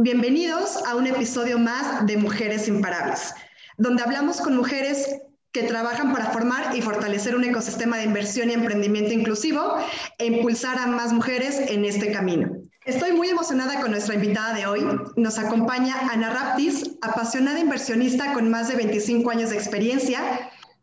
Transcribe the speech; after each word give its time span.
Bienvenidos 0.00 0.76
a 0.86 0.94
un 0.94 1.08
episodio 1.08 1.58
más 1.58 2.06
de 2.06 2.16
Mujeres 2.18 2.68
Imparables, 2.68 3.34
donde 3.78 4.04
hablamos 4.04 4.40
con 4.40 4.56
mujeres 4.56 5.22
que 5.50 5.64
trabajan 5.64 6.12
para 6.12 6.26
formar 6.26 6.76
y 6.76 6.82
fortalecer 6.82 7.34
un 7.34 7.42
ecosistema 7.42 7.96
de 7.96 8.04
inversión 8.04 8.48
y 8.48 8.52
emprendimiento 8.52 9.12
inclusivo 9.12 9.74
e 10.18 10.26
impulsar 10.26 10.78
a 10.78 10.86
más 10.86 11.12
mujeres 11.12 11.58
en 11.58 11.84
este 11.84 12.12
camino. 12.12 12.48
Estoy 12.84 13.10
muy 13.10 13.30
emocionada 13.30 13.80
con 13.80 13.90
nuestra 13.90 14.14
invitada 14.14 14.54
de 14.54 14.66
hoy. 14.66 14.86
Nos 15.16 15.36
acompaña 15.36 15.96
Ana 16.12 16.30
Raptis, 16.30 16.92
apasionada 17.02 17.58
inversionista 17.58 18.34
con 18.34 18.48
más 18.48 18.68
de 18.68 18.76
25 18.76 19.28
años 19.32 19.50
de 19.50 19.56
experiencia. 19.56 20.20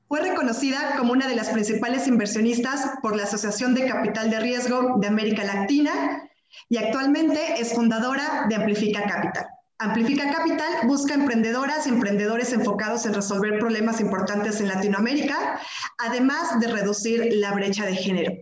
Fue 0.09 0.19
reconocida 0.19 0.97
como 0.97 1.13
una 1.13 1.29
de 1.29 1.37
las 1.37 1.51
principales 1.51 2.05
inversionistas 2.09 2.91
por 3.01 3.15
la 3.15 3.23
Asociación 3.23 3.75
de 3.75 3.87
Capital 3.87 4.29
de 4.29 4.41
Riesgo 4.41 4.97
de 4.99 5.07
América 5.07 5.45
Latina 5.45 6.24
y 6.69 6.77
actualmente 6.77 7.39
es 7.59 7.73
fundadora 7.73 8.45
de 8.49 8.55
Amplifica 8.55 9.03
Capital. 9.03 9.47
Amplifica 9.77 10.31
Capital 10.31 10.87
busca 10.87 11.13
emprendedoras 11.13 11.85
y 11.85 11.89
emprendedores 11.89 12.53
enfocados 12.53 13.05
en 13.05 13.13
resolver 13.13 13.59
problemas 13.59 13.99
importantes 13.99 14.61
en 14.61 14.69
Latinoamérica, 14.69 15.59
además 15.97 16.59
de 16.59 16.67
reducir 16.67 17.27
la 17.33 17.51
brecha 17.51 17.85
de 17.85 17.95
género. 17.95 18.33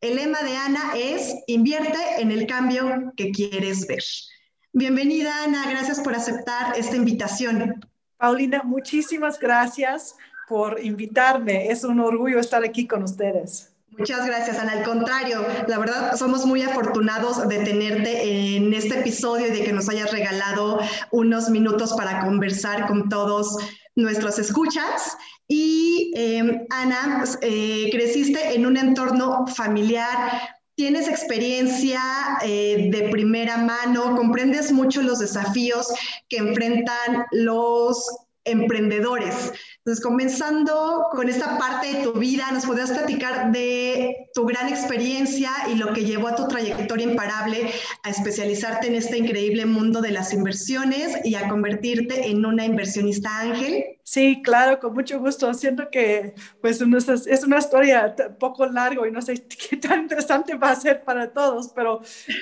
El 0.00 0.16
lema 0.16 0.42
de 0.42 0.56
Ana 0.56 0.92
es 0.94 1.34
invierte 1.46 1.98
en 2.18 2.30
el 2.30 2.46
cambio 2.46 3.12
que 3.16 3.32
quieres 3.32 3.86
ver. 3.86 4.02
Bienvenida 4.72 5.42
Ana, 5.42 5.68
gracias 5.70 6.00
por 6.00 6.14
aceptar 6.14 6.78
esta 6.78 6.96
invitación. 6.96 7.84
Paulina, 8.18 8.62
muchísimas 8.62 9.40
gracias 9.40 10.14
por 10.48 10.78
invitarme. 10.84 11.70
Es 11.70 11.82
un 11.82 11.98
orgullo 11.98 12.38
estar 12.38 12.62
aquí 12.62 12.86
con 12.86 13.02
ustedes. 13.02 13.72
Muchas 13.98 14.26
gracias, 14.26 14.58
Ana. 14.60 14.72
Al 14.72 14.84
contrario, 14.84 15.44
la 15.66 15.76
verdad 15.78 16.16
somos 16.16 16.46
muy 16.46 16.62
afortunados 16.62 17.48
de 17.48 17.58
tenerte 17.64 18.54
en 18.54 18.72
este 18.72 19.00
episodio 19.00 19.48
y 19.48 19.50
de 19.50 19.64
que 19.64 19.72
nos 19.72 19.88
hayas 19.88 20.12
regalado 20.12 20.78
unos 21.10 21.50
minutos 21.50 21.92
para 21.94 22.20
conversar 22.20 22.86
con 22.86 23.08
todos 23.08 23.56
nuestros 23.96 24.38
escuchas. 24.38 25.16
Y 25.48 26.12
eh, 26.14 26.64
Ana, 26.70 27.24
eh, 27.42 27.88
creciste 27.90 28.54
en 28.54 28.66
un 28.66 28.76
entorno 28.76 29.48
familiar, 29.48 30.42
tienes 30.76 31.08
experiencia 31.08 32.00
eh, 32.44 32.90
de 32.92 33.08
primera 33.08 33.56
mano, 33.56 34.14
comprendes 34.14 34.70
mucho 34.70 35.02
los 35.02 35.18
desafíos 35.18 35.88
que 36.28 36.36
enfrentan 36.36 37.26
los 37.32 38.27
emprendedores. 38.50 39.52
Entonces, 39.78 40.04
comenzando 40.04 41.06
con 41.12 41.28
esta 41.28 41.56
parte 41.58 41.92
de 41.92 42.02
tu 42.02 42.12
vida, 42.12 42.50
¿nos 42.52 42.66
podrías 42.66 42.90
platicar 42.90 43.52
de 43.52 44.28
tu 44.34 44.44
gran 44.44 44.68
experiencia 44.68 45.50
y 45.72 45.76
lo 45.76 45.92
que 45.92 46.04
llevó 46.04 46.28
a 46.28 46.36
tu 46.36 46.46
trayectoria 46.46 47.06
imparable 47.06 47.70
a 48.02 48.10
especializarte 48.10 48.88
en 48.88 48.96
este 48.96 49.18
increíble 49.18 49.66
mundo 49.66 50.00
de 50.00 50.10
las 50.10 50.32
inversiones 50.32 51.18
y 51.24 51.34
a 51.36 51.48
convertirte 51.48 52.28
en 52.28 52.44
una 52.44 52.64
inversionista 52.64 53.40
ángel? 53.40 53.97
Sí, 54.10 54.40
claro, 54.42 54.80
con 54.80 54.94
mucho 54.94 55.20
gusto. 55.20 55.52
Siento 55.52 55.90
que 55.90 56.34
pues 56.62 56.80
es 56.80 57.44
una 57.44 57.58
historia 57.58 58.14
un 58.26 58.36
poco 58.36 58.64
larga 58.64 59.06
y 59.06 59.10
no 59.10 59.20
sé 59.20 59.34
qué 59.68 59.76
tan 59.76 60.00
interesante 60.00 60.54
va 60.54 60.70
a 60.70 60.76
ser 60.76 61.04
para 61.04 61.30
todos, 61.30 61.68
pero 61.74 62.00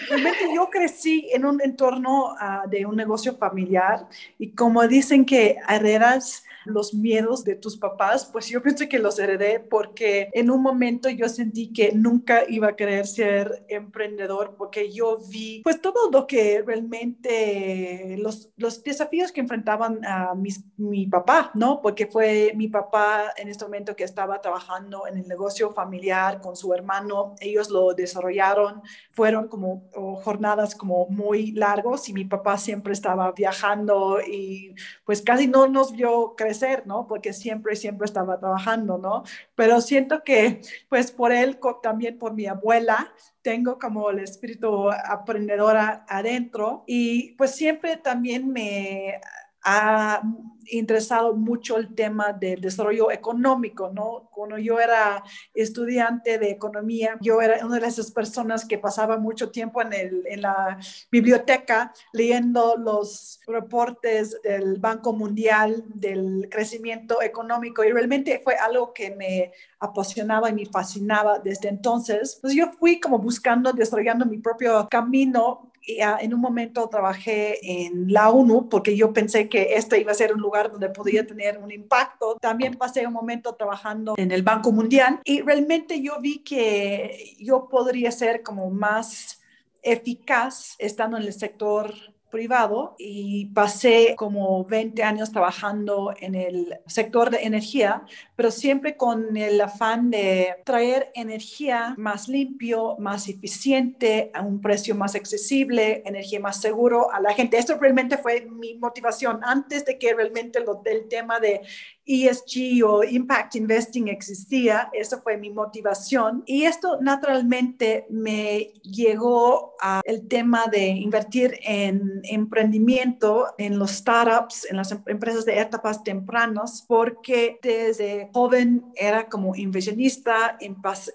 realmente 0.08 0.38
yo 0.54 0.70
crecí 0.70 1.28
en 1.32 1.44
un 1.44 1.60
entorno 1.60 2.34
uh, 2.34 2.68
de 2.70 2.86
un 2.86 2.94
negocio 2.94 3.36
familiar 3.36 4.06
y 4.38 4.52
como 4.52 4.86
dicen 4.86 5.24
que 5.24 5.56
heredas 5.68 6.44
los 6.66 6.94
miedos 6.94 7.44
de 7.44 7.54
tus 7.54 7.76
papás, 7.76 8.28
pues 8.32 8.48
yo 8.48 8.62
pienso 8.62 8.88
que 8.88 8.98
los 8.98 9.18
heredé 9.18 9.60
porque 9.60 10.28
en 10.32 10.50
un 10.50 10.62
momento 10.62 11.08
yo 11.08 11.28
sentí 11.28 11.72
que 11.72 11.92
nunca 11.92 12.42
iba 12.48 12.68
a 12.68 12.76
querer 12.76 13.06
ser 13.06 13.64
emprendedor 13.68 14.56
porque 14.56 14.92
yo 14.92 15.18
vi 15.28 15.62
pues 15.62 15.80
todo 15.80 16.10
lo 16.10 16.26
que 16.26 16.62
realmente 16.66 18.16
los, 18.18 18.50
los 18.56 18.82
desafíos 18.82 19.32
que 19.32 19.40
enfrentaban 19.40 20.04
a 20.04 20.34
mis, 20.34 20.64
mi 20.76 21.06
papá, 21.06 21.50
¿no? 21.54 21.80
Porque 21.80 22.06
fue 22.06 22.52
mi 22.54 22.68
papá 22.68 23.32
en 23.36 23.48
este 23.48 23.64
momento 23.64 23.96
que 23.96 24.04
estaba 24.04 24.40
trabajando 24.40 25.06
en 25.06 25.18
el 25.18 25.28
negocio 25.28 25.72
familiar 25.72 26.40
con 26.40 26.56
su 26.56 26.72
hermano, 26.74 27.34
ellos 27.40 27.70
lo 27.70 27.94
desarrollaron, 27.94 28.82
fueron 29.12 29.48
como 29.48 29.88
jornadas 30.22 30.74
como 30.74 31.06
muy 31.08 31.52
largos 31.52 32.08
y 32.08 32.12
mi 32.12 32.24
papá 32.24 32.58
siempre 32.58 32.92
estaba 32.92 33.32
viajando 33.32 34.20
y 34.20 34.74
pues 35.04 35.22
casi 35.22 35.46
no 35.46 35.66
nos 35.68 35.92
vio 35.92 36.34
crecer 36.36 36.55
¿no? 36.86 37.06
Porque 37.06 37.32
siempre, 37.32 37.76
siempre 37.76 38.04
estaba 38.06 38.38
trabajando, 38.38 38.98
¿no? 38.98 39.22
Pero 39.54 39.80
siento 39.80 40.22
que, 40.24 40.60
pues 40.88 41.10
por 41.12 41.32
él, 41.32 41.58
también 41.82 42.18
por 42.18 42.34
mi 42.34 42.46
abuela, 42.46 43.12
tengo 43.42 43.78
como 43.78 44.10
el 44.10 44.18
espíritu 44.18 44.90
aprendedora 44.90 46.04
adentro 46.08 46.82
y 46.86 47.34
pues 47.36 47.52
siempre 47.54 47.96
también 47.96 48.50
me 48.52 49.20
ha 49.66 50.22
interesado 50.70 51.34
mucho 51.34 51.76
el 51.76 51.94
tema 51.94 52.32
del 52.32 52.60
desarrollo 52.60 53.10
económico, 53.10 53.90
¿no? 53.92 54.28
Cuando 54.32 54.58
yo 54.58 54.78
era 54.80 55.22
estudiante 55.54 56.38
de 56.38 56.50
economía, 56.50 57.16
yo 57.20 57.40
era 57.40 57.64
una 57.64 57.78
de 57.78 57.86
esas 57.86 58.10
personas 58.10 58.64
que 58.64 58.78
pasaba 58.78 59.18
mucho 59.18 59.50
tiempo 59.50 59.82
en, 59.82 59.92
el, 59.92 60.24
en 60.26 60.42
la 60.42 60.78
biblioteca 61.10 61.92
leyendo 62.12 62.76
los 62.76 63.40
reportes 63.46 64.40
del 64.42 64.78
Banco 64.78 65.12
Mundial 65.12 65.84
del 65.94 66.48
crecimiento 66.50 67.22
económico 67.22 67.84
y 67.84 67.92
realmente 67.92 68.40
fue 68.42 68.54
algo 68.56 68.92
que 68.92 69.14
me 69.14 69.52
apasionaba 69.78 70.50
y 70.50 70.54
me 70.54 70.66
fascinaba 70.66 71.38
desde 71.38 71.68
entonces. 71.68 72.36
Entonces 72.36 72.58
yo 72.58 72.72
fui 72.78 73.00
como 73.00 73.18
buscando, 73.18 73.72
desarrollando 73.72 74.26
mi 74.26 74.38
propio 74.38 74.88
camino 74.88 75.72
en 75.86 76.34
un 76.34 76.40
momento 76.40 76.88
trabajé 76.88 77.86
en 77.86 78.12
la 78.12 78.30
ONU 78.30 78.68
porque 78.68 78.96
yo 78.96 79.12
pensé 79.12 79.48
que 79.48 79.74
este 79.74 80.00
iba 80.00 80.12
a 80.12 80.16
ser 80.16 80.34
un 80.34 80.40
lugar 80.40 80.70
donde 80.70 80.88
podía 80.88 81.26
tener 81.26 81.58
un 81.58 81.70
impacto. 81.70 82.36
También 82.40 82.74
pasé 82.74 83.06
un 83.06 83.12
momento 83.12 83.54
trabajando 83.54 84.14
en 84.16 84.32
el 84.32 84.42
Banco 84.42 84.72
Mundial 84.72 85.20
y 85.24 85.42
realmente 85.42 86.02
yo 86.02 86.20
vi 86.20 86.38
que 86.40 87.36
yo 87.38 87.68
podría 87.68 88.10
ser 88.10 88.42
como 88.42 88.70
más 88.70 89.40
eficaz 89.82 90.74
estando 90.78 91.16
en 91.16 91.22
el 91.22 91.32
sector 91.32 91.94
privado 92.30 92.94
y 92.98 93.46
pasé 93.46 94.14
como 94.16 94.64
20 94.64 95.02
años 95.02 95.32
trabajando 95.32 96.14
en 96.18 96.34
el 96.34 96.78
sector 96.86 97.30
de 97.30 97.42
energía, 97.44 98.02
pero 98.34 98.50
siempre 98.50 98.96
con 98.96 99.36
el 99.36 99.60
afán 99.60 100.10
de 100.10 100.56
traer 100.64 101.10
energía 101.14 101.94
más 101.96 102.28
limpio, 102.28 102.96
más 102.98 103.28
eficiente, 103.28 104.30
a 104.34 104.42
un 104.42 104.60
precio 104.60 104.94
más 104.94 105.14
accesible, 105.14 106.02
energía 106.04 106.40
más 106.40 106.60
seguro 106.60 107.12
a 107.12 107.20
la 107.20 107.32
gente. 107.32 107.58
Esto 107.58 107.78
realmente 107.78 108.18
fue 108.18 108.46
mi 108.50 108.74
motivación 108.74 109.40
antes 109.42 109.84
de 109.84 109.98
que 109.98 110.14
realmente 110.14 110.64
del 110.82 111.08
tema 111.08 111.40
de 111.40 111.60
ESG 112.06 112.84
o 112.84 113.02
Impact 113.02 113.56
Investing 113.56 114.08
existía, 114.08 114.88
eso 114.92 115.20
fue 115.20 115.36
mi 115.36 115.50
motivación. 115.50 116.42
Y 116.46 116.62
esto 116.62 116.98
naturalmente 117.00 118.06
me 118.08 118.72
llegó 118.82 119.74
al 119.80 120.28
tema 120.28 120.66
de 120.70 120.86
invertir 120.88 121.58
en 121.62 122.20
emprendimiento, 122.24 123.46
en 123.58 123.78
los 123.78 123.90
startups, 123.90 124.66
en 124.70 124.76
las 124.76 124.92
em-, 124.92 125.02
empresas 125.06 125.44
de 125.44 125.60
etapas 125.60 126.04
tempranas, 126.04 126.84
porque 126.86 127.58
desde 127.62 128.30
joven 128.32 128.84
era 128.94 129.28
como 129.28 129.56
inversionista, 129.56 130.56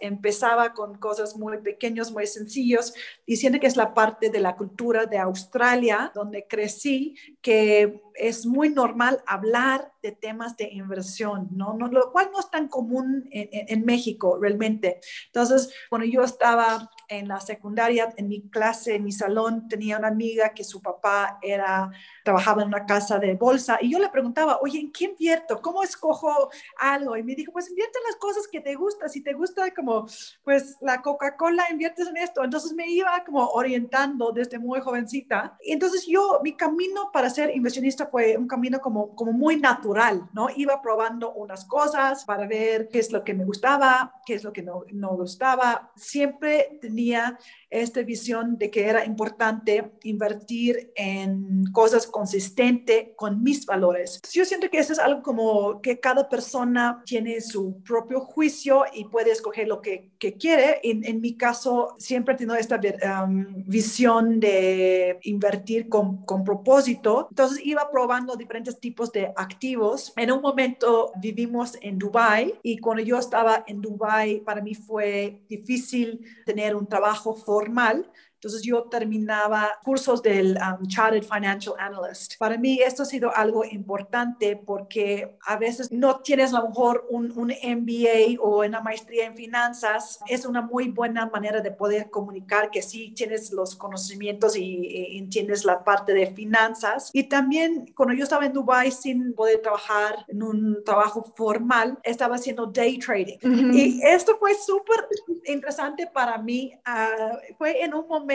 empezaba 0.01 0.73
con 0.73 0.97
cosas 0.97 1.37
muy 1.37 1.57
pequeños, 1.59 2.11
muy 2.11 2.27
sencillos, 2.27 2.93
diciendo 3.25 3.59
que 3.59 3.67
es 3.67 3.77
la 3.77 3.93
parte 3.93 4.29
de 4.29 4.39
la 4.39 4.55
cultura 4.55 5.05
de 5.05 5.17
Australia 5.17 6.11
donde 6.13 6.45
crecí, 6.47 7.15
que 7.41 8.01
es 8.15 8.45
muy 8.45 8.69
normal 8.69 9.23
hablar 9.25 9.93
de 10.01 10.11
temas 10.11 10.57
de 10.57 10.69
inversión, 10.71 11.47
¿no? 11.51 11.77
lo 11.77 12.11
cual 12.11 12.29
no 12.31 12.39
es 12.39 12.49
tan 12.49 12.67
común 12.67 13.27
en, 13.31 13.49
en, 13.51 13.85
México 13.85 14.37
realmente. 14.39 14.99
Entonces, 15.27 15.73
cuando 15.89 16.07
yo 16.07 16.23
estaba 16.23 16.89
en 17.11 17.27
la 17.27 17.41
secundaria, 17.41 18.13
en 18.15 18.29
mi 18.29 18.41
clase, 18.49 18.95
en 18.95 19.03
mi 19.03 19.11
salón, 19.11 19.67
tenía 19.67 19.97
una 19.97 20.07
amiga 20.07 20.53
que 20.53 20.63
su 20.63 20.81
papá 20.81 21.39
era, 21.41 21.91
trabajaba 22.23 22.61
en 22.61 22.69
una 22.69 22.85
casa 22.85 23.19
de 23.19 23.33
bolsa 23.33 23.77
y 23.81 23.91
yo 23.91 23.99
le 23.99 24.07
preguntaba, 24.07 24.59
oye, 24.61 24.79
¿en 24.79 24.93
qué 24.93 25.05
invierto? 25.05 25.61
¿Cómo 25.61 25.83
escojo 25.83 26.49
algo? 26.79 27.17
Y 27.17 27.23
me 27.23 27.35
dijo, 27.35 27.51
pues 27.51 27.69
invierte 27.69 27.99
en 27.99 28.05
las 28.05 28.15
cosas 28.15 28.47
que 28.47 28.61
te 28.61 28.75
gustan. 28.75 29.09
Si 29.09 29.21
te 29.21 29.33
gusta 29.33 29.73
como, 29.73 30.07
pues 30.45 30.77
la 30.79 31.01
Coca-Cola, 31.01 31.65
inviertes 31.69 32.07
en 32.07 32.15
esto. 32.15 32.45
Entonces 32.45 32.71
me 32.71 32.87
iba 32.87 33.21
como 33.25 33.45
orientando 33.49 34.31
desde 34.31 34.57
muy 34.57 34.79
jovencita. 34.79 35.57
Y 35.61 35.73
entonces 35.73 36.07
yo, 36.07 36.39
mi 36.41 36.55
camino 36.55 37.09
para 37.11 37.29
ser 37.29 37.53
inversionista 37.53 38.07
fue 38.07 38.37
un 38.37 38.47
camino 38.47 38.79
como, 38.79 39.13
como 39.15 39.33
muy 39.33 39.57
natural, 39.57 40.29
¿no? 40.31 40.47
Iba 40.55 40.81
probando 40.81 41.33
unas 41.33 41.65
cosas 41.65 42.23
para 42.23 42.47
ver 42.47 42.87
qué 42.87 42.99
es 42.99 43.11
lo 43.11 43.25
que 43.25 43.33
me 43.33 43.43
gustaba, 43.43 44.13
qué 44.25 44.35
es 44.35 44.45
lo 44.45 44.53
que 44.53 44.63
no, 44.63 44.85
no 44.93 45.09
gustaba. 45.17 45.91
Siempre 45.97 46.79
tenía 46.79 47.00
Yeah. 47.01 47.31
Esta 47.71 48.01
visión 48.03 48.57
de 48.57 48.69
que 48.69 48.85
era 48.85 49.05
importante 49.05 49.91
invertir 50.03 50.91
en 50.95 51.63
cosas 51.71 52.05
consistentes 52.05 53.09
con 53.15 53.41
mis 53.41 53.65
valores. 53.65 54.21
Yo 54.31 54.43
siento 54.43 54.69
que 54.69 54.79
eso 54.79 54.91
es 54.91 54.99
algo 54.99 55.23
como 55.23 55.81
que 55.81 55.99
cada 55.99 56.27
persona 56.27 57.01
tiene 57.05 57.39
su 57.39 57.81
propio 57.83 58.19
juicio 58.19 58.83
y 58.93 59.05
puede 59.05 59.31
escoger 59.31 59.69
lo 59.69 59.81
que, 59.81 60.11
que 60.19 60.33
quiere. 60.33 60.81
En, 60.83 61.05
en, 61.05 61.21
mi 61.21 61.37
caso, 61.37 61.95
siempre 61.97 62.33
he 62.33 62.37
tenido 62.37 62.55
esta 62.57 62.79
um, 63.23 63.63
visión 63.65 64.39
de 64.41 65.19
invertir 65.23 65.87
con, 65.87 66.25
con 66.25 66.43
propósito. 66.43 67.27
Entonces 67.29 67.61
iba 67.63 67.89
probando 67.89 68.35
diferentes 68.35 68.79
tipos 68.79 69.11
de 69.13 69.31
activos. 69.37 70.11
En 70.17 70.31
un 70.31 70.41
momento 70.41 71.13
vivimos 71.21 71.77
en 71.81 71.97
Dubai 71.97 72.55
y 72.63 72.79
cuando 72.79 73.01
yo 73.03 73.17
estaba 73.17 73.63
en 73.65 73.79
Dubai, 73.79 74.41
para 74.41 74.61
mí 74.61 74.75
fue 74.75 75.41
difícil 75.47 76.19
tener 76.45 76.75
un 76.75 76.87
trabajo 76.87 77.33
formal 77.33 77.60
normal 77.61 78.05
entonces 78.41 78.63
yo 78.63 78.85
terminaba 78.85 79.69
cursos 79.83 80.23
del 80.23 80.57
um, 80.57 80.87
Chartered 80.87 81.23
Financial 81.23 81.75
Analyst. 81.77 82.39
Para 82.39 82.57
mí 82.57 82.79
esto 82.83 83.03
ha 83.03 83.05
sido 83.05 83.35
algo 83.35 83.63
importante 83.63 84.55
porque 84.55 85.37
a 85.45 85.57
veces 85.57 85.91
no 85.91 86.21
tienes 86.21 86.51
a 86.51 86.61
lo 86.61 86.69
mejor 86.69 87.05
un, 87.11 87.31
un 87.37 87.49
MBA 87.49 88.41
o 88.41 88.65
una 88.65 88.81
maestría 88.81 89.27
en 89.27 89.35
finanzas. 89.35 90.19
Es 90.25 90.43
una 90.47 90.63
muy 90.63 90.89
buena 90.89 91.27
manera 91.27 91.61
de 91.61 91.69
poder 91.69 92.09
comunicar 92.09 92.71
que 92.71 92.81
sí 92.81 93.13
tienes 93.15 93.51
los 93.51 93.75
conocimientos 93.75 94.57
y, 94.57 94.87
y 94.87 95.19
entiendes 95.19 95.63
la 95.63 95.83
parte 95.83 96.11
de 96.11 96.25
finanzas. 96.33 97.11
Y 97.13 97.25
también 97.25 97.93
cuando 97.95 98.15
yo 98.15 98.23
estaba 98.23 98.47
en 98.47 98.53
Dubai 98.53 98.91
sin 98.91 99.35
poder 99.35 99.61
trabajar 99.61 100.25
en 100.27 100.41
un 100.41 100.83
trabajo 100.83 101.23
formal, 101.35 101.99
estaba 102.01 102.37
haciendo 102.37 102.65
day 102.65 102.97
trading. 102.97 103.37
Uh 103.43 103.47
-huh. 103.47 103.75
Y 103.75 104.01
esto 104.03 104.35
fue 104.39 104.55
súper 104.55 105.05
interesante 105.45 106.07
para 106.07 106.39
mí. 106.39 106.73
Uh, 106.87 107.55
fue 107.59 107.83
en 107.83 107.93
un 107.93 108.07
momento 108.07 108.30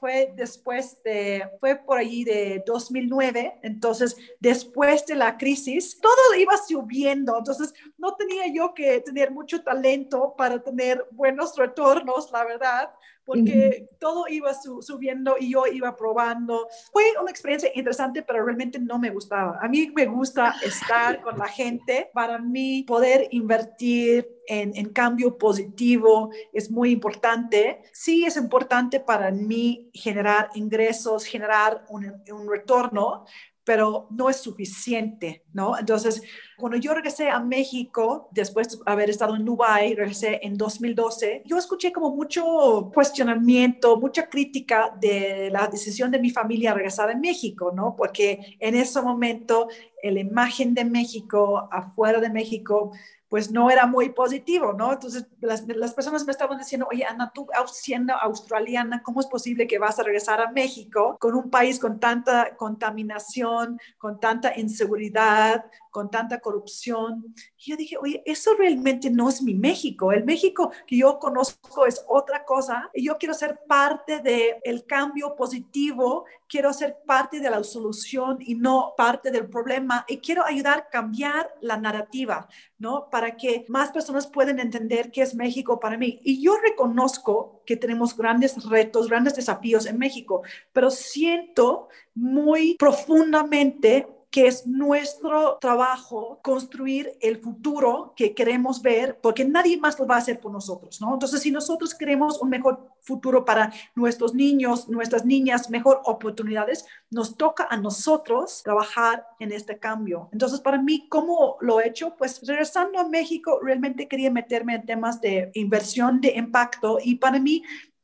fue 0.00 0.32
después 0.36 1.02
de, 1.02 1.48
fue 1.60 1.76
por 1.76 1.98
allí 1.98 2.24
de 2.24 2.62
2009, 2.66 3.58
entonces 3.62 4.16
después 4.40 5.06
de 5.06 5.14
la 5.14 5.36
crisis, 5.36 5.98
todo 6.00 6.34
iba 6.38 6.56
subiendo, 6.56 7.38
entonces 7.38 7.72
no 7.98 8.14
tenía 8.16 8.46
yo 8.52 8.74
que 8.74 9.00
tener 9.00 9.30
mucho 9.30 9.62
talento 9.62 10.34
para 10.36 10.62
tener 10.62 11.06
buenos 11.12 11.56
retornos, 11.56 12.30
la 12.32 12.44
verdad, 12.44 12.90
porque 13.24 13.52
uh 13.52 13.84
-huh. 13.84 13.98
todo 13.98 14.28
iba 14.28 14.52
su 14.54 14.82
subiendo 14.82 15.36
y 15.38 15.52
yo 15.52 15.66
iba 15.66 15.96
probando. 15.96 16.68
Fue 16.92 17.04
una 17.20 17.30
experiencia 17.30 17.70
interesante, 17.74 18.22
pero 18.22 18.44
realmente 18.44 18.78
no 18.78 18.98
me 18.98 19.10
gustaba. 19.10 19.58
A 19.60 19.68
mí 19.68 19.92
me 19.94 20.06
gusta 20.06 20.54
estar 20.64 21.22
con 21.22 21.38
la 21.38 21.48
gente. 21.48 22.10
Para 22.12 22.38
mí, 22.38 22.84
poder 22.86 23.28
invertir 23.30 24.28
en, 24.46 24.76
en, 24.76 24.88
cambio 24.90 25.38
positivo 25.38 26.30
es 26.52 26.70
muy 26.70 26.90
importante. 26.90 27.82
Sí 27.92 28.24
es 28.24 28.36
importante 28.36 29.00
para 29.00 29.30
mí 29.30 29.90
generar 29.92 30.50
ingresos, 30.54 31.24
generar 31.24 31.84
un, 31.88 32.22
un 32.32 32.50
retorno, 32.50 33.24
pero 33.64 34.08
no 34.10 34.28
es 34.28 34.38
suficiente, 34.38 35.44
¿no? 35.52 35.78
Entonces, 35.78 36.22
cuando 36.58 36.78
yo 36.78 36.94
regresé 36.94 37.28
a 37.28 37.40
México, 37.40 38.28
después 38.32 38.70
de 38.70 38.78
haber 38.86 39.10
estado 39.10 39.36
en 39.36 39.44
Dubai, 39.44 39.94
regresé 39.94 40.40
en 40.42 40.56
2012, 40.56 41.42
yo 41.46 41.58
escuché 41.58 41.92
como 41.92 42.14
mucho 42.14 42.90
cuestionamiento, 42.92 43.96
mucha 43.98 44.28
crítica 44.28 44.94
de 45.00 45.50
la 45.52 45.66
decisión 45.68 46.10
de 46.10 46.18
mi 46.18 46.30
familia 46.30 46.74
regresar 46.74 47.10
a 47.10 47.16
México, 47.16 47.72
¿no? 47.74 47.94
Porque 47.96 48.56
en 48.58 48.74
ese 48.74 49.00
momento, 49.00 49.68
la 50.02 50.20
imagen 50.20 50.74
de 50.74 50.84
México, 50.84 51.68
afuera 51.70 52.20
de 52.20 52.30
México, 52.30 52.92
pues 53.32 53.50
no 53.50 53.70
era 53.70 53.86
muy 53.86 54.10
positivo, 54.10 54.74
¿no? 54.74 54.92
Entonces 54.92 55.26
las, 55.40 55.66
las, 55.66 55.94
personas 55.94 56.26
me 56.26 56.32
estaban 56.32 56.58
diciendo, 56.58 56.86
oye, 56.92 57.06
Ana, 57.06 57.32
tú 57.34 57.48
siendo 57.72 58.12
australiana, 58.12 59.02
¿cómo 59.02 59.20
es 59.20 59.26
posible 59.26 59.66
que 59.66 59.78
vas 59.78 59.98
a 59.98 60.02
regresar 60.02 60.42
a 60.42 60.50
México 60.50 61.16
con 61.18 61.34
un 61.34 61.48
país 61.48 61.78
con 61.78 61.98
tanta 61.98 62.54
contaminación, 62.58 63.80
con 63.96 64.20
tanta 64.20 64.52
inseguridad, 64.58 65.64
con 65.90 66.10
tanta 66.10 66.40
corrupción? 66.40 67.34
Y 67.64 67.70
yo 67.70 67.76
dije, 67.76 67.96
oye, 67.96 68.22
eso 68.26 68.54
realmente 68.54 69.08
no 69.08 69.28
es 69.28 69.40
mi 69.40 69.54
México. 69.54 70.10
El 70.10 70.24
México 70.24 70.72
que 70.84 70.96
yo 70.96 71.20
conozco 71.20 71.86
es 71.86 72.04
otra 72.08 72.44
cosa 72.44 72.90
y 72.92 73.04
yo 73.04 73.16
quiero 73.18 73.34
ser 73.34 73.60
parte 73.68 74.18
del 74.18 74.56
el 74.64 74.84
cambio 74.84 75.36
positivo, 75.36 76.24
quiero 76.48 76.72
ser 76.72 76.98
parte 77.06 77.38
de 77.38 77.48
la 77.48 77.62
solución 77.62 78.38
y 78.40 78.56
no 78.56 78.94
parte 78.96 79.30
del 79.30 79.48
problema 79.48 80.04
y 80.08 80.18
quiero 80.18 80.44
ayudar 80.44 80.78
a 80.78 80.88
cambiar 80.88 81.54
la 81.60 81.76
narrativa, 81.76 82.48
¿no? 82.78 83.08
Para 83.10 83.36
que 83.36 83.64
más 83.68 83.92
personas 83.92 84.26
puedan 84.26 84.58
entender 84.58 85.12
qué 85.12 85.22
es 85.22 85.36
México 85.36 85.78
para 85.78 85.96
mí. 85.96 86.18
Y 86.24 86.42
yo 86.42 86.56
reconozco 86.56 87.62
que 87.64 87.76
tenemos 87.76 88.16
grandes 88.16 88.64
retos, 88.64 89.08
grandes 89.08 89.36
desafíos 89.36 89.86
en 89.86 89.98
México, 89.98 90.42
pero 90.72 90.90
siento 90.90 91.88
muy 92.14 92.74
profundamente 92.76 94.08
que 94.32 94.46
es 94.46 94.66
nuestro 94.66 95.58
trabajo 95.60 96.40
construir 96.42 97.12
el 97.20 97.36
futuro 97.36 98.14
que 98.16 98.34
queremos 98.34 98.80
ver, 98.80 99.18
porque 99.20 99.44
nadie 99.44 99.76
más 99.76 99.98
lo 99.98 100.06
va 100.06 100.14
a 100.14 100.18
hacer 100.18 100.40
por 100.40 100.50
nosotros, 100.50 101.02
¿no? 101.02 101.12
Entonces, 101.12 101.42
si 101.42 101.50
nosotros 101.50 101.94
queremos 101.94 102.40
un 102.40 102.48
mejor 102.48 102.90
futuro 103.02 103.44
para 103.44 103.70
nuestros 103.94 104.32
niños, 104.34 104.88
nuestras 104.88 105.26
niñas, 105.26 105.68
mejor 105.68 106.00
oportunidades, 106.04 106.86
nos 107.10 107.36
toca 107.36 107.68
a 107.68 107.76
nosotros 107.76 108.62
trabajar 108.64 109.26
en 109.38 109.52
este 109.52 109.78
cambio. 109.78 110.30
Entonces, 110.32 110.60
para 110.60 110.80
mí, 110.80 111.06
¿cómo 111.10 111.58
lo 111.60 111.80
he 111.80 111.88
hecho? 111.88 112.14
Pues 112.16 112.40
regresando 112.46 112.98
a 112.98 113.08
México, 113.08 113.60
realmente 113.62 114.08
quería 114.08 114.30
meterme 114.30 114.76
en 114.76 114.86
temas 114.86 115.20
de 115.20 115.50
inversión 115.54 116.22
de 116.22 116.32
impacto 116.36 116.98
y 117.04 117.16
para 117.16 117.38
mí 117.38 117.62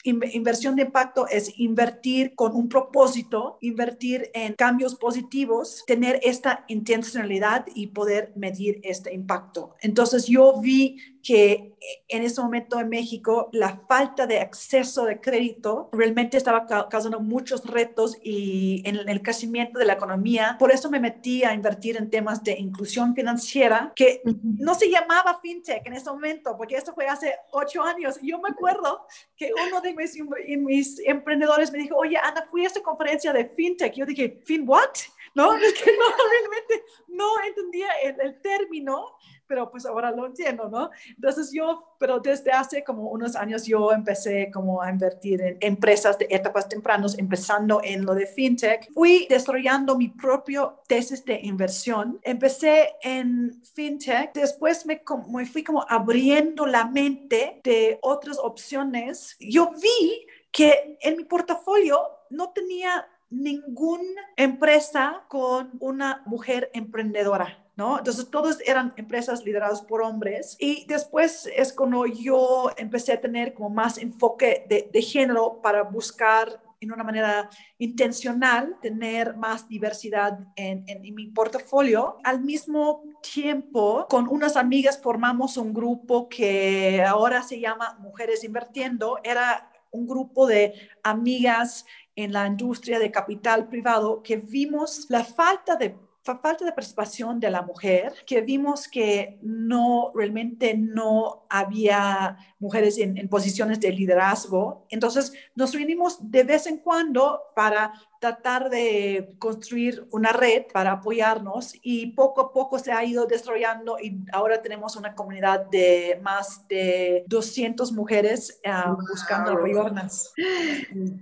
Inversión 0.08 0.76
de 0.76 0.82
impacto 0.82 1.26
es 1.28 1.58
invertir 1.58 2.34
con 2.34 2.55
un 2.55 2.69
propósito, 2.69 3.58
invertir 3.60 4.31
en 4.34 4.55
cambios 4.55 4.94
positivos, 4.94 5.84
tener 5.87 6.19
esta 6.22 6.64
intencionalidad 6.69 7.66
y 7.75 7.88
poder 7.88 8.32
medir 8.37 8.81
este 8.82 9.12
impacto. 9.14 9.75
Entonces 9.81 10.26
yo 10.26 10.60
vi 10.60 10.99
que 11.28 11.76
en 12.08 12.22
ese 12.22 12.40
momento 12.40 12.80
en 12.80 12.88
México 12.88 13.50
la 13.52 13.82
falta 13.86 14.26
de 14.26 14.40
acceso 14.40 15.04
de 15.04 15.20
crédito 15.20 15.90
realmente 15.92 16.38
estaba 16.38 16.64
causando 16.88 17.20
muchos 17.20 17.66
retos 17.66 18.16
y 18.22 18.80
en 18.86 19.06
el 19.06 19.20
crecimiento 19.20 19.78
de 19.78 19.84
la 19.84 19.92
economía. 19.92 20.56
Por 20.58 20.72
eso 20.72 20.90
me 20.90 21.00
metí 21.00 21.44
a 21.44 21.52
invertir 21.52 21.98
en 21.98 22.08
temas 22.08 22.42
de 22.42 22.52
inclusión 22.58 23.14
financiera, 23.14 23.92
que 23.94 24.23
no 24.25 24.75
se 24.75 24.88
llamaba 24.88 25.38
fintech 25.42 25.87
en 25.87 25.92
ese 25.92 26.11
momento, 26.11 26.56
porque 26.56 26.76
esto 26.76 26.94
fue 26.94 27.06
hace 27.06 27.35
ocho 27.50 27.82
años. 27.82 28.18
Yo 28.23 28.38
me 28.38 28.49
acuerdo 28.49 29.06
que 29.37 29.50
uno 29.68 29.82
de 29.82 29.92
mis, 29.92 30.16
mis 30.61 30.99
emprendedores 31.00 31.70
me 31.70 31.78
dijo, 31.80 31.94
oye, 31.94 32.16
Ana, 32.16 32.47
fui 32.50 32.64
a 32.64 32.68
esta 32.68 32.80
conferencia 32.82 33.35
de 33.35 33.50
fintech. 33.50 33.92
Yo 33.92 34.06
dije, 34.06 34.40
¿fin 34.47 34.64
what? 34.66 34.97
No, 35.35 35.54
es 35.58 35.75
que 35.75 35.92
no, 35.92 36.06
realmente 36.30 36.85
no 37.08 37.26
entendía 37.47 37.88
el, 38.02 38.18
el 38.18 38.40
término 38.40 39.18
pero 39.49 39.71
pues 39.71 39.87
ahora 39.87 40.11
lo 40.11 40.26
entiendo, 40.26 40.69
¿no? 40.69 40.90
Entonces 41.09 41.50
yo, 41.52 41.97
pero 41.99 42.21
desde 42.21 42.52
hace 42.52 42.85
como 42.85 43.09
unos 43.09 43.35
años 43.35 43.64
yo 43.64 43.90
empecé 43.93 44.50
como 44.52 44.83
a 44.83 44.90
invertir 44.90 45.40
en 45.40 45.57
empresas 45.61 46.19
de 46.19 46.28
etapas 46.31 46.69
tempranas, 46.69 47.19
empezando 47.19 47.81
en 47.83 48.05
lo 48.05 48.14
de 48.14 48.26
fintech. 48.26 48.93
Fui 48.93 49.26
desarrollando 49.28 49.97
mi 49.97 50.09
propio 50.09 50.81
tesis 50.87 51.25
de 51.25 51.40
inversión. 51.43 52.21
Empecé 52.23 52.90
en 53.02 53.61
fintech, 53.75 54.33
después 54.35 54.85
me, 54.87 55.02
me 55.28 55.47
fui 55.47 55.64
como 55.64 55.85
abriendo 55.88 56.67
la 56.67 56.85
mente 56.85 57.61
de 57.64 57.99
otras 58.02 58.38
opciones. 58.38 59.37
Yo 59.40 59.71
vi 59.81 60.26
que 60.52 60.99
en 61.00 61.17
mi 61.17 61.25
portafolio 61.25 62.00
no 62.31 62.50
tenía 62.50 63.07
ninguna 63.31 64.23
empresa 64.37 65.25
con 65.28 65.71
una 65.81 66.23
mujer 66.26 66.71
emprendedora. 66.75 67.64
¿No? 67.78 67.97
Entonces, 67.97 68.28
todos 68.28 68.58
eran 68.66 68.92
empresas 68.97 69.44
lideradas 69.44 69.82
por 69.82 70.02
hombres. 70.02 70.56
Y 70.58 70.85
después 70.88 71.49
es 71.54 71.73
cuando 71.73 72.06
yo 72.06 72.73
empecé 72.76 73.12
a 73.12 73.20
tener 73.20 73.54
como 73.54 73.70
más 73.70 73.99
enfoque 73.99 74.66
de, 74.68 75.00
género 75.00 75.61
para 75.62 75.85
buscar 75.85 76.61
en 76.80 76.90
una 76.90 77.04
manera 77.04 77.49
intencional 77.78 78.76
tener 78.82 79.37
más 79.37 79.68
diversidad 79.68 80.40
en, 80.56 80.85
mi 81.14 81.28
portafolio. 81.28 82.16
Al 82.25 82.42
mismo 82.42 83.04
tiempo, 83.23 84.08
con 84.11 84.26
unas 84.26 84.56
amigas 84.56 85.00
formamos 85.00 85.56
un 85.56 85.73
grupo 85.73 86.28
que 86.28 87.04
ahora 87.04 87.44
se 87.44 87.61
llama 87.61 87.97
Mujeres 88.00 88.42
Invirtiendo. 88.42 89.20
Era 89.23 89.70
un 89.92 90.08
grupo 90.08 90.49
de 90.49 90.75
amigas 91.04 91.87
en 92.16 92.32
la 92.32 92.44
industria 92.49 92.99
de 92.99 93.12
capital 93.12 93.68
privado 93.68 94.20
que 94.20 94.37
vimos 94.37 95.06
la 95.08 95.23
falta 95.23 95.76
de 95.76 96.08
falta 96.37 96.64
de 96.64 96.73
participación 96.73 97.40
de 97.40 97.50
la 97.50 97.62
mujer, 97.62 98.12
que 98.26 98.42
vimos 98.42 98.88
que 98.88 99.38
no, 99.42 100.12
realmente 100.14 100.76
no 100.76 101.47
había 101.49 102.37
mujeres 102.58 102.99
en, 102.99 103.28
posiciones 103.28 103.80
de 103.80 103.92
liderazgo. 103.92 104.87
Entonces 104.90 105.32
nos 105.54 105.73
reunimos 105.73 106.18
de 106.30 106.44
vez 106.44 106.66
en 106.66 106.78
cuando 106.78 107.40
para 107.54 107.92
tratar 108.18 108.70
de 108.70 109.34
construir 109.38 110.06
una 110.10 110.32
red 110.32 110.64
para 110.72 110.92
apoyarnos 110.92 111.75
y 111.82 112.08
poco 112.08 112.40
a 112.40 112.52
poco 112.52 112.78
se 112.78 112.92
ha 112.92 113.04
ido 113.04 113.26
desarrollando 113.26 113.98
y 114.00 114.18
ahora 114.32 114.60
tenemos 114.60 114.96
una 114.96 115.14
comunidad 115.14 115.66
de 115.66 116.18
más 116.22 116.66
de 116.68 117.25
200 117.28 117.92
mujeres 117.92 118.60
uh, 118.64 118.88
wow. 118.88 118.98
buscando 119.08 119.52
apoyarnos. 119.52 120.32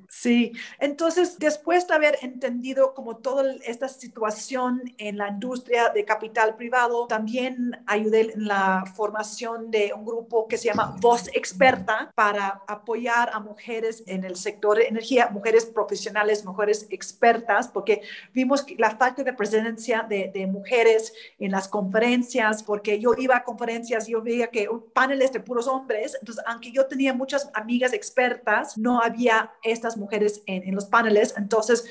Sí, 0.09 0.53
entonces 0.79 1.39
después 1.39 1.87
de 1.87 1.95
haber 1.95 2.19
entendido 2.23 2.95
como 2.95 3.19
toda 3.19 3.55
esta 3.65 3.89
situación 3.89 4.83
en 4.99 5.19
la 5.19 5.29
industria 5.29 5.91
de 5.91 6.05
capital 6.05 6.57
privado, 6.57 7.07
también 7.07 7.83
ayudé 7.87 8.33
en 8.33 8.47
la 8.47 8.85
formación 8.95 9.71
de 9.71 9.93
un 9.95 10.05
grupo 10.05 10.49
que 10.49 10.57
se 10.57 10.67
llama 10.67 10.97
Voz 11.01 11.29
Experta 11.35 12.11
para 12.15 12.63
apoyar 12.67 13.31
a 13.33 13.41
mujeres 13.41 14.03
en 14.07 14.25
el 14.25 14.37
sector 14.37 14.79
de 14.79 14.89
energía, 14.89 15.29
mujeres 15.31 15.67
profesionales, 15.67 16.45
mujeres 16.45 16.86
expertas, 16.91 17.69
porque 17.69 18.03
vimos 18.33 18.65
la 18.79 18.97
falta 18.97 19.23
de 19.23 19.33
presencia 19.33 20.07
de, 20.09 20.47
mujeres 20.47 21.13
en 21.39 21.51
las 21.51 21.69
conferencias, 21.69 22.63
porque 22.63 22.99
yo 22.99 23.15
iba 23.19 23.37
a 23.37 23.45
conferencias, 23.45 24.07
yo 24.07 24.23
veía 24.23 24.49
que 24.49 24.69
paneles 24.93 25.33
de 25.33 25.41
puros 25.41 25.67
hombres, 25.67 26.17
entonces 26.21 26.45
aunque 26.47 26.71
yo 26.71 26.87
tenía 26.87 27.13
muchas 27.13 27.51
amigas 27.55 27.93
expertas, 27.93 28.79
no 28.79 29.01
había 29.01 29.53
estas 29.63 29.97
mujeres 29.97 30.43
en, 30.47 30.63
en 30.63 30.75
los 30.75 30.87
paneles, 30.87 31.35
entonces 31.37 31.85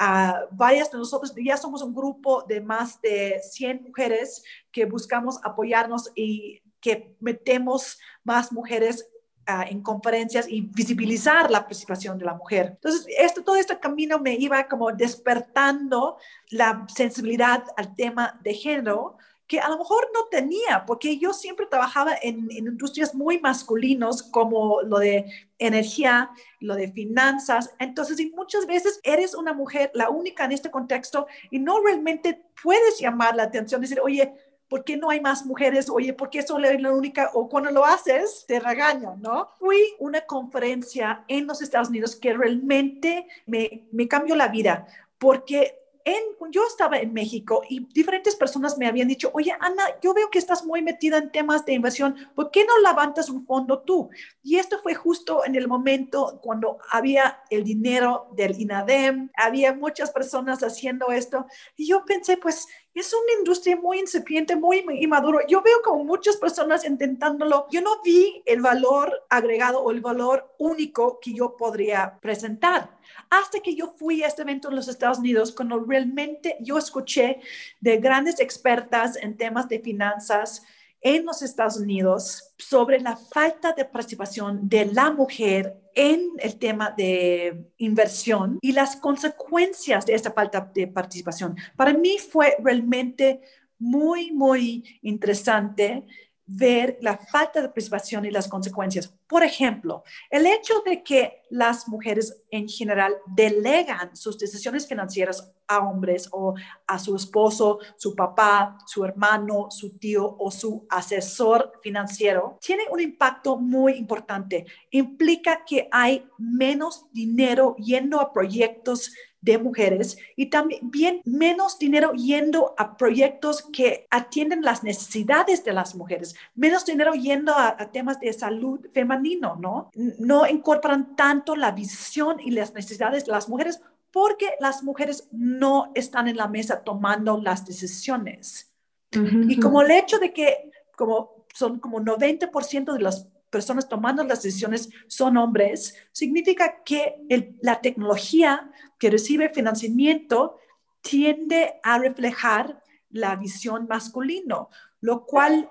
Uh, 0.00 0.48
varias 0.50 0.90
de 0.90 0.98
nosotros 0.98 1.32
ya 1.36 1.56
somos 1.56 1.80
un 1.80 1.94
grupo 1.94 2.42
de 2.48 2.60
más 2.60 3.00
de 3.00 3.40
100 3.40 3.84
mujeres 3.84 4.42
que 4.72 4.86
buscamos 4.86 5.38
apoyarnos 5.44 6.10
y 6.16 6.60
que 6.80 7.14
metemos 7.20 8.00
más 8.24 8.50
mujeres 8.50 9.08
Uh, 9.46 9.68
en 9.68 9.82
conferencias 9.82 10.46
y 10.48 10.62
visibilizar 10.62 11.50
la 11.50 11.60
participación 11.60 12.16
de 12.16 12.24
la 12.24 12.32
mujer. 12.32 12.68
Entonces, 12.76 13.04
esto, 13.18 13.44
todo 13.44 13.56
este 13.56 13.78
camino 13.78 14.18
me 14.18 14.32
iba 14.32 14.66
como 14.66 14.90
despertando 14.90 16.16
la 16.48 16.86
sensibilidad 16.88 17.62
al 17.76 17.94
tema 17.94 18.40
de 18.42 18.54
género 18.54 19.18
que 19.46 19.60
a 19.60 19.68
lo 19.68 19.76
mejor 19.76 20.08
no 20.14 20.24
tenía, 20.30 20.86
porque 20.86 21.18
yo 21.18 21.34
siempre 21.34 21.66
trabajaba 21.66 22.14
en, 22.22 22.50
en 22.50 22.68
industrias 22.68 23.14
muy 23.14 23.38
masculinos 23.38 24.22
como 24.22 24.80
lo 24.80 24.98
de 24.98 25.26
energía, 25.58 26.30
lo 26.60 26.74
de 26.74 26.90
finanzas. 26.90 27.74
Entonces, 27.78 28.18
y 28.20 28.30
muchas 28.30 28.66
veces 28.66 28.98
eres 29.02 29.34
una 29.34 29.52
mujer, 29.52 29.90
la 29.92 30.08
única 30.08 30.46
en 30.46 30.52
este 30.52 30.70
contexto, 30.70 31.26
y 31.50 31.58
no 31.58 31.82
realmente 31.82 32.46
puedes 32.62 32.98
llamar 32.98 33.36
la 33.36 33.42
atención, 33.42 33.82
decir, 33.82 34.00
oye, 34.00 34.32
¿por 34.68 34.84
qué 34.84 34.96
no 34.96 35.10
hay 35.10 35.20
más 35.20 35.44
mujeres? 35.46 35.88
Oye, 35.90 36.12
¿por 36.12 36.30
qué 36.30 36.42
solo 36.42 36.66
eres 36.68 36.80
la 36.80 36.92
única? 36.92 37.30
O 37.34 37.48
cuando 37.48 37.70
lo 37.70 37.84
haces, 37.84 38.44
te 38.46 38.60
regañan, 38.60 39.20
¿no? 39.20 39.48
Fui 39.58 39.76
a 39.76 40.04
una 40.04 40.20
conferencia 40.22 41.24
en 41.28 41.46
los 41.46 41.62
Estados 41.62 41.88
Unidos 41.88 42.16
que 42.16 42.32
realmente 42.32 43.26
me, 43.46 43.86
me 43.92 44.08
cambió 44.08 44.36
la 44.36 44.48
vida, 44.48 44.86
porque 45.18 45.84
en, 46.04 46.22
yo 46.50 46.66
estaba 46.66 46.98
en 46.98 47.12
México 47.14 47.62
y 47.68 47.86
diferentes 47.92 48.36
personas 48.36 48.76
me 48.76 48.86
habían 48.86 49.08
dicho, 49.08 49.30
oye, 49.32 49.52
Ana, 49.58 49.84
yo 50.02 50.12
veo 50.12 50.28
que 50.30 50.38
estás 50.38 50.64
muy 50.64 50.82
metida 50.82 51.16
en 51.16 51.32
temas 51.32 51.64
de 51.64 51.72
inversión, 51.72 52.14
¿por 52.34 52.50
qué 52.50 52.64
no 52.64 52.78
levantas 52.86 53.30
un 53.30 53.46
fondo 53.46 53.80
tú? 53.80 54.10
Y 54.42 54.56
esto 54.56 54.78
fue 54.82 54.94
justo 54.94 55.44
en 55.46 55.54
el 55.54 55.66
momento 55.66 56.38
cuando 56.42 56.78
había 56.90 57.40
el 57.48 57.64
dinero 57.64 58.28
del 58.32 58.60
INADEM, 58.60 59.30
había 59.34 59.72
muchas 59.72 60.10
personas 60.10 60.62
haciendo 60.62 61.10
esto. 61.10 61.46
Y 61.76 61.86
yo 61.86 62.04
pensé, 62.04 62.36
pues 62.36 62.68
es 63.00 63.12
una 63.12 63.32
industria 63.38 63.76
muy 63.76 63.98
incipiente, 63.98 64.54
muy 64.54 64.84
inmaduro. 65.00 65.40
Yo 65.48 65.62
veo 65.62 65.82
como 65.82 66.04
muchas 66.04 66.36
personas 66.36 66.84
intentándolo. 66.84 67.66
Yo 67.70 67.80
no 67.80 68.00
vi 68.02 68.42
el 68.46 68.60
valor 68.60 69.24
agregado 69.28 69.80
o 69.80 69.90
el 69.90 70.00
valor 70.00 70.54
único 70.58 71.18
que 71.20 71.34
yo 71.34 71.56
podría 71.56 72.18
presentar. 72.20 72.96
Hasta 73.30 73.60
que 73.60 73.74
yo 73.74 73.94
fui 73.96 74.22
a 74.22 74.28
este 74.28 74.42
evento 74.42 74.68
en 74.68 74.76
los 74.76 74.88
Estados 74.88 75.18
Unidos, 75.18 75.52
cuando 75.52 75.80
realmente 75.80 76.56
yo 76.60 76.78
escuché 76.78 77.40
de 77.80 77.96
grandes 77.96 78.38
expertas 78.38 79.16
en 79.16 79.36
temas 79.36 79.68
de 79.68 79.80
finanzas, 79.80 80.62
en 81.04 81.26
los 81.26 81.42
Estados 81.42 81.76
Unidos 81.76 82.54
sobre 82.56 82.98
la 82.98 83.16
falta 83.16 83.72
de 83.72 83.84
participación 83.84 84.68
de 84.68 84.86
la 84.86 85.12
mujer 85.12 85.76
en 85.94 86.30
el 86.38 86.56
tema 86.56 86.92
de 86.96 87.70
inversión 87.76 88.58
y 88.62 88.72
las 88.72 88.96
consecuencias 88.96 90.06
de 90.06 90.14
esta 90.14 90.32
falta 90.32 90.72
de 90.74 90.88
participación. 90.88 91.56
Para 91.76 91.92
mí 91.92 92.16
fue 92.18 92.56
realmente 92.58 93.42
muy, 93.78 94.32
muy 94.32 94.98
interesante 95.02 96.06
ver 96.46 96.98
la 97.00 97.16
falta 97.16 97.60
de 97.60 97.68
participación 97.68 98.24
y 98.24 98.30
las 98.30 98.48
consecuencias. 98.48 99.14
Por 99.26 99.42
ejemplo, 99.42 100.04
el 100.30 100.46
hecho 100.46 100.82
de 100.84 101.02
que 101.02 101.42
las 101.50 101.88
mujeres 101.88 102.42
en 102.50 102.68
general 102.68 103.16
delegan 103.26 104.14
sus 104.16 104.38
decisiones 104.38 104.86
financieras 104.86 105.52
a 105.66 105.78
hombres 105.78 106.28
o 106.32 106.54
a 106.86 106.98
su 106.98 107.16
esposo, 107.16 107.78
su 107.96 108.14
papá, 108.14 108.76
su 108.86 109.04
hermano, 109.04 109.68
su 109.70 109.98
tío 109.98 110.36
o 110.38 110.50
su 110.50 110.86
asesor 110.90 111.72
financiero, 111.82 112.58
tiene 112.60 112.84
un 112.90 113.00
impacto 113.00 113.56
muy 113.56 113.94
importante. 113.94 114.66
Implica 114.90 115.64
que 115.64 115.88
hay 115.90 116.28
menos 116.36 117.06
dinero 117.12 117.76
yendo 117.76 118.20
a 118.20 118.32
proyectos 118.32 119.12
de 119.44 119.58
mujeres 119.58 120.16
y 120.36 120.46
también 120.46 121.20
menos 121.24 121.78
dinero 121.78 122.12
yendo 122.12 122.74
a 122.78 122.96
proyectos 122.96 123.62
que 123.72 124.06
atienden 124.10 124.62
las 124.62 124.82
necesidades 124.82 125.64
de 125.64 125.74
las 125.74 125.94
mujeres, 125.94 126.34
menos 126.54 126.86
dinero 126.86 127.12
yendo 127.12 127.52
a, 127.52 127.76
a, 127.78 127.92
temas 127.92 128.18
de 128.20 128.32
salud 128.32 128.80
femenino, 128.92 129.56
¿no? 129.56 129.90
No 130.18 130.46
incorporan 130.46 131.14
tanto 131.14 131.56
la 131.56 131.72
visión 131.72 132.40
y 132.40 132.50
las 132.52 132.72
necesidades 132.72 133.26
de 133.26 133.32
las 133.32 133.48
mujeres 133.48 133.80
porque 134.10 134.50
las 134.60 134.82
mujeres 134.82 135.28
no 135.32 135.90
están 135.94 136.28
en 136.28 136.36
la 136.36 136.48
mesa 136.48 136.82
tomando 136.82 137.38
las 137.38 137.66
decisiones. 137.66 138.72
Uh 139.14 139.18
-huh. 139.18 139.52
Y 139.52 139.60
como 139.60 139.82
el 139.82 139.90
hecho 139.90 140.18
de 140.18 140.32
que 140.32 140.70
como 140.96 141.46
son 141.52 141.78
como 141.78 142.00
90% 142.00 142.92
de 142.92 143.00
las 143.00 143.28
personas 143.54 143.88
tomando 143.88 144.24
las 144.24 144.42
decisiones 144.42 144.90
son 145.06 145.36
hombres, 145.36 145.94
significa 146.10 146.82
que 146.84 147.14
el, 147.28 147.56
la 147.62 147.80
tecnología 147.80 148.68
que 148.98 149.10
recibe 149.10 149.48
financiamiento 149.48 150.58
tiende 151.02 151.78
a 151.84 151.98
reflejar 152.00 152.82
la 153.10 153.36
visión 153.36 153.86
masculino, 153.88 154.70
lo 155.00 155.24
cual 155.24 155.70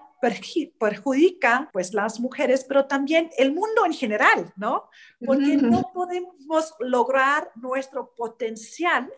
perjudica 0.80 1.70
pues 1.74 1.94
las 1.94 2.22
mujeres, 2.22 2.64
pero 2.64 2.86
también 2.86 3.30
el 3.38 3.52
mundo 3.52 3.86
en 3.86 3.92
general, 3.92 4.54
¿no? 4.56 4.90
Porque 5.26 5.58
no 5.58 5.92
podemos 5.94 6.74
lograr 6.80 7.52
nuestro 7.56 8.16
potencial 8.16 9.12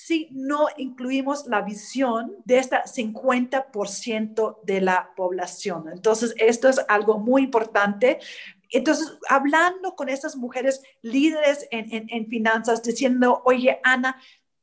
si 0.00 0.28
no 0.30 0.68
incluimos 0.76 1.48
la 1.48 1.62
visión 1.62 2.36
de 2.44 2.58
esta 2.58 2.84
50% 2.84 4.60
de 4.62 4.80
la 4.80 5.10
población. 5.16 5.86
Entonces, 5.92 6.34
esto 6.38 6.68
es 6.68 6.80
algo 6.86 7.18
muy 7.18 7.42
importante. 7.42 8.20
Entonces, 8.70 9.18
hablando 9.28 9.96
con 9.96 10.08
estas 10.08 10.36
mujeres 10.36 10.82
líderes 11.02 11.66
en, 11.72 11.92
en, 11.92 12.06
en 12.10 12.28
finanzas, 12.28 12.80
diciendo, 12.80 13.42
oye, 13.44 13.80
Ana, 13.82 14.16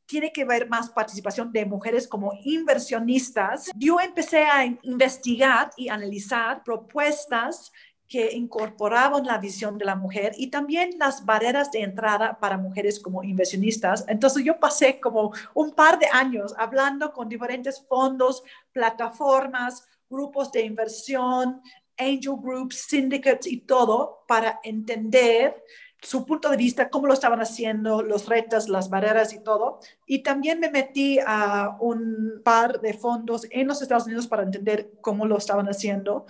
tiene 0.05 0.31
que 0.31 0.43
haber 0.43 0.69
más 0.69 0.89
participación 0.89 1.51
de 1.51 1.65
mujeres 1.65 2.07
como 2.07 2.31
inversionistas. 2.45 3.71
Yo 3.75 3.99
empecé 3.99 4.45
a 4.45 4.63
investigar 4.83 5.71
y 5.75 5.89
analizar 5.89 6.63
propuestas 6.63 7.73
que 8.07 8.33
incorporaban 8.33 9.25
la 9.25 9.37
visión 9.39 9.77
de 9.77 9.85
la 9.85 9.95
mujer 9.95 10.33
y 10.37 10.47
también 10.47 10.91
las 10.99 11.25
barreras 11.25 11.71
de 11.71 11.81
entrada 11.81 12.39
para 12.39 12.57
mujeres 12.57 12.99
como 12.99 13.23
inversionistas. 13.23 14.05
Entonces 14.07 14.43
yo 14.43 14.59
pasé 14.59 14.99
como 14.99 15.33
un 15.53 15.71
par 15.71 15.97
de 15.97 16.07
años 16.11 16.53
hablando 16.57 17.11
con 17.11 17.29
diferentes 17.29 17.83
fondos, 17.87 18.43
plataformas, 18.71 19.87
grupos 20.09 20.51
de 20.51 20.61
inversión, 20.61 21.61
angel 21.97 22.35
groups, 22.41 22.85
syndicates 22.87 23.47
y 23.47 23.61
todo 23.61 24.23
para 24.27 24.59
entender 24.63 25.63
su 26.01 26.23
punto 26.23 26.49
de 26.49 26.57
vista, 26.57 26.89
cómo 26.89 27.07
lo 27.07 27.13
estaban 27.13 27.41
haciendo, 27.41 28.03
los 28.03 28.27
retos, 28.27 28.69
las 28.69 28.89
barreras 28.89 29.33
y 29.33 29.39
todo. 29.43 29.79
Y 30.05 30.21
también 30.21 30.59
me 30.59 30.69
metí 30.69 31.17
a 31.25 31.77
un 31.79 32.41
par 32.43 32.79
de 32.79 32.93
fondos 32.93 33.47
en 33.49 33.67
los 33.67 33.81
Estados 33.81 34.05
Unidos 34.05 34.27
para 34.27 34.43
entender 34.43 34.91
cómo 35.01 35.25
lo 35.25 35.37
estaban 35.37 35.65
haciendo. 35.67 36.27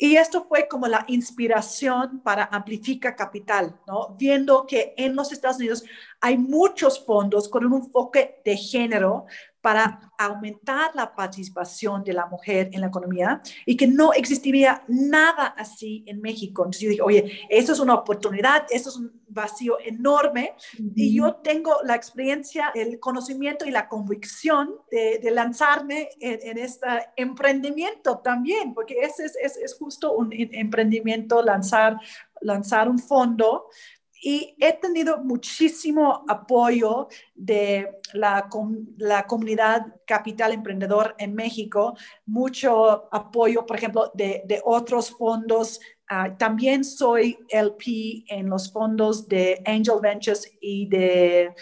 Y 0.00 0.16
esto 0.16 0.46
fue 0.48 0.68
como 0.68 0.86
la 0.86 1.04
inspiración 1.08 2.20
para 2.20 2.44
Amplifica 2.44 3.16
Capital, 3.16 3.80
¿no? 3.84 4.14
Viendo 4.16 4.64
que 4.64 4.94
en 4.96 5.16
los 5.16 5.32
Estados 5.32 5.56
Unidos 5.56 5.82
hay 6.20 6.38
muchos 6.38 7.04
fondos 7.04 7.48
con 7.48 7.66
un 7.66 7.82
enfoque 7.82 8.40
de 8.44 8.56
género, 8.56 9.26
para 9.60 10.12
aumentar 10.16 10.90
la 10.94 11.14
participación 11.14 12.04
de 12.04 12.12
la 12.12 12.26
mujer 12.26 12.70
en 12.72 12.80
la 12.80 12.86
economía 12.86 13.42
y 13.66 13.76
que 13.76 13.86
no 13.86 14.12
existiría 14.12 14.84
nada 14.88 15.46
así 15.56 16.04
en 16.06 16.20
México. 16.20 16.62
Entonces 16.62 16.82
yo 16.82 16.90
dije, 16.90 17.02
oye, 17.02 17.40
eso 17.48 17.72
es 17.72 17.80
una 17.80 17.94
oportunidad, 17.94 18.66
eso 18.70 18.90
es 18.90 18.96
un 18.96 19.18
vacío 19.28 19.78
enorme 19.84 20.54
y 20.94 21.14
yo 21.16 21.36
tengo 21.36 21.76
la 21.84 21.94
experiencia, 21.94 22.70
el 22.74 22.98
conocimiento 22.98 23.66
y 23.66 23.70
la 23.70 23.88
convicción 23.88 24.76
de, 24.90 25.28
lanzarme 25.30 26.08
en, 26.20 26.58
este 26.58 26.86
emprendimiento 27.16 28.18
también, 28.18 28.74
porque 28.74 29.00
ese 29.00 29.26
es, 29.26 29.36
es, 29.40 29.56
es 29.56 29.76
justo 29.76 30.12
un 30.14 30.30
emprendimiento, 30.32 31.42
lanzar, 31.42 31.98
lanzar 32.40 32.88
un 32.88 32.98
fondo 32.98 33.66
y 34.20 34.56
he 34.58 34.72
tenido 34.72 35.18
muchísimo 35.22 36.24
apoyo 36.28 37.08
de 37.34 38.00
la, 38.12 38.48
la, 38.98 39.26
comunidad 39.26 39.86
Capital 40.06 40.52
Emprendedor 40.52 41.14
en 41.18 41.34
México, 41.34 41.96
mucho 42.26 43.12
apoyo, 43.14 43.64
por 43.64 43.76
ejemplo, 43.76 44.10
de, 44.14 44.60
otros 44.64 45.10
fondos. 45.10 45.80
Ah, 46.08 46.36
también 46.36 46.84
soy 46.84 47.38
LP 47.50 48.24
en 48.28 48.48
los 48.48 48.72
fondos 48.72 49.28
de 49.28 49.62
Angel 49.66 50.00
Ventures 50.00 50.50
y 50.60 50.88
de 50.88 51.54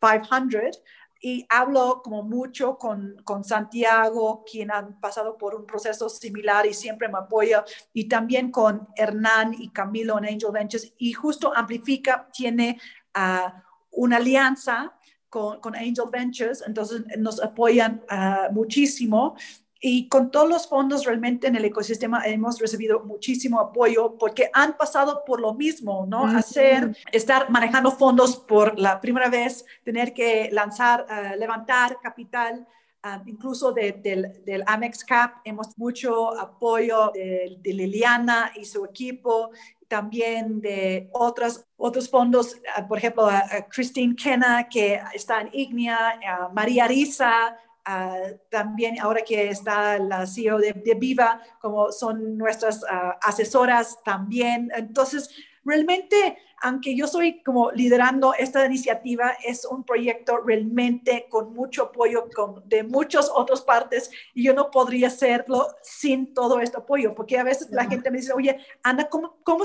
500 0.00 0.82
y 1.24 1.46
hablo 1.48 2.02
como 2.02 2.24
mucho 2.24 2.76
con, 2.76 3.16
con, 3.22 3.44
Santiago, 3.44 4.44
quien 4.44 4.72
han 4.72 4.98
pasado 4.98 5.38
por 5.38 5.54
un 5.54 5.64
proceso 5.64 6.08
similar 6.08 6.66
y 6.66 6.74
siempre 6.74 7.08
me 7.08 7.18
apoya, 7.18 7.64
y 7.92 8.08
también 8.08 8.50
con 8.50 8.88
Hernán 8.96 9.54
y 9.56 9.68
Camilo 9.68 10.18
en 10.18 10.24
Angel 10.24 10.50
Ventures, 10.52 10.92
y 10.98 11.12
justo 11.12 11.56
Amplifica 11.56 12.28
tiene 12.32 12.80
ah, 13.14 13.62
una 13.92 14.16
alianza 14.16 14.94
con, 15.28 15.60
con, 15.60 15.76
Angel 15.76 16.10
Ventures, 16.10 16.64
entonces 16.66 17.04
nos 17.16 17.40
apoyan 17.40 18.04
ah, 18.10 18.48
muchísimo 18.50 19.36
y 19.84 20.08
con 20.08 20.30
todos 20.30 20.48
los 20.48 20.68
fondos 20.68 21.04
realmente 21.04 21.48
en 21.48 21.56
el 21.56 21.64
ecosistema 21.64 22.24
hemos 22.24 22.60
recibido 22.60 23.00
muchísimo 23.00 23.58
apoyo 23.58 24.16
porque 24.16 24.48
han 24.52 24.76
pasado 24.76 25.24
por 25.26 25.40
lo 25.40 25.54
mismo, 25.54 26.06
¿no? 26.06 26.24
Hacer, 26.24 26.96
estar 27.10 27.50
manejando 27.50 27.90
fondos 27.90 28.36
por 28.36 28.78
la 28.78 29.00
primera 29.00 29.28
vez, 29.28 29.66
tener 29.82 30.14
que 30.14 30.50
lanzar, 30.52 31.04
eh, 31.10 31.36
levantar 31.36 31.98
capital. 32.00 32.64
Ah, 33.02 33.20
incluso 33.26 33.72
del, 33.72 34.00
del, 34.00 34.62
Amex 34.64 35.04
Cap 35.04 35.40
hemos 35.44 35.76
mucho 35.76 36.38
apoyo 36.38 37.10
de, 37.12 37.58
Liliana 37.64 38.52
y 38.54 38.64
su 38.64 38.84
equipo, 38.84 39.50
también 39.88 40.60
de 40.60 41.10
otros, 41.12 41.66
otros 41.76 42.08
fondos, 42.08 42.56
ah, 42.76 42.86
por 42.86 42.98
ejemplo, 42.98 43.28
Christine 43.68 44.14
Kenna, 44.14 44.68
que 44.68 45.00
está 45.12 45.40
en 45.40 45.50
Ignea, 45.52 46.20
María 46.52 46.86
Risa, 46.86 47.58
Ah, 47.84 48.28
también 48.48 49.00
ahora 49.00 49.22
que 49.22 49.48
está 49.48 49.98
la 49.98 50.24
CEO 50.24 50.58
de, 50.58 50.72
Viva, 50.96 51.42
como 51.60 51.90
son 51.90 52.38
nuestras 52.38 52.84
ah, 52.88 53.18
asesoras 53.22 53.98
también. 54.04 54.70
Entonces, 54.76 55.30
realmente, 55.64 56.38
aunque 56.60 56.94
yo 56.94 57.08
soy 57.08 57.42
como 57.42 57.72
liderando 57.72 58.34
esta 58.34 58.64
iniciativa, 58.64 59.32
es 59.44 59.64
un 59.64 59.82
proyecto 59.82 60.38
realmente 60.38 61.26
con 61.28 61.54
mucho 61.54 61.84
apoyo 61.84 62.28
de 62.66 62.84
muchas 62.84 63.28
otras 63.34 63.62
partes 63.62 64.12
y 64.32 64.44
yo 64.44 64.54
no 64.54 64.70
podría 64.70 65.08
hacerlo 65.08 65.66
sin 65.82 66.32
todo 66.34 66.60
este 66.60 66.76
apoyo, 66.78 67.16
porque 67.16 67.36
a 67.36 67.42
veces 67.42 67.68
la 67.72 67.86
gente 67.86 68.12
me 68.12 68.18
dice, 68.18 68.32
oye, 68.32 68.58
Ana, 68.84 69.08
¿cómo, 69.08 69.38
cómo, 69.42 69.64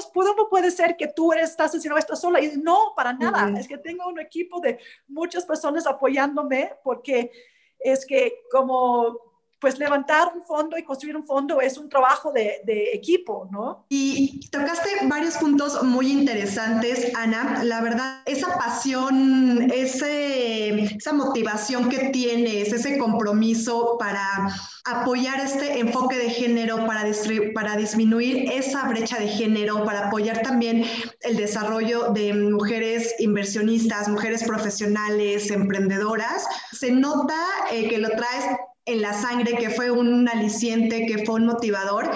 puede 0.50 0.72
ser 0.72 0.98
que 0.98 1.08
tú 1.08 1.34
estás 1.34 1.76
haciendo 1.76 2.00
esto 2.00 2.16
sola? 2.16 2.42
Y 2.42 2.58
no, 2.58 2.94
para 2.96 3.14
nada, 3.14 3.60
es 3.60 3.68
que 3.68 3.78
tengo 3.78 4.08
un 4.08 4.20
equipo 4.20 4.60
de 4.60 4.80
muchas 5.08 5.46
personas 5.46 5.86
apoyándome 5.86 6.72
porque 6.84 7.32
es 7.80 8.06
que 8.06 8.44
como 8.52 9.37
pues 9.60 9.80
levantar 9.80 10.32
un 10.36 10.44
fondo 10.44 10.78
y 10.78 10.84
construir 10.84 11.16
un 11.16 11.24
fondo 11.24 11.62
es 11.62 11.78
un 11.78 11.90
trabajo 11.90 12.32
de, 12.32 12.62
equipo, 12.94 13.48
¿no? 13.52 13.86
Y 13.90 14.48
tocaste 14.50 14.90
varios 15.04 15.36
puntos 15.38 15.84
muy 15.84 16.12
interesantes, 16.12 17.12
Ana. 17.16 17.64
La 17.64 17.82
verdad, 17.82 18.22
esa 18.26 18.56
pasión, 18.58 19.72
esa 19.72 21.14
motivación 21.14 21.90
que 21.90 22.10
tienes, 22.10 22.72
ese 22.72 22.98
compromiso 22.98 23.98
para 23.98 24.50
apoyar 24.86 25.40
este 25.40 25.80
enfoque 25.80 26.18
de 26.18 26.30
género, 26.30 26.86
para, 26.86 27.04
para 27.54 27.76
disminuir 27.76 28.52
esa 28.52 28.88
brecha 28.88 29.18
de 29.18 29.28
género, 29.28 29.84
para 29.84 30.08
apoyar 30.08 30.42
también 30.42 30.86
el 31.22 31.36
desarrollo 31.36 32.12
de 32.12 32.34
mujeres 32.34 33.16
inversionistas, 33.20 34.08
mujeres 34.08 34.44
profesionales, 34.44 35.52
emprendedoras, 35.52 36.46
se 36.72 36.92
nota 36.92 37.36
eh, 37.72 37.90
que 37.90 37.98
lo 37.98 38.10
traes 38.10 38.46
en 38.88 39.02
la 39.02 39.14
sangre, 39.14 39.56
que 39.58 39.70
fue 39.70 39.92
un 39.92 40.28
aliciente, 40.28 41.06
que 41.06 41.26
fue 41.26 41.36
un 41.36 41.46
motivador. 41.46 42.10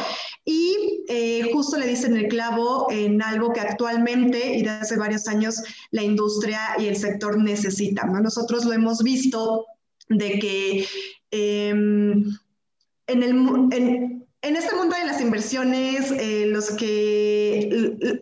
Y 0.43 1.03
eh, 1.07 1.49
justo 1.53 1.77
le 1.77 1.85
dicen 1.85 2.17
el 2.17 2.27
clavo 2.27 2.87
en 2.89 3.21
algo 3.21 3.53
que 3.53 3.59
actualmente 3.59 4.55
y 4.55 4.63
desde 4.63 4.79
hace 4.79 4.97
varios 4.97 5.27
años 5.27 5.61
la 5.91 6.01
industria 6.01 6.59
y 6.79 6.87
el 6.87 6.95
sector 6.95 7.37
necesitan. 7.37 8.11
Nosotros 8.23 8.65
lo 8.65 8.73
hemos 8.73 9.03
visto 9.03 9.65
de 10.09 10.39
que 10.39 10.87
em, 11.29 12.23
en, 13.07 13.23
el, 13.23 13.29
en, 13.71 14.25
en, 14.41 14.55
este 14.55 14.75
mundo 14.75 14.95
de 14.95 15.05
las 15.05 15.21
inversiones, 15.21 16.11
eh, 16.11 16.45
los 16.47 16.71
que 16.71 17.69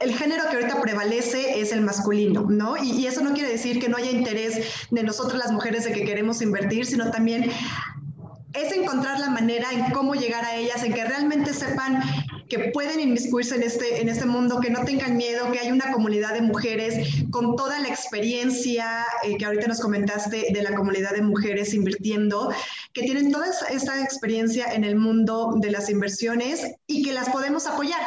el, 0.01 0.13
género 0.13 0.43
que 0.49 0.57
ahorita 0.57 0.81
prevalece 0.81 1.62
es 1.62 1.71
el 1.71 1.81
masculino, 1.81 2.47
¿no? 2.49 2.75
Y, 2.75 2.91
y 2.91 3.07
eso 3.07 3.21
no 3.21 3.33
quiere 3.33 3.49
decir 3.49 3.79
que 3.79 3.88
no 3.88 3.97
haya 3.97 4.12
interés 4.12 4.88
de 4.91 5.03
nosotros 5.03 5.39
las 5.39 5.51
mujeres 5.51 5.85
de 5.85 5.93
que 5.93 6.03
queremos 6.03 6.41
invertir, 6.41 6.85
sino 6.85 7.12
también 7.12 7.49
es 8.53 8.71
encontrar 8.71 9.19
la 9.19 9.29
manera 9.29 9.67
en 9.71 9.91
cómo 9.91 10.15
llegar 10.15 10.43
a 10.43 10.55
ellas, 10.55 10.83
en 10.83 10.93
que 10.93 11.05
realmente 11.05 11.53
sepan 11.53 12.01
que 12.49 12.71
pueden 12.73 12.99
inmiscuirse 12.99 13.55
en 13.55 13.63
este, 13.63 14.01
en 14.01 14.09
este 14.09 14.25
mundo, 14.25 14.59
que 14.59 14.71
no 14.71 14.83
tengan 14.83 15.15
miedo, 15.15 15.51
que 15.51 15.59
hay 15.59 15.71
una 15.71 15.91
comunidad 15.91 16.33
de 16.33 16.41
mujeres 16.41 17.23
con 17.29 17.55
toda 17.55 17.79
la 17.79 17.88
experiencia 17.88 19.05
eh, 19.23 19.38
que 19.38 19.45
ahorita 19.45 19.67
nos 19.67 19.79
comentaste 19.79 20.47
de 20.51 20.63
la 20.63 20.73
comunidad 20.73 21.12
de 21.12 21.21
mujeres 21.21 21.75
invirtiendo, 21.75 22.51
que 22.93 23.03
tienen 23.03 23.31
toda 23.31 23.47
esta 23.69 24.01
experiencia 24.01 24.73
en 24.73 24.83
el 24.83 24.95
mundo 24.95 25.55
de 25.62 25.69
las 25.69 25.89
inversiones 25.91 26.75
y 26.88 27.03
que 27.03 27.13
las 27.13 27.29
podemos 27.29 27.67
apoyar, 27.67 28.01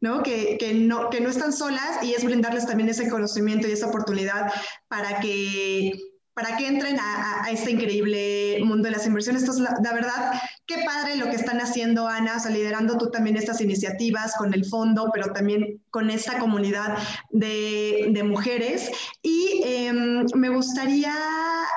¿no? 0.00 0.22
Que, 0.22 0.56
que 0.58 0.72
no, 0.72 1.10
que 1.10 1.20
no 1.20 1.28
están 1.28 1.52
solas 1.52 2.02
y 2.02 2.14
es 2.14 2.24
brindarles 2.24 2.66
también 2.66 2.88
ese 2.88 3.10
conocimiento 3.10 3.68
y 3.68 3.72
esa 3.72 3.88
oportunidad 3.88 4.50
para 4.88 5.20
que 5.20 5.92
para 6.34 6.56
que 6.56 6.66
entren 6.66 6.98
a, 6.98 7.50
este 7.50 7.72
increíble 7.72 8.58
mundo 8.64 8.84
de 8.84 8.92
las 8.92 9.06
inversiones. 9.06 9.42
Entonces, 9.42 9.66
la, 9.82 9.92
verdad, 9.92 10.32
qué 10.74 10.84
padre 10.84 11.16
lo 11.16 11.26
que 11.26 11.36
están 11.36 11.60
haciendo, 11.60 12.08
Ana, 12.08 12.36
o 12.36 12.40
sea, 12.40 12.50
liderando 12.50 12.96
tú 12.96 13.10
también 13.10 13.36
estas 13.36 13.60
iniciativas 13.60 14.34
con 14.36 14.54
el 14.54 14.64
fondo, 14.64 15.10
pero 15.12 15.32
también 15.32 15.82
con 15.90 16.10
esta 16.10 16.38
comunidad 16.38 16.96
de, 17.30 18.22
mujeres. 18.24 18.90
Y 19.22 19.62
em, 19.64 20.24
me 20.34 20.48
gustaría 20.48 21.14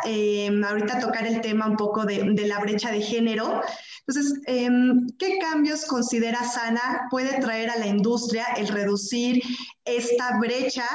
em, 0.06 0.64
ahorita 0.64 1.00
tocar 1.00 1.26
el 1.26 1.42
tema 1.42 1.68
un 1.68 1.76
poco 1.76 2.06
de, 2.06 2.34
la 2.46 2.60
brecha 2.60 2.92
de 2.92 3.02
género. 3.02 3.62
Entonces, 4.08 4.40
em, 4.46 5.08
¿qué 5.18 5.40
cambios 5.40 5.86
considera 5.86 6.44
Sana 6.44 7.08
puede 7.10 7.40
traer 7.40 7.72
a 7.72 7.78
la 7.78 7.88
industria 7.88 8.46
el 8.56 8.68
reducir 8.68 9.42
esta 9.86 10.38
brecha 10.40 10.86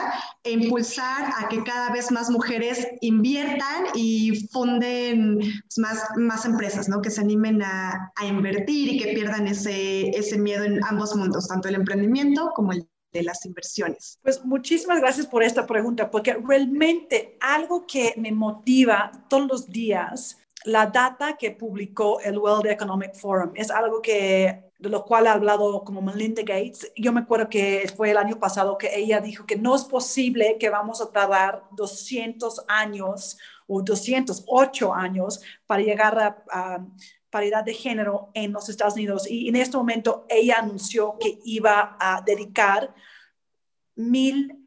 e 0.42 0.50
impulsar 0.50 1.32
a 1.38 1.48
que 1.48 1.62
cada 1.62 1.90
vez 1.90 2.10
más 2.10 2.28
mujeres 2.28 2.86
inviertan 3.00 3.86
y 3.94 4.48
funden 4.52 5.38
pues, 5.38 5.78
más, 5.78 6.02
más 6.16 6.44
empresas, 6.44 6.88
¿no? 6.88 7.00
Que 7.00 7.10
se 7.10 7.20
animen 7.20 7.62
a, 7.62 7.89
a 8.16 8.26
invertir 8.26 8.88
y 8.88 8.98
que 8.98 9.12
pierdan 9.12 9.46
ese, 9.46 10.08
ese 10.10 10.38
miedo 10.38 10.64
en 10.64 10.82
ambos 10.84 11.14
mundos, 11.14 11.48
tanto 11.48 11.68
el 11.68 11.74
emprendimiento 11.74 12.50
como 12.54 12.72
el 12.72 12.88
de 13.12 13.22
las 13.22 13.44
inversiones? 13.44 14.18
Pues 14.22 14.44
muchísimas 14.44 15.00
gracias 15.00 15.26
por 15.26 15.42
esta 15.42 15.66
pregunta, 15.66 16.10
porque 16.10 16.34
realmente 16.34 17.36
algo 17.40 17.86
que 17.86 18.14
me 18.16 18.32
motiva 18.32 19.10
todos 19.28 19.48
los 19.48 19.66
días 19.68 20.36
la 20.64 20.86
data 20.86 21.36
que 21.38 21.52
publicó 21.52 22.20
el 22.20 22.38
World 22.38 22.66
Economic 22.66 23.14
Forum 23.14 23.52
es 23.54 23.70
algo 23.70 24.02
que 24.02 24.70
de 24.78 24.88
lo 24.88 25.04
cual 25.04 25.26
ha 25.26 25.32
hablado 25.32 25.84
como 25.84 26.00
Melinda 26.00 26.42
Gates. 26.42 26.90
Yo 26.96 27.12
me 27.12 27.20
acuerdo 27.20 27.48
que 27.48 27.90
fue 27.94 28.10
el 28.10 28.16
año 28.16 28.38
pasado 28.38 28.78
que 28.78 28.90
ella 28.94 29.20
dijo 29.20 29.44
que 29.44 29.56
no 29.56 29.74
es 29.74 29.84
posible 29.84 30.56
que 30.58 30.70
vamos 30.70 31.02
a 31.02 31.10
tardar 31.10 31.64
200 31.72 32.64
años 32.66 33.38
o 33.66 33.82
208 33.82 34.94
años 34.94 35.40
para 35.66 35.82
llegar 35.82 36.44
a, 36.50 36.86
paridad 37.30 37.64
de 37.64 37.74
género 37.74 38.30
en 38.34 38.52
los 38.52 38.68
Estados 38.68 38.94
Unidos. 38.94 39.30
Y 39.30 39.48
en 39.48 39.56
este 39.56 39.76
momento 39.76 40.26
ella 40.28 40.56
anunció 40.58 41.16
que 41.18 41.38
iba 41.44 41.96
a 41.98 42.22
dedicar 42.22 42.94
mil 43.94 44.66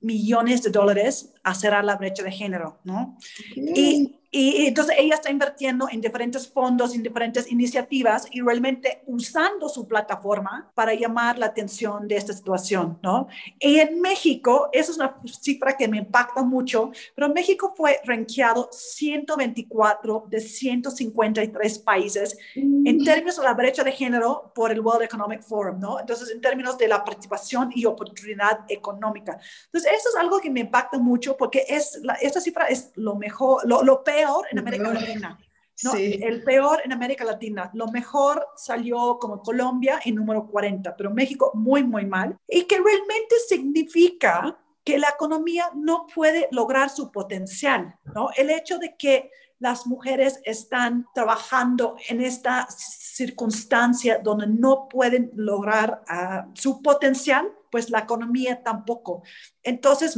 millones 0.00 0.62
de 0.62 0.70
dólares 0.70 1.34
a 1.46 1.54
cerrar 1.54 1.84
la 1.84 1.94
brecha 1.94 2.24
de 2.24 2.32
género, 2.32 2.78
¿no? 2.84 3.16
Y 3.54 4.16
Y 4.38 4.66
entonces 4.66 4.96
ella 4.98 5.14
está 5.14 5.30
invirtiendo 5.30 5.88
en 5.90 6.00
diferentes 6.00 6.46
fondos, 6.46 6.94
en 6.94 7.02
diferentes 7.02 7.50
iniciativas 7.50 8.26
y 8.30 8.42
realmente 8.42 9.02
usando 9.06 9.66
su 9.68 9.88
plataforma 9.88 10.70
para 10.74 10.92
llamar 10.92 11.38
la 11.38 11.46
atención 11.46 12.06
de 12.06 12.16
esta 12.16 12.32
situación, 12.32 12.98
¿no? 13.02 13.28
Y 13.58 13.78
en 13.78 14.00
México, 14.00 14.68
esa 14.72 14.90
es 14.90 14.98
una 14.98 15.16
cifra 15.40 15.76
que 15.76 15.88
me 15.88 15.98
impacta 15.98 16.42
mucho, 16.42 16.90
pero 17.14 17.32
México 17.32 17.72
fue 17.74 17.98
rankeado 18.04 18.68
124 18.72 20.26
de 20.28 20.40
153 20.40 21.78
países 21.78 22.36
en 22.54 23.04
términos 23.04 23.36
de 23.38 23.42
la 23.42 23.54
brecha 23.54 23.84
de 23.84 23.92
género 23.92 24.52
por 24.54 24.70
el 24.70 24.80
World 24.80 25.04
Economic 25.04 25.42
Forum, 25.42 25.78
¿no? 25.80 25.98
Entonces, 26.00 26.30
en 26.30 26.40
términos 26.40 26.76
de 26.76 26.88
la 26.88 27.02
participación 27.04 27.70
y 27.74 27.86
oportunidad 27.86 28.60
económica. 28.68 29.38
Entonces, 29.66 29.92
eso 29.96 30.10
es 30.10 30.16
algo 30.16 30.40
que 30.40 30.50
me 30.50 30.60
impacta 30.60 30.98
mucho 30.98 31.35
porque 31.36 31.64
es 31.68 31.98
la, 32.02 32.14
esta 32.14 32.40
cifra 32.40 32.66
es 32.66 32.92
lo 32.94 33.14
mejor, 33.16 33.66
lo, 33.66 33.82
lo 33.82 34.02
peor 34.02 34.46
en 34.50 34.58
América 34.58 34.92
Latina. 34.92 35.38
No, 35.84 35.92
Sí. 35.92 36.18
el 36.22 36.42
peor 36.42 36.80
en 36.84 36.92
América 36.92 37.22
Latina. 37.22 37.70
Lo 37.74 37.88
mejor 37.88 38.46
salió 38.56 39.18
como 39.18 39.42
Colombia 39.42 40.00
en 40.04 40.14
número 40.14 40.46
40, 40.46 40.96
pero 40.96 41.10
México 41.10 41.50
muy, 41.52 41.84
muy 41.84 42.06
mal. 42.06 42.38
Y 42.48 42.62
que 42.62 42.76
realmente 42.76 43.34
significa 43.46 44.56
que 44.82 44.98
la 44.98 45.08
economía 45.10 45.70
no 45.74 46.06
puede 46.14 46.48
lograr 46.50 46.88
su 46.88 47.12
potencial, 47.12 47.96
¿no? 48.14 48.30
El 48.36 48.50
hecho 48.50 48.78
de 48.78 48.96
que 48.96 49.30
las 49.58 49.86
mujeres 49.86 50.40
están 50.44 51.06
trabajando 51.14 51.96
en 52.08 52.20
esta 52.20 52.68
circunstancia 52.70 54.18
donde 54.22 54.46
no 54.46 54.88
pueden 54.88 55.30
lograr 55.34 56.02
ah, 56.08 56.46
su 56.54 56.82
potencial, 56.82 57.50
pues 57.70 57.90
la 57.90 58.00
economía 58.00 58.62
tampoco. 58.62 59.22
Entonces, 59.62 60.16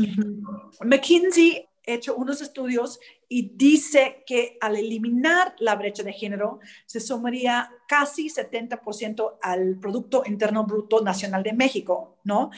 McKinsey 0.85 1.69
ha 1.87 1.95
hecho 1.95 2.17
unos 2.17 2.41
estudios 2.41 3.01
y 3.31 3.51
dice 3.55 4.23
que 4.27 4.57
al 4.61 4.77
eliminar 4.77 5.55
la 5.59 5.75
brecha 5.75 6.03
de 6.03 6.13
género 6.13 6.61
se 6.87 6.99
sumaría 7.01 7.71
casi 7.87 8.29
70% 8.29 9.39
al 9.43 9.79
Producto 9.79 10.23
Interno 10.25 10.65
Bruto 10.65 11.03
Nacional 11.03 11.43
de 11.43 11.53
México, 11.53 12.19
¿no? 12.25 12.51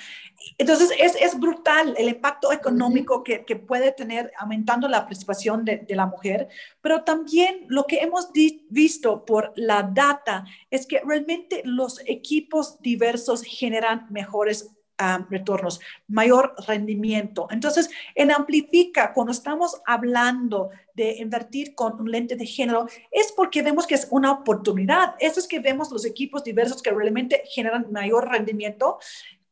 Entonces 0.59 0.93
es, 0.99 1.17
es 1.21 1.39
brutal 1.39 1.95
el 1.99 2.09
impacto 2.09 2.53
económico 2.53 3.25
que, 3.25 3.45
que, 3.45 3.57
puede 3.57 3.93
tener 3.93 4.33
aumentando 4.39 4.89
la 4.89 5.01
participación 5.01 5.65
de, 5.65 5.79
de, 5.79 5.97
la 5.97 6.07
mujer, 6.07 6.49
pero 6.81 7.03
también 7.03 7.65
lo 7.69 7.85
que 7.85 7.99
hemos 7.99 8.31
visto 8.69 9.25
por 9.25 9.53
la 9.57 9.83
data 9.83 10.45
es 10.71 10.87
que 10.87 11.01
realmente 11.05 11.63
los 11.65 12.01
equipos 12.07 12.81
diversos 12.81 13.43
generan 13.43 14.07
mejores 14.11 14.71
Um, 15.01 15.25
retornos, 15.31 15.81
mayor 16.09 16.55
rendimiento. 16.67 17.49
Entonces, 17.51 17.89
en 18.15 18.31
Amplifica, 18.31 19.15
cuando 19.15 19.33
estamos 19.33 19.81
hablando 19.87 20.69
de 20.93 21.17
invertir 21.17 21.75
con 21.75 21.99
un 21.99 22.11
lente 22.11 22.37
de 22.37 22.45
género, 22.45 22.87
es 23.11 23.33
porque 23.33 23.63
vemos 23.63 23.87
que 23.87 23.95
es 23.95 24.07
una 24.11 24.31
oportunidad. 24.31 25.15
Eso 25.19 25.41
es 25.41 25.49
que 25.49 25.59
vemos 25.59 25.91
los 25.91 26.05
equipos 26.05 26.45
diversos 26.45 26.83
que 26.83 26.91
realmente 26.91 27.45
generan 27.47 27.91
mayor 27.91 28.29
rendimiento 28.29 28.99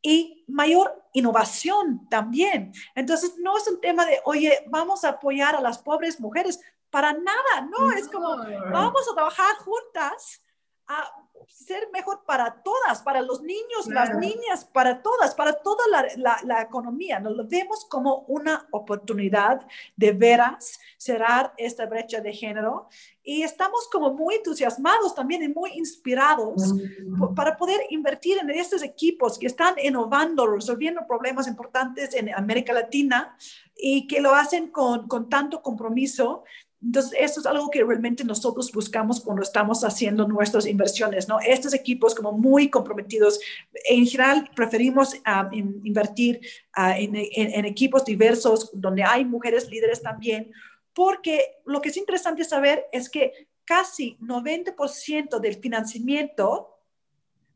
y 0.02 0.44
mayor 0.48 1.02
innovación 1.14 2.06
también. 2.11 2.72
Entonces, 2.94 3.37
no 3.38 3.56
es 3.56 3.66
un 3.68 3.80
tema 3.80 4.04
de, 4.04 4.20
oye, 4.26 4.52
vamos 4.66 5.02
a 5.04 5.11
apoyar 5.11 5.56
a 5.56 5.62
las 5.62 5.78
pobres 5.78 6.20
mujeres. 6.20 6.61
Para 6.90 7.14
nada, 7.14 7.62
no, 7.70 7.88
no. 7.88 7.92
es 7.92 8.06
como, 8.08 8.37
vamos 8.70 9.08
a 9.11 9.14
trabajar 9.14 9.56
juntas 9.56 10.42
a 10.88 11.05
ser 11.46 11.88
mejor 11.92 12.24
para 12.27 12.62
todas, 12.62 13.03
para 13.03 13.22
los 13.22 13.42
niños, 13.42 13.87
claro. 13.87 14.12
las 14.12 14.18
niñas, 14.18 14.64
para 14.64 15.03
todas, 15.03 15.35
para 15.35 15.53
toda 15.53 15.85
la, 15.90 16.07
la, 16.16 16.40
la, 16.44 16.62
economía. 16.62 17.20
Nos 17.20 17.37
lo 17.37 17.46
vemos 17.46 17.85
como 17.87 18.20
una 18.29 18.66
oportunidad 18.70 19.66
de 19.96 20.12
veras 20.12 20.79
cerrar 20.96 21.53
esta 21.57 21.87
brecha 21.87 22.20
de 22.20 22.33
género 22.33 22.88
y 23.22 23.42
estamos 23.42 23.88
como 23.90 24.12
muy 24.14 24.37
entusiasmados 24.37 25.14
también 25.14 25.42
y 25.42 25.48
muy 25.48 25.72
inspirados 25.74 26.72
mm. 26.72 27.35
para 27.35 27.57
poder 27.57 27.81
invertir 27.90 28.38
en 28.38 28.51
estos 28.51 28.83
equipos 28.83 29.38
que 29.38 29.46
están 29.46 29.74
innovando, 29.83 30.46
resolviendo 30.46 31.07
problemas 31.07 31.46
importantes 31.46 32.14
en 32.14 32.35
América 32.35 32.72
Latina 32.72 33.37
y 33.77 34.07
que 34.07 34.20
lo 34.20 34.35
hacen 34.35 34.68
con, 34.68 35.07
con 35.07 35.29
tanto 35.29 35.62
compromiso 35.62 36.44
entonces, 36.81 37.12
esto 37.19 37.41
es 37.41 37.47
algo 37.47 37.71
que 37.71 37.83
realmente 37.83 38.23
nosotros 38.23 38.71
buscamos 38.71 39.21
cuando 39.21 39.43
estamos 39.43 39.83
haciendo 39.83 40.29
nuestras 40.29 40.64
inversiones, 40.64 41.27
¿no? 41.27 41.41
Estos 41.41 41.75
equipos 41.75 42.14
como 42.14 42.33
muy 42.33 42.71
comprometidos, 42.71 43.41
en 43.88 44.07
general 44.07 44.49
preferimos 44.55 45.14
in, 45.51 45.81
invertir 45.83 46.41
en, 46.77 47.17
en, 47.17 47.31
en, 47.35 47.64
equipos 47.64 48.05
diversos 48.05 48.71
donde 48.73 49.03
hay 49.03 49.25
mujeres 49.25 49.69
líderes 49.69 50.03
también, 50.03 50.53
porque 50.93 51.57
lo 51.67 51.81
que 51.81 51.88
es 51.88 51.97
interesante 51.97 52.45
saber 52.45 52.87
es 52.93 53.11
que 53.11 53.49
casi 53.64 54.17
90% 54.21 55.41
del 55.41 55.57
financiamiento 55.57 56.79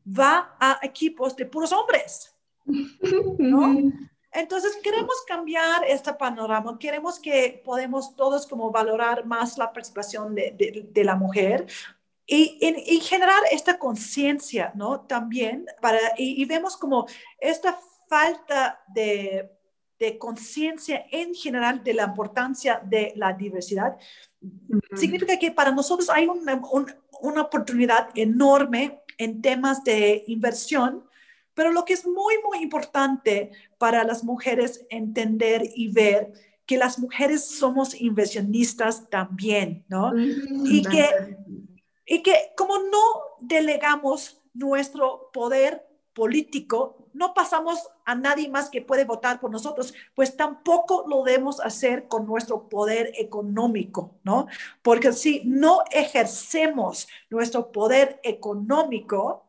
va 0.05 0.57
a 0.59 0.79
equipos 0.83 1.33
de 1.37 1.45
puros 1.45 1.71
hombres, 1.71 2.35
¿no? 3.37 3.91
Entonces, 4.33 4.75
queremos 4.83 5.15
cambiar 5.27 5.83
este 5.85 6.13
panorama, 6.13 6.77
queremos 6.79 7.19
que 7.19 7.61
podemos 7.63 8.15
todos 8.15 8.47
como 8.47 8.71
valorar 8.71 9.25
más 9.25 9.57
la 9.57 9.71
participación 9.71 10.33
de, 10.35 10.51
de, 10.51 10.87
de 10.91 11.03
la 11.03 11.15
mujer 11.15 11.67
y, 12.25 12.57
y, 12.61 12.95
y, 12.95 12.99
generar 13.01 13.41
esta 13.51 13.77
conciencia, 13.77 14.71
¿no? 14.75 15.01
También, 15.01 15.65
para, 15.81 15.99
y, 16.17 16.41
y, 16.41 16.45
vemos 16.45 16.77
como 16.77 17.05
esta 17.37 17.77
falta 18.07 18.81
de, 18.87 19.51
de 19.99 20.17
conciencia 20.17 21.05
en 21.11 21.35
general 21.35 21.83
de 21.83 21.93
la 21.93 22.03
importancia 22.03 22.81
de 22.83 23.13
la 23.15 23.33
diversidad, 23.33 23.97
uh 24.41 24.47
-huh. 24.47 24.97
significa 24.97 25.37
que 25.37 25.51
para 25.51 25.71
nosotros 25.71 26.09
hay 26.09 26.27
una, 26.27 26.55
una, 26.71 26.95
una 27.21 27.41
oportunidad 27.41 28.09
enorme 28.15 29.01
en 29.17 29.41
temas 29.41 29.83
de 29.83 30.23
inversión, 30.27 31.03
pero 31.53 31.71
lo 31.71 31.85
que 31.85 31.93
es 31.93 32.05
muy, 32.05 32.35
muy 32.47 32.59
importante 32.59 33.51
para 33.77 34.03
las 34.03 34.23
mujeres 34.23 34.85
entender 34.89 35.63
y 35.75 35.91
ver 35.91 36.33
que 36.65 36.77
las 36.77 36.99
mujeres 36.99 37.45
somos 37.45 37.99
inversionistas 37.99 39.09
también, 39.09 39.85
¿no? 39.89 40.11
Mm, 40.11 40.65
y, 40.65 40.81
que, 40.83 41.37
y 42.05 42.23
que 42.23 42.53
como 42.55 42.77
no 42.79 43.01
delegamos 43.41 44.41
nuestro 44.53 45.29
poder 45.33 45.85
político, 46.13 47.09
no 47.13 47.33
pasamos 47.33 47.89
a 48.05 48.15
nadie 48.15 48.49
más 48.49 48.69
que 48.69 48.81
puede 48.81 49.05
votar 49.05 49.39
por 49.39 49.51
nosotros, 49.51 49.93
pues 50.15 50.35
tampoco 50.35 51.05
lo 51.07 51.23
debemos 51.23 51.59
hacer 51.59 52.07
con 52.07 52.25
nuestro 52.25 52.69
poder 52.69 53.11
económico, 53.17 54.15
¿no? 54.23 54.47
Porque 54.81 55.11
si 55.13 55.41
no 55.45 55.83
ejercemos 55.91 57.07
nuestro 57.29 57.71
poder 57.71 58.19
económico, 58.23 59.42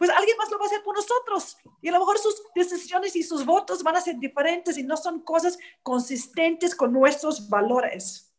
pues 0.00 0.10
alguien 0.16 0.34
más 0.38 0.50
lo 0.50 0.58
va 0.58 0.64
a 0.64 0.68
hacer 0.68 0.82
por 0.82 0.96
nosotros. 0.96 1.58
Y 1.82 1.88
a 1.88 1.92
lo 1.92 1.98
mejor 1.98 2.16
sus 2.16 2.42
decisiones 2.54 3.14
y 3.16 3.22
sus 3.22 3.44
votos 3.44 3.82
van 3.82 3.96
a 3.96 4.00
ser 4.00 4.18
diferentes 4.18 4.78
y 4.78 4.82
no 4.82 4.96
son 4.96 5.20
cosas 5.20 5.58
consistentes 5.82 6.74
con 6.74 6.94
nuestros 6.94 7.50
valores. 7.50 8.32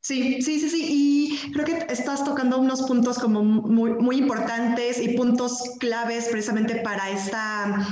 Sí, 0.00 0.40
sí, 0.40 0.58
sí, 0.58 0.70
sí. 0.70 0.86
Y 0.88 1.52
creo 1.52 1.66
que 1.66 1.92
estás 1.92 2.24
tocando 2.24 2.58
unos 2.58 2.80
puntos 2.84 3.18
como 3.18 3.42
muy, 3.42 3.90
muy 3.90 4.16
importantes 4.16 4.98
y 4.98 5.10
puntos 5.10 5.62
claves 5.78 6.28
precisamente 6.30 6.76
para 6.76 7.10
esta, 7.10 7.86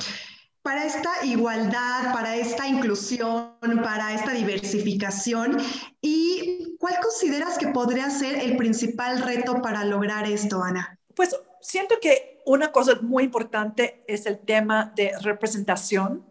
para 0.63 0.87
esta 0.87 1.11
igualdad, 1.25 2.15
para 2.15 2.35
esta 2.37 2.67
inclusión, 2.67 3.59
para 3.61 4.15
esta 4.15 4.33
diversificación. 4.33 5.59
¿Y 6.01 6.77
cuál 6.79 6.97
consideras 7.03 7.59
que 7.59 7.69
podría 7.69 8.09
ser 8.09 8.37
el 8.37 8.57
principal 8.57 9.21
reto 9.21 9.61
para 9.61 9.85
lograr 9.85 10.27
esto, 10.27 10.63
Ana? 10.63 10.99
Pues 11.15 11.37
siento 11.61 11.97
que 12.01 12.30
una 12.47 12.73
cosa 12.73 12.99
muy 13.03 13.25
importante 13.25 14.05
es 14.07 14.27
el 14.27 14.39
tema 14.39 14.93
de 14.97 15.13
representación, 15.23 16.25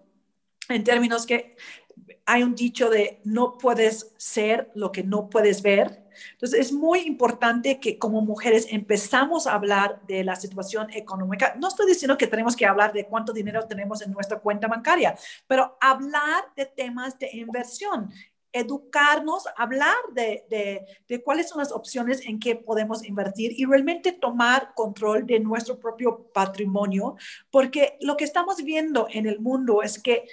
en 0.67 0.83
términos 0.83 1.25
que 1.25 1.55
hay 2.25 2.43
un 2.43 2.55
dicho 2.55 2.89
de 2.89 3.21
no 3.23 3.57
puedes 3.57 4.13
ser 4.17 4.71
lo 4.75 4.91
que 4.91 5.03
no 5.03 5.29
puedes 5.29 5.61
ver. 5.61 6.05
Entonces 6.33 6.59
es 6.59 6.71
muy 6.71 6.99
importante 6.99 7.79
que 7.79 7.97
como 7.97 8.21
mujeres 8.21 8.67
empezamos 8.69 9.47
a 9.47 9.53
hablar 9.53 10.01
de 10.05 10.23
la 10.23 10.35
situación 10.35 10.89
económica. 10.91 11.55
No 11.59 11.69
estoy 11.69 11.87
diciendo 11.87 12.17
que 12.17 12.27
tenemos 12.27 12.55
que 12.55 12.65
hablar 12.65 12.93
de 12.93 13.05
cuánto 13.05 13.33
dinero 13.33 13.65
tenemos 13.67 14.01
en 14.01 14.11
nuestra 14.11 14.39
cuenta 14.39 14.67
bancaria, 14.67 15.15
pero 15.47 15.77
hablar 15.81 16.45
de 16.55 16.65
temas 16.65 17.17
de 17.17 17.29
inversión 17.33 18.11
educarnos, 18.51 19.43
hablar 19.55 19.95
de, 20.13 20.45
de, 20.49 20.85
de, 21.07 21.23
cuáles 21.23 21.49
son 21.49 21.59
las 21.59 21.71
opciones 21.71 22.25
en 22.25 22.39
que 22.39 22.55
podemos 22.55 23.05
invertir 23.05 23.53
y 23.55 23.65
realmente 23.65 24.11
tomar 24.11 24.73
control 24.75 25.25
de 25.25 25.39
nuestro 25.39 25.79
propio 25.79 26.31
patrimonio, 26.33 27.15
porque 27.51 27.97
lo 28.01 28.17
que 28.17 28.25
estamos 28.25 28.63
viendo 28.63 29.07
en 29.11 29.27
el 29.27 29.39
mundo 29.39 29.83
es 29.83 30.01
que 30.01 30.25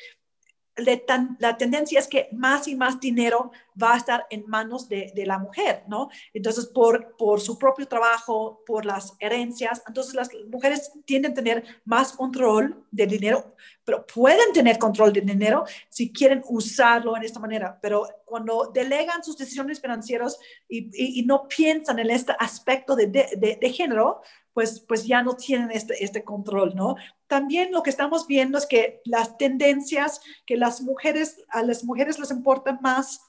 la 0.76 1.56
tendencia 1.56 1.98
es 1.98 2.08
que 2.08 2.28
más 2.32 2.68
y 2.68 2.76
más 2.76 3.00
dinero 3.00 3.50
va 3.80 3.94
a 3.94 3.96
estar 3.96 4.26
en 4.30 4.44
manos 4.46 4.88
de, 4.88 5.12
de 5.14 5.26
la 5.26 5.38
mujer, 5.38 5.84
¿no? 5.88 6.08
Entonces, 6.32 6.66
por, 6.66 7.16
por 7.16 7.40
su 7.40 7.58
propio 7.58 7.86
trabajo, 7.86 8.62
por 8.66 8.84
las 8.84 9.14
herencias, 9.18 9.82
entonces 9.86 10.14
las 10.14 10.30
mujeres 10.50 10.92
tienden 11.04 11.32
a 11.32 11.34
tener 11.34 11.64
más 11.84 12.12
control 12.12 12.84
del 12.90 13.10
dinero, 13.10 13.54
pero 13.84 14.06
pueden 14.06 14.52
tener 14.52 14.78
control 14.78 15.12
del 15.12 15.26
dinero 15.26 15.64
si 15.88 16.12
quieren 16.12 16.42
usarlo 16.48 17.16
en 17.16 17.22
esta 17.22 17.40
manera, 17.40 17.78
pero 17.80 18.06
cuando 18.24 18.70
delegan 18.72 19.22
sus 19.22 19.36
decisiones 19.36 19.80
financieras 19.80 20.38
y, 20.68 20.86
y, 20.92 21.20
y 21.20 21.26
no 21.26 21.46
piensan 21.46 21.98
en 21.98 22.10
este 22.10 22.32
aspecto 22.38 22.96
de, 22.96 23.06
de, 23.06 23.58
de 23.60 23.70
género, 23.70 24.22
pues, 24.56 24.80
pues 24.80 25.06
ya 25.06 25.22
no 25.22 25.36
tienen 25.36 25.70
este, 25.70 26.02
este 26.02 26.24
control, 26.24 26.74
¿no? 26.74 26.96
También 27.26 27.72
lo 27.72 27.82
que 27.82 27.90
estamos 27.90 28.26
viendo 28.26 28.56
es 28.56 28.64
que 28.64 29.02
las 29.04 29.36
tendencias, 29.36 30.22
que 30.46 30.56
las 30.56 30.80
mujeres, 30.80 31.44
a 31.50 31.62
las 31.62 31.84
mujeres 31.84 32.18
les 32.18 32.30
importa 32.30 32.78
más 32.80 33.20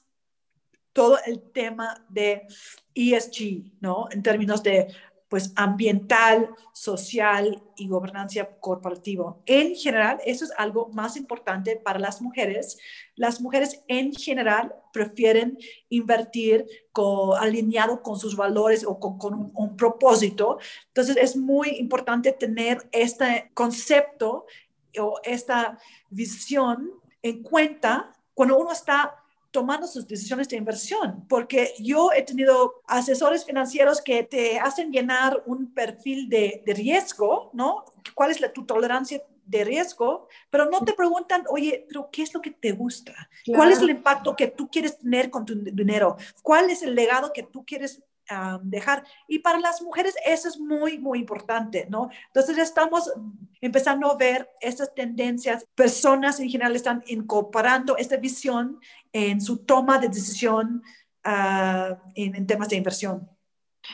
todo 0.98 1.16
el 1.26 1.40
tema 1.52 2.04
de 2.08 2.48
ESG, 2.92 3.70
¿no? 3.80 4.08
En 4.10 4.20
términos 4.20 4.64
de 4.64 4.88
pues 5.28 5.52
ambiental, 5.54 6.50
social 6.72 7.62
y 7.76 7.86
gobernanza 7.86 8.48
corporativa. 8.58 9.36
En 9.46 9.76
general, 9.76 10.18
eso 10.24 10.44
es 10.44 10.52
algo 10.58 10.88
más 10.92 11.16
importante 11.16 11.76
para 11.76 12.00
las 12.00 12.20
mujeres. 12.20 12.78
Las 13.14 13.40
mujeres 13.40 13.84
en 13.86 14.12
general 14.12 14.74
prefieren 14.92 15.56
invertir 15.88 16.66
alineado 17.38 18.02
con 18.02 18.18
sus 18.18 18.34
valores 18.34 18.84
o 18.84 18.98
con, 18.98 19.18
con 19.18 19.34
un, 19.34 19.52
un 19.54 19.76
propósito. 19.76 20.58
Entonces, 20.88 21.16
es 21.16 21.36
muy 21.36 21.76
importante 21.76 22.32
tener 22.32 22.88
este 22.90 23.52
concepto 23.54 24.46
o 24.98 25.20
esta 25.22 25.78
visión 26.10 26.90
en 27.22 27.44
cuenta 27.44 28.12
cuando 28.34 28.58
uno 28.58 28.72
está 28.72 29.17
tomando 29.50 29.86
sus 29.86 30.06
decisiones 30.06 30.48
de 30.48 30.56
inversión, 30.56 31.24
porque 31.28 31.74
yo 31.78 32.12
he 32.12 32.22
tenido 32.22 32.82
asesores 32.86 33.44
financieros 33.44 34.00
que 34.02 34.22
te 34.22 34.58
hacen 34.58 34.92
llenar 34.92 35.42
un 35.46 35.72
perfil 35.72 36.28
de, 36.28 36.62
de 36.66 36.74
riesgo, 36.74 37.50
¿no? 37.54 37.84
¿Cuál 38.14 38.30
es 38.30 38.40
la, 38.40 38.52
tu 38.52 38.66
tolerancia 38.66 39.22
de 39.44 39.64
riesgo? 39.64 40.28
Pero 40.50 40.66
no 40.66 40.84
te 40.84 40.92
preguntan, 40.92 41.44
oye, 41.48 41.86
pero 41.88 42.10
¿qué 42.12 42.22
es 42.22 42.34
lo 42.34 42.40
que 42.40 42.50
te 42.50 42.72
gusta? 42.72 43.14
Claro. 43.44 43.58
¿Cuál 43.58 43.72
es 43.72 43.80
el 43.80 43.90
impacto 43.90 44.36
que 44.36 44.48
tú 44.48 44.68
quieres 44.70 44.98
tener 44.98 45.30
con 45.30 45.46
tu 45.46 45.54
dinero? 45.54 46.16
¿Cuál 46.42 46.70
es 46.70 46.82
el 46.82 46.94
legado 46.94 47.32
que 47.32 47.42
tú 47.42 47.64
quieres 47.64 48.02
Um, 48.30 48.60
dejar. 48.68 49.04
Y 49.26 49.38
para 49.38 49.58
las 49.58 49.80
mujeres 49.80 50.14
eso 50.22 50.48
es 50.48 50.58
muy, 50.58 50.98
muy 50.98 51.20
importante, 51.20 51.86
¿no? 51.88 52.10
Entonces 52.26 52.58
estamos 52.58 53.10
empezando 53.62 54.10
a 54.10 54.16
ver 54.16 54.50
estas 54.60 54.94
tendencias. 54.94 55.64
Personas 55.74 56.38
en 56.38 56.50
general 56.50 56.76
están 56.76 57.02
incorporando 57.06 57.96
esta 57.96 58.18
visión 58.18 58.80
en 59.12 59.40
su 59.40 59.58
toma 59.64 59.98
de 59.98 60.08
decisión 60.08 60.82
uh, 61.24 61.94
en, 62.14 62.34
en 62.34 62.46
temas 62.46 62.68
de 62.68 62.76
inversión. 62.76 63.28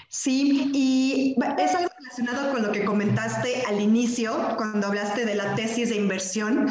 Sí, 0.08 0.70
y 0.72 1.36
es 1.58 1.74
algo 1.74 1.90
relacionado 1.98 2.52
con 2.52 2.62
lo 2.62 2.72
que 2.72 2.84
comentaste 2.84 3.62
al 3.68 3.80
inicio, 3.80 4.34
cuando 4.56 4.88
hablaste 4.88 5.24
de 5.24 5.34
la 5.34 5.54
tesis 5.54 5.90
de 5.90 5.96
inversión. 5.96 6.68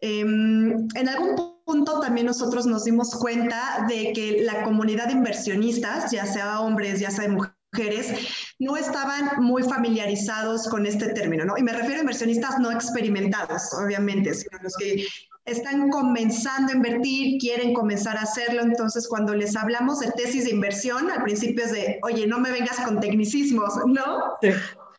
Eh, 0.00 0.20
en 0.20 1.08
algún 1.08 1.60
punto 1.64 2.00
también 2.00 2.26
nosotros 2.26 2.66
nos 2.66 2.84
dimos 2.84 3.14
cuenta 3.14 3.86
de 3.88 4.12
que 4.12 4.42
la 4.42 4.62
comunidad 4.64 5.06
de 5.06 5.12
inversionistas, 5.12 6.10
ya 6.10 6.26
sea 6.26 6.60
hombres, 6.60 7.00
ya 7.00 7.10
sea 7.10 7.28
mujeres, 7.28 8.12
no 8.58 8.76
estaban 8.76 9.42
muy 9.42 9.62
familiarizados 9.62 10.68
con 10.68 10.86
este 10.86 11.12
término, 11.12 11.44
¿no? 11.44 11.56
Y 11.58 11.62
me 11.62 11.72
refiero 11.72 11.96
a 11.96 12.00
inversionistas 12.00 12.58
no 12.58 12.70
experimentados, 12.70 13.72
obviamente, 13.74 14.34
sino 14.34 14.58
los 14.62 14.74
que 14.76 15.06
están 15.46 15.90
comenzando 15.90 16.72
a 16.72 16.76
invertir, 16.76 17.38
quieren 17.38 17.72
comenzar 17.72 18.16
a 18.16 18.22
hacerlo, 18.22 18.62
entonces 18.62 19.06
cuando 19.08 19.34
les 19.34 19.56
hablamos 19.56 20.00
de 20.00 20.10
tesis 20.10 20.44
de 20.44 20.50
inversión, 20.50 21.10
al 21.10 21.22
principio 21.22 21.64
es 21.64 21.72
de, 21.72 21.98
oye, 22.02 22.26
no 22.26 22.40
me 22.40 22.50
vengas 22.50 22.80
con 22.80 23.00
tecnicismos, 23.00 23.74
¿no? 23.86 24.36
Sí. 24.42 24.48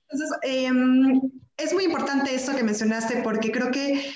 Entonces, 0.10 0.38
eh, 0.44 0.72
es 1.58 1.74
muy 1.74 1.84
importante 1.84 2.34
esto 2.34 2.56
que 2.56 2.64
mencionaste 2.64 3.18
porque 3.24 3.52
creo 3.52 3.72
que 3.72 4.14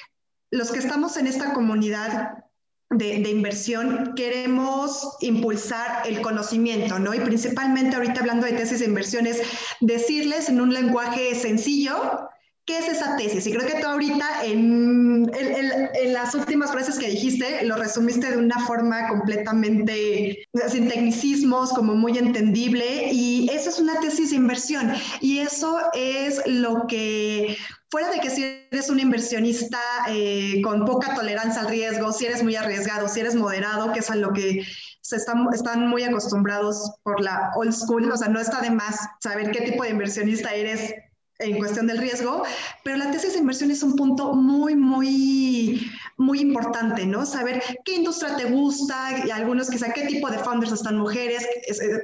los 0.51 0.71
que 0.71 0.79
estamos 0.79 1.17
en 1.17 1.27
esta 1.27 1.53
comunidad 1.53 2.45
de, 2.89 3.19
de, 3.19 3.29
inversión 3.29 4.13
queremos 4.15 5.17
impulsar 5.21 6.05
el 6.05 6.21
conocimiento, 6.21 6.99
¿no? 6.99 7.13
Y 7.13 7.19
principalmente 7.19 7.95
ahorita 7.95 8.19
hablando 8.19 8.45
de 8.45 8.53
tesis 8.53 8.79
de 8.79 8.85
inversiones, 8.85 9.41
decirles 9.79 10.49
en 10.49 10.61
un 10.61 10.73
lenguaje 10.73 11.35
sencillo 11.35 12.29
qué 12.65 12.77
es 12.77 12.89
esa 12.89 13.15
tesis. 13.15 13.47
Y 13.47 13.53
creo 13.53 13.67
que 13.67 13.81
tú 13.81 13.87
ahorita 13.87 14.45
en, 14.45 15.20
en, 15.33 15.89
en, 15.93 16.13
las 16.13 16.35
últimas 16.35 16.71
frases 16.71 16.97
que 16.97 17.09
dijiste 17.09 17.63
lo 17.65 17.75
resumiste 17.75 18.31
de 18.31 18.37
una 18.37 18.59
forma 18.65 19.07
completamente 19.07 20.47
sin 20.69 20.87
tecnicismos, 20.87 21.71
como 21.71 21.95
muy 21.95 22.17
entendible. 22.17 23.09
Y 23.11 23.49
eso 23.51 23.69
es 23.69 23.79
una 23.79 23.99
tesis 23.99 24.31
de 24.31 24.37
inversión. 24.37 24.91
Y 25.19 25.39
eso 25.39 25.79
es 25.93 26.41
lo 26.45 26.87
que 26.87 27.57
fuera 27.91 28.09
de 28.09 28.19
que 28.21 28.29
si 28.29 28.43
eres 28.71 28.89
un 28.89 28.99
inversionista 28.99 29.79
eh, 30.07 30.61
con 30.63 30.85
poca 30.85 31.13
tolerancia 31.13 31.61
al 31.61 31.67
riesgo, 31.67 32.13
si 32.13 32.25
eres 32.25 32.41
muy 32.41 32.55
arriesgado, 32.55 33.07
si 33.09 33.19
eres 33.19 33.35
moderado, 33.35 33.91
que 33.91 33.99
es 33.99 34.09
a 34.09 34.15
lo 34.15 34.31
que 34.31 34.65
se 35.01 35.17
están, 35.17 35.47
están 35.53 35.87
muy 35.87 36.03
acostumbrados 36.03 36.93
por 37.03 37.21
la 37.21 37.51
old 37.55 37.73
school, 37.73 38.09
o 38.09 38.15
sea, 38.15 38.29
no 38.29 38.39
está 38.39 38.61
de 38.61 38.71
más 38.71 38.97
saber 39.19 39.51
qué 39.51 39.61
tipo 39.61 39.83
de 39.83 39.89
inversionista 39.89 40.53
eres 40.53 40.93
en 41.41 41.57
cuestión 41.57 41.87
del 41.87 41.97
riesgo, 41.97 42.43
pero 42.83 42.97
la 42.97 43.11
tesis 43.11 43.33
de 43.33 43.39
inversión 43.39 43.71
es 43.71 43.83
un 43.83 43.95
punto 43.95 44.33
muy, 44.33 44.75
muy, 44.75 45.91
muy 46.17 46.39
importante, 46.39 47.05
¿no? 47.05 47.25
Saber 47.25 47.61
qué 47.83 47.95
industria 47.95 48.35
te 48.35 48.45
gusta, 48.45 49.25
y 49.25 49.31
algunos 49.31 49.69
quizá 49.69 49.91
qué 49.91 50.05
tipo 50.05 50.29
de 50.29 50.37
founders 50.39 50.71
están 50.71 50.97
mujeres, 50.97 51.47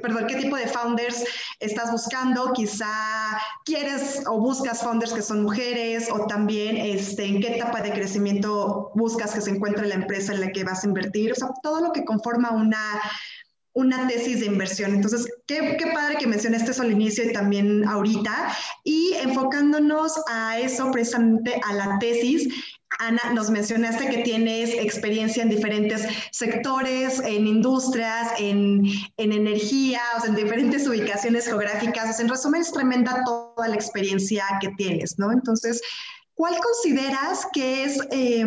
perdón, 0.02 0.26
qué 0.26 0.36
tipo 0.36 0.56
de 0.56 0.66
founders 0.66 1.24
estás 1.60 1.90
buscando, 1.92 2.52
quizá 2.52 3.38
quieres 3.64 4.22
o 4.26 4.40
buscas 4.40 4.82
founders 4.82 5.12
que 5.12 5.22
son 5.22 5.42
mujeres, 5.42 6.08
o 6.10 6.26
también 6.26 6.76
este, 6.76 7.24
en 7.24 7.40
qué 7.40 7.56
etapa 7.56 7.80
de 7.80 7.92
crecimiento 7.92 8.90
buscas 8.94 9.32
que 9.32 9.40
se 9.40 9.50
encuentre 9.50 9.86
la 9.86 9.94
empresa 9.94 10.32
en 10.32 10.40
la 10.40 10.52
que 10.52 10.64
vas 10.64 10.84
a 10.84 10.86
invertir, 10.88 11.32
o 11.32 11.34
sea, 11.34 11.48
todo 11.62 11.80
lo 11.80 11.92
que 11.92 12.04
conforma 12.04 12.50
una 12.50 13.00
una 13.72 14.06
tesis 14.08 14.40
de 14.40 14.46
inversión. 14.46 14.94
Entonces, 14.94 15.26
qué, 15.46 15.76
padre 15.94 16.16
que 16.18 16.26
mencionaste 16.26 16.70
eso 16.72 16.82
al 16.82 16.92
inicio 16.92 17.24
y 17.24 17.32
también 17.32 17.86
ahorita. 17.86 18.56
Y 18.84 19.14
enfocándonos 19.22 20.12
a 20.28 20.58
eso, 20.58 20.90
precisamente 20.90 21.60
a 21.64 21.74
la 21.74 21.98
tesis, 21.98 22.48
Ana, 23.00 23.20
nos 23.34 23.50
mencionaste 23.50 24.08
que 24.08 24.22
tienes 24.22 24.70
experiencia 24.70 25.42
en 25.42 25.50
diferentes 25.50 26.06
sectores, 26.32 27.20
en 27.20 27.46
industrias, 27.46 28.32
en, 28.38 28.82
en 29.18 29.32
energía, 29.32 30.00
o 30.16 30.20
sea, 30.20 30.30
en 30.30 30.36
diferentes 30.36 30.88
ubicaciones 30.88 31.46
geográficas. 31.46 32.18
En 32.18 32.28
resumen, 32.28 32.62
es 32.62 32.72
tremenda 32.72 33.22
toda 33.24 33.68
la 33.68 33.74
experiencia 33.74 34.44
que 34.60 34.70
tienes, 34.70 35.18
¿no? 35.18 35.30
Entonces, 35.30 35.80
¿Cuál 36.38 36.54
consideras 36.60 37.48
que 37.52 37.82
es 37.82 37.98
eh, 38.12 38.46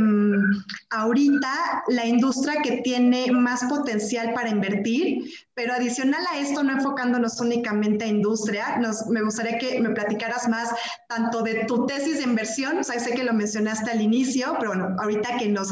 ahorita 0.92 1.84
la 1.90 2.06
industria 2.06 2.62
que 2.62 2.78
tiene 2.84 3.30
más 3.34 3.66
potencial 3.66 4.34
para 4.34 4.48
invertir? 4.48 5.26
Pero 5.54 5.74
adicional 5.74 6.24
a 6.32 6.40
esto, 6.40 6.64
no 6.64 6.72
enfocándonos 6.72 7.40
únicamente 7.42 8.06
a 8.06 8.08
industria, 8.08 8.78
nos, 8.78 9.08
me 9.08 9.22
gustaría 9.22 9.58
que 9.58 9.80
me 9.82 9.90
platicaras 9.90 10.48
más 10.48 10.70
tanto 11.10 11.42
de 11.42 11.66
tu 11.66 11.86
tesis 11.86 12.20
de 12.20 12.24
inversión, 12.24 12.78
o 12.80 12.84
sea, 12.84 13.00
sé 13.00 13.14
que 13.14 13.24
lo 13.24 13.34
mencionaste 13.34 13.92
al 13.92 14.02
inicio, 14.02 14.56
pero 14.60 14.72
bueno, 14.72 14.96
ahorita 15.00 15.38
que 15.38 15.50
nos, 15.50 15.70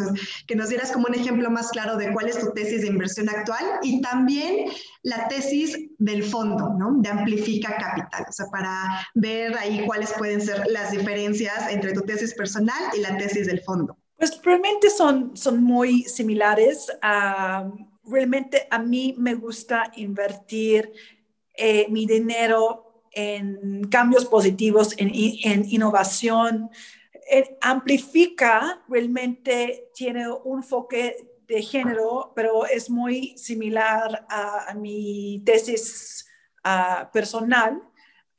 que 0.48 0.56
nos 0.56 0.70
dieras 0.70 0.92
como 0.92 1.08
un 1.08 1.16
ejemplo 1.16 1.50
más 1.50 1.70
claro 1.70 1.96
de 1.96 2.12
cuál 2.12 2.28
es 2.28 2.40
tu 2.40 2.52
tesis 2.52 2.82
de 2.82 2.88
inversión 2.88 3.30
actual 3.30 3.64
y 3.82 4.02
también 4.02 4.66
la 5.04 5.28
tesis 5.30 5.78
del 5.98 6.24
fondo, 6.24 6.74
¿no? 6.78 6.96
De 7.02 7.10
Amplifica 7.10 7.78
Capital, 7.78 8.26
o 8.28 8.32
sea, 8.32 8.48
para 8.52 9.08
ver 9.16 9.58
ahí 9.58 9.86
cuáles 9.86 10.12
pueden 10.14 10.42
ser 10.42 10.68
las 10.68 10.92
diferencias 10.92 11.72
entre 11.72 11.94
tu 11.94 12.02
tesis 12.02 12.34
personal 12.34 12.82
y 12.98 13.00
la 13.00 13.18
tesis 13.18 13.48
del 13.48 13.62
fondo. 13.62 13.98
Pues 14.18 14.38
realmente 14.44 14.90
son, 14.90 15.36
son 15.38 15.64
muy 15.64 16.04
similares. 16.04 16.88
Uh, 17.02 17.89
realmente 18.10 18.68
a 18.70 18.80
mí 18.80 19.16
me 19.18 19.36
gusta 19.36 19.92
invertir 19.96 20.92
eh, 21.54 21.88
mi 21.90 22.06
dinero 22.06 23.04
en 23.12 23.88
cambios 23.90 24.26
positivos, 24.26 24.94
en, 24.98 25.12
innovación. 25.14 26.70
En 27.30 27.46
Amplifica 27.62 28.82
realmente 28.88 29.90
tiene 29.94 30.30
un 30.30 30.60
enfoque 30.60 31.30
de 31.48 31.62
género, 31.62 32.32
pero 32.36 32.66
es 32.66 32.90
muy 32.90 33.38
similar 33.38 34.26
a, 34.30 34.74
mi 34.76 35.42
tesis 35.46 36.28
uh, 36.64 37.12
personal. 37.12 37.82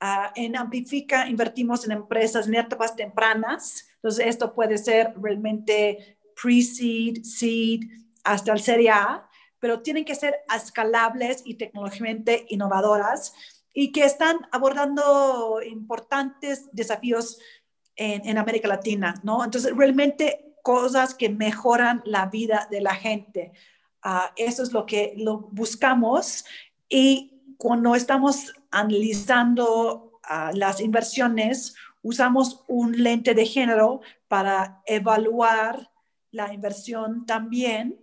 Uh, 0.00 0.30
en 0.35 0.56
Amplifica 0.56 1.28
invertimos 1.28 1.85
en 1.85 1.92
empresas 1.92 2.46
en 2.46 2.54
etapas 2.54 2.96
tempranas, 2.96 3.87
entonces 3.96 4.26
esto 4.26 4.54
puede 4.54 4.78
ser 4.78 5.12
realmente 5.20 6.18
pre-seed, 6.40 7.22
seed, 7.22 7.83
hasta 8.24 8.52
el 8.52 8.61
serie 8.61 8.90
A, 8.90 9.28
pero 9.61 9.83
tienen 9.83 10.05
que 10.05 10.14
ser 10.14 10.37
escalables 10.55 11.42
y 11.44 11.55
tecnológicamente 11.55 12.46
innovadoras 12.49 13.35
y 13.73 13.92
que 13.92 14.05
están 14.05 14.38
abordando 14.51 15.61
importantes 15.64 16.68
desafíos 16.73 17.38
en, 17.96 18.38
América 18.38 18.66
Latina, 18.66 19.14
¿no? 19.23 19.44
Entonces, 19.44 19.77
realmente 19.77 20.55
cosas 20.62 21.14
que 21.14 21.29
mejoran 21.29 22.03
la 22.07 22.27
vida 22.27 22.66
de 22.70 22.81
la 22.81 22.94
gente. 22.94 23.53
Ah, 24.03 24.33
eso 24.37 24.62
es 24.62 24.73
lo 24.73 24.87
que 24.87 25.14
buscamos 25.51 26.46
y 26.88 27.42
cuando 27.59 27.94
estamos 27.94 28.55
analizando 28.70 30.18
ah, 30.23 30.51
las 30.55 30.81
inversiones, 30.81 31.75
usamos 32.03 32.64
un 32.68 33.03
lente 33.03 33.35
de 33.35 33.44
género 33.44 34.01
para 34.29 34.81
evaluar 34.87 35.90
la 36.31 36.53
inversión 36.55 37.27
también. 37.27 38.01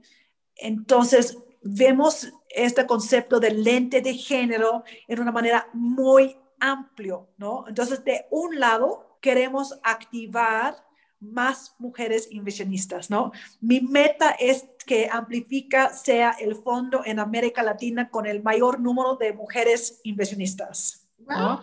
Entonces, 0.55 1.37
vemos 1.61 2.31
este 2.49 2.85
concepto 2.85 3.39
del 3.39 3.63
lente 3.63 4.01
de 4.01 4.13
género 4.13 4.83
en 5.07 5.19
una 5.19 5.31
manera 5.31 5.67
muy 5.73 6.37
amplio, 6.59 7.29
¿no? 7.37 7.65
Entonces, 7.67 8.03
de 8.03 8.25
un 8.31 8.59
lado, 8.59 9.17
queremos 9.21 9.79
activar 9.83 10.75
más 11.19 11.75
mujeres 11.79 12.27
inversionistas, 12.31 13.09
¿no? 13.09 13.31
Mi 13.59 13.81
meta 13.81 14.31
es 14.31 14.67
que 14.85 15.09
Amplifica 15.11 15.93
sea 15.93 16.35
el 16.39 16.55
fondo 16.55 17.01
en 17.05 17.19
América 17.19 17.63
Latina 17.63 18.09
con 18.09 18.25
el 18.25 18.41
mayor 18.41 18.79
número 18.79 19.15
de 19.15 19.33
mujeres 19.33 19.99
inversionistas. 20.03 21.07
¿no? 21.19 21.59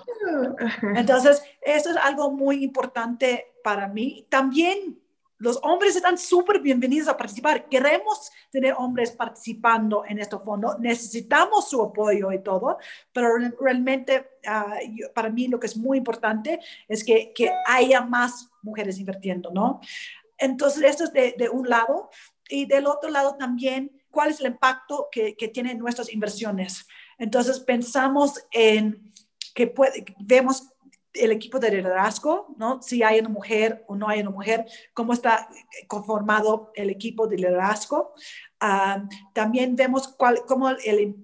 Entonces, 0.95 1.43
eso 1.63 1.91
es 1.91 1.97
algo 1.97 2.31
muy 2.31 2.63
importante 2.63 3.47
para 3.63 3.89
mí. 3.89 4.27
También 4.29 5.01
los 5.45 5.61
hombres 5.63 5.95
están 5.95 6.17
súper 6.17 6.59
bienvenidos 6.59 7.07
a 7.07 7.19
participar. 7.19 7.69
Queremos 7.69 8.33
tener 8.51 8.75
hombres 8.79 9.11
participando 9.11 10.03
en 10.09 10.19
este 10.19 10.39
fondo. 10.39 10.79
Necesitamos 10.79 11.69
su 11.69 11.83
apoyo 11.83 12.33
y 12.33 12.43
todo, 12.43 12.79
pero 13.13 13.29
realmente 13.61 14.39
ah, 14.47 14.79
para 15.15 15.29
mí 15.29 15.49
lo 15.49 15.61
que 15.61 15.67
es 15.67 15.77
muy 15.77 15.99
importante 15.99 16.61
es 16.89 17.05
que, 17.05 17.35
que 17.35 17.53
haya 17.67 18.01
más 18.01 18.49
mujeres 18.63 18.99
invirtiendo, 18.99 19.51
¿no? 19.51 19.83
Entonces, 20.39 20.83
esto 20.83 21.05
es 21.05 21.13
de, 21.13 21.35
de, 21.37 21.51
un 21.51 21.69
lado. 21.69 22.09
Y 22.49 22.65
del 22.65 22.87
otro 22.87 23.11
lado 23.11 23.37
también, 23.37 23.93
¿cuál 24.11 24.31
es 24.31 24.41
el 24.41 24.47
impacto 24.47 25.09
que, 25.13 25.37
que 25.37 25.49
tienen 25.49 25.79
nuestras 25.79 26.11
inversiones? 26.11 26.87
Entonces, 27.19 27.61
pensamos 27.61 28.43
en 28.51 29.13
que 29.55 29.67
puede, 29.67 30.07
vemos 30.19 30.71
el 31.15 31.31
equipo 31.31 31.61
de 31.61 31.71
liderazgo, 31.71 32.55
¿no? 32.57 32.83
Si 32.83 33.03
hay 33.03 33.21
una 33.21 33.29
mujer 33.29 33.85
o 33.87 33.95
no 33.95 34.09
hay 34.09 34.21
una 34.21 34.31
mujer, 34.31 34.67
cómo 34.93 35.13
está 35.13 35.49
conformado 35.87 36.73
el 36.75 36.91
equipo 36.91 37.27
de 37.29 37.37
liderazgo. 37.37 38.15
Uh, 38.61 39.07
también 39.33 39.77
vemos 39.77 40.09
cuál, 40.09 40.45
cómo 40.47 40.71
el, 40.71 41.17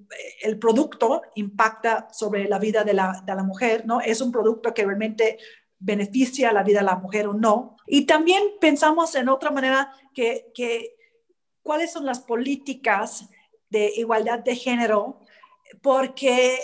el, 0.43 0.59
producto 0.59 1.23
impacta 1.35 2.09
sobre 2.13 2.49
la 2.49 2.59
vida 2.59 2.85
de 2.85 2.95
la, 2.95 3.23
de 3.27 3.35
la, 3.35 3.43
mujer, 3.43 3.85
¿no? 3.87 4.01
Es 4.01 4.21
un 4.21 4.31
producto 4.31 4.73
que 4.73 4.85
realmente 4.85 5.39
beneficia 5.79 6.53
la 6.53 6.63
vida 6.63 6.81
de 6.81 6.87
la 6.87 6.97
mujer 6.97 7.27
o 7.27 7.35
no. 7.35 7.77
Y 7.87 8.07
también 8.07 8.43
pensamos 8.61 9.15
en 9.15 9.29
otra 9.29 9.51
manera 9.51 9.93
que, 10.15 10.53
que 10.55 10.95
cuáles 11.63 11.93
son 11.93 12.07
las 12.07 12.21
políticas 12.21 13.29
de 13.71 13.93
igualdad 13.97 14.41
de 14.41 14.55
género, 14.55 15.21
porque 15.81 16.59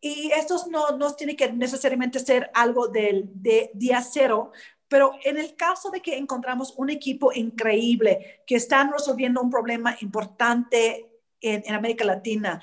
y 0.00 0.30
esto 0.32 0.56
no, 0.70 0.96
no 0.96 1.14
tiene 1.14 1.36
que 1.36 1.52
necesariamente 1.52 2.18
ser 2.18 2.50
algo 2.54 2.88
del 2.88 3.28
de 3.34 3.70
día 3.74 4.00
cero, 4.02 4.52
pero 4.88 5.12
en 5.24 5.38
el 5.38 5.54
caso 5.56 5.90
de 5.90 6.00
que 6.00 6.16
encontramos 6.16 6.74
un 6.76 6.90
equipo 6.90 7.32
increíble 7.32 8.42
que 8.46 8.56
están 8.56 8.90
resolviendo 8.90 9.40
un 9.40 9.50
problema 9.50 9.96
importante 10.00 11.10
en, 11.40 11.62
en 11.64 11.74
América 11.74 12.04
Latina, 12.04 12.60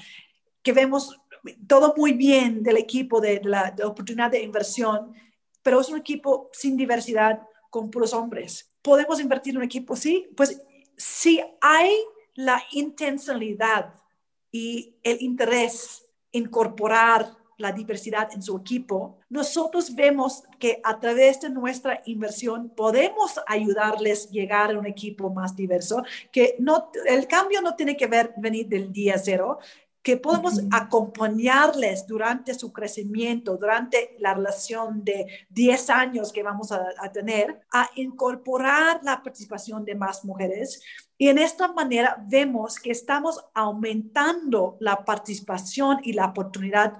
que 0.61 0.73
vemos 0.73 1.17
todo 1.67 1.93
muy 1.95 2.13
bien 2.13 2.63
del 2.63 2.77
equipo 2.77 3.21
de, 3.21 3.41
la 3.43 3.75
oportunidad 3.83 4.31
de 4.31 4.41
inversión, 4.41 5.13
pero 5.61 5.79
es 5.81 5.89
un 5.89 5.97
equipo 5.97 6.49
sin 6.53 6.75
diversidad 6.75 7.41
con 7.69 7.89
puros 7.89 8.13
hombres. 8.13 8.71
¿Podemos 8.81 9.19
invertir 9.19 9.51
en 9.51 9.57
un 9.57 9.63
equipo? 9.63 9.95
Sí, 9.95 10.27
pues 10.35 10.61
si 10.95 11.41
hay 11.61 11.91
la 12.35 12.63
intencionalidad 12.71 13.93
y 14.51 14.95
el 15.03 15.21
interés 15.21 16.06
incorporar 16.31 17.35
la 17.57 17.71
diversidad 17.71 18.29
en 18.33 18.41
su 18.41 18.55
equipo, 18.55 19.17
nosotros 19.29 19.95
vemos 19.95 20.43
que 20.59 20.79
a 20.83 20.99
través 20.99 21.41
de 21.41 21.49
nuestra 21.49 22.01
inversión 22.05 22.69
podemos 22.69 23.39
ayudarles 23.47 24.27
a 24.27 24.29
llegar 24.29 24.71
a 24.71 24.79
un 24.79 24.85
equipo 24.85 25.31
más 25.31 25.55
diverso, 25.55 26.03
que 26.31 26.55
no, 26.59 26.91
el 27.07 27.27
cambio 27.27 27.61
no 27.61 27.75
tiene 27.75 27.97
que 27.97 28.07
ver 28.07 28.33
venir 28.37 28.67
del 28.67 28.91
día 28.91 29.17
cero, 29.17 29.57
que 30.07 30.15
podemos 30.15 30.61
acompañarles 30.71 32.07
durante 32.07 32.53
su 32.53 32.71
crecimiento, 32.71 33.57
durante 33.57 34.15
la 34.19 34.33
relación 34.33 35.03
de 35.03 35.27
10 35.49 35.89
años 35.89 36.31
que 36.31 36.43
vamos 36.43 36.71
a, 36.71 36.81
a, 37.01 37.11
tener, 37.11 37.59
a 37.73 37.89
incorporar 37.95 39.01
la 39.03 39.21
participación 39.21 39.83
de 39.83 39.95
más 39.95 40.23
mujeres. 40.23 40.81
Y 41.17 41.27
en 41.27 41.39
esta 41.39 41.73
manera 41.73 42.23
vemos 42.25 42.79
que 42.79 42.91
estamos 42.91 43.43
aumentando 43.53 44.77
la 44.79 45.03
participación 45.03 45.97
y 46.01 46.13
la 46.13 46.27
oportunidad 46.27 46.93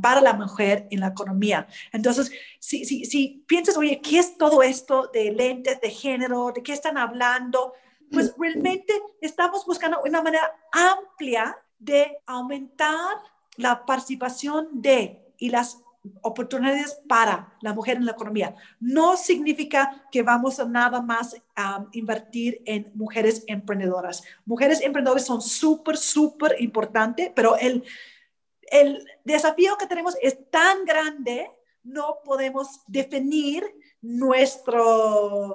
para 0.00 0.20
la 0.20 0.34
mujer 0.34 0.86
en 0.92 1.00
la 1.00 1.08
economía. 1.08 1.66
Entonces, 1.92 2.30
si, 2.60 2.84
si, 2.84 3.06
si 3.06 3.44
piensas, 3.48 3.76
oye, 3.76 4.00
¿qué 4.00 4.20
es 4.20 4.38
todo 4.38 4.62
esto 4.62 5.10
de 5.12 5.32
lentes 5.32 5.80
de 5.80 5.90
género? 5.90 6.52
¿De 6.54 6.62
qué 6.62 6.74
están 6.74 6.96
hablando? 6.96 7.72
Pues 8.12 8.36
realmente 8.38 8.92
estamos 9.20 9.66
buscando 9.66 10.00
una 10.04 10.22
manera 10.22 10.48
amplia 10.70 11.56
de 11.78 12.18
aumentar 12.26 13.16
la 13.56 13.84
participación 13.84 14.68
de 14.72 15.24
y 15.38 15.50
las 15.50 15.82
oportunidades 16.22 17.00
para 17.08 17.56
la 17.60 17.74
mujer 17.74 17.96
en 17.96 18.06
la 18.06 18.12
economía. 18.12 18.54
No 18.80 19.16
significa 19.16 20.06
que 20.10 20.22
vamos 20.22 20.58
a 20.60 20.64
nada 20.64 21.00
más 21.02 21.36
a 21.56 21.84
invertir 21.92 22.62
en 22.64 22.90
mujeres 22.94 23.44
emprendedoras. 23.46 24.22
Mujeres 24.44 24.80
emprendedoras 24.80 25.26
son 25.26 25.42
súper, 25.42 25.96
súper 25.96 26.56
importantes, 26.60 27.30
pero 27.34 27.56
el, 27.56 27.84
el 28.70 29.04
desafío 29.24 29.76
que 29.76 29.86
tenemos 29.86 30.16
es 30.22 30.50
tan 30.50 30.84
grande, 30.84 31.50
no 31.82 32.18
podemos 32.24 32.80
definir 32.86 33.64
nuestra 34.00 34.82
uh, 34.82 35.54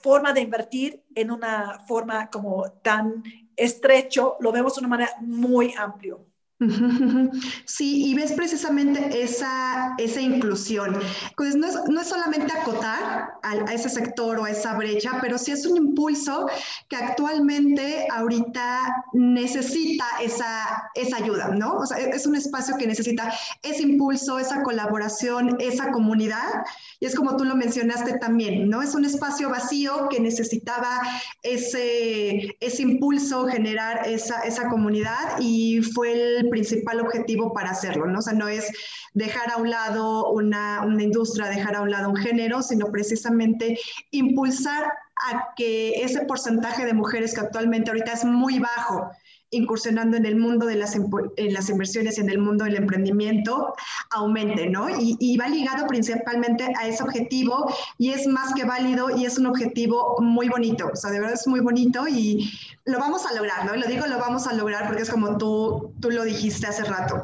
forma 0.00 0.32
de 0.32 0.40
invertir 0.40 1.04
en 1.14 1.30
una 1.30 1.80
forma 1.86 2.30
como 2.30 2.70
tan 2.82 3.22
estrecho, 3.58 4.36
lo 4.40 4.52
vemos 4.52 4.74
de 4.74 4.80
una 4.80 4.88
manera 4.88 5.12
muy 5.20 5.74
amplio. 5.76 6.27
Sí, 7.64 8.06
y 8.06 8.14
ves 8.14 8.32
precisamente 8.32 9.22
esa, 9.22 9.94
esa 9.98 10.20
inclusión. 10.20 10.98
Pues 11.36 11.54
no 11.54 11.66
es, 11.66 11.76
no 11.88 12.00
es 12.00 12.08
solamente 12.08 12.52
acotar 12.52 13.30
a, 13.42 13.52
a, 13.52 13.74
ese 13.74 13.88
sector 13.88 14.38
o 14.38 14.44
a 14.44 14.50
esa 14.50 14.74
brecha, 14.74 15.18
pero 15.20 15.38
sí 15.38 15.52
es 15.52 15.64
un 15.66 15.76
impulso 15.76 16.48
que 16.88 16.96
actualmente 16.96 18.08
ahorita 18.10 19.04
necesita 19.12 20.04
esa, 20.20 20.90
esa 20.94 21.16
ayuda, 21.16 21.48
¿no? 21.48 21.76
O 21.76 21.86
sea, 21.86 21.98
es 21.98 22.26
un 22.26 22.34
espacio 22.34 22.76
que 22.76 22.86
necesita 22.86 23.32
ese 23.62 23.82
impulso, 23.82 24.38
esa 24.38 24.62
colaboración, 24.62 25.56
esa 25.60 25.90
comunidad. 25.92 26.64
Y 27.00 27.06
es 27.06 27.14
como 27.14 27.36
tú 27.36 27.44
lo 27.44 27.54
mencionaste 27.54 28.18
también, 28.18 28.68
¿no? 28.68 28.82
Es 28.82 28.94
un 28.94 29.04
espacio 29.04 29.50
vacío 29.50 30.08
que 30.08 30.18
necesitaba 30.18 31.00
ese, 31.42 32.56
ese 32.60 32.82
impulso, 32.82 33.46
generar 33.46 34.08
esa, 34.08 34.40
esa 34.40 34.68
comunidad 34.68 35.38
y 35.38 35.82
fue 35.82 36.12
el 36.12 36.47
principal 36.48 37.00
objetivo 37.00 37.52
para 37.52 37.70
hacerlo, 37.70 38.06
¿no? 38.06 38.18
O 38.18 38.22
sea, 38.22 38.32
no 38.32 38.48
es 38.48 38.70
dejar 39.14 39.50
a 39.50 39.56
un 39.56 39.70
lado 39.70 40.30
una, 40.30 40.82
una 40.84 41.02
industria, 41.02 41.46
dejar 41.46 41.76
a 41.76 41.82
un 41.82 41.90
lado 41.90 42.10
un 42.10 42.16
género, 42.16 42.62
sino 42.62 42.86
precisamente 42.86 43.78
impulsar 44.10 44.92
a 45.30 45.48
que 45.56 46.02
ese 46.02 46.24
porcentaje 46.26 46.84
de 46.86 46.94
mujeres 46.94 47.34
que 47.34 47.40
actualmente 47.40 47.90
ahorita 47.90 48.12
es 48.12 48.24
muy 48.24 48.58
bajo, 48.58 49.10
incursionando 49.50 50.16
en 50.16 50.26
el 50.26 50.36
mundo 50.36 50.66
de 50.66 50.76
las, 50.76 50.94
en 50.94 51.54
las 51.54 51.68
inversiones 51.70 52.18
y 52.18 52.20
en 52.20 52.30
el 52.30 52.38
mundo 52.38 52.64
del 52.64 52.76
emprendimiento 52.76 53.74
aumente, 54.10 54.68
¿no? 54.68 54.88
Y, 54.90 55.16
y, 55.20 55.36
va 55.36 55.48
ligado 55.48 55.86
principalmente 55.86 56.64
a 56.78 56.86
ese 56.86 57.02
objetivo 57.02 57.72
y 57.96 58.10
es 58.10 58.26
más 58.26 58.52
que 58.54 58.64
válido 58.64 59.16
y 59.16 59.24
es 59.24 59.38
un 59.38 59.46
objetivo 59.46 60.16
muy 60.20 60.48
bonito, 60.48 60.90
o 60.92 60.96
sea, 60.96 61.10
de 61.10 61.20
verdad 61.20 61.34
es 61.34 61.46
muy 61.46 61.60
bonito 61.60 62.06
y 62.08 62.50
lo 62.84 62.98
vamos 62.98 63.24
a 63.26 63.34
lograr, 63.34 63.64
¿no? 63.64 63.76
Lo 63.76 63.86
digo, 63.86 64.06
lo 64.06 64.18
vamos 64.18 64.46
a 64.46 64.52
lograr 64.52 64.86
porque 64.86 65.02
es 65.02 65.10
como 65.10 65.38
tú, 65.38 65.92
tú 66.00 66.10
lo 66.10 66.24
dijiste 66.24 66.66
hace 66.66 66.84
rato. 66.84 67.16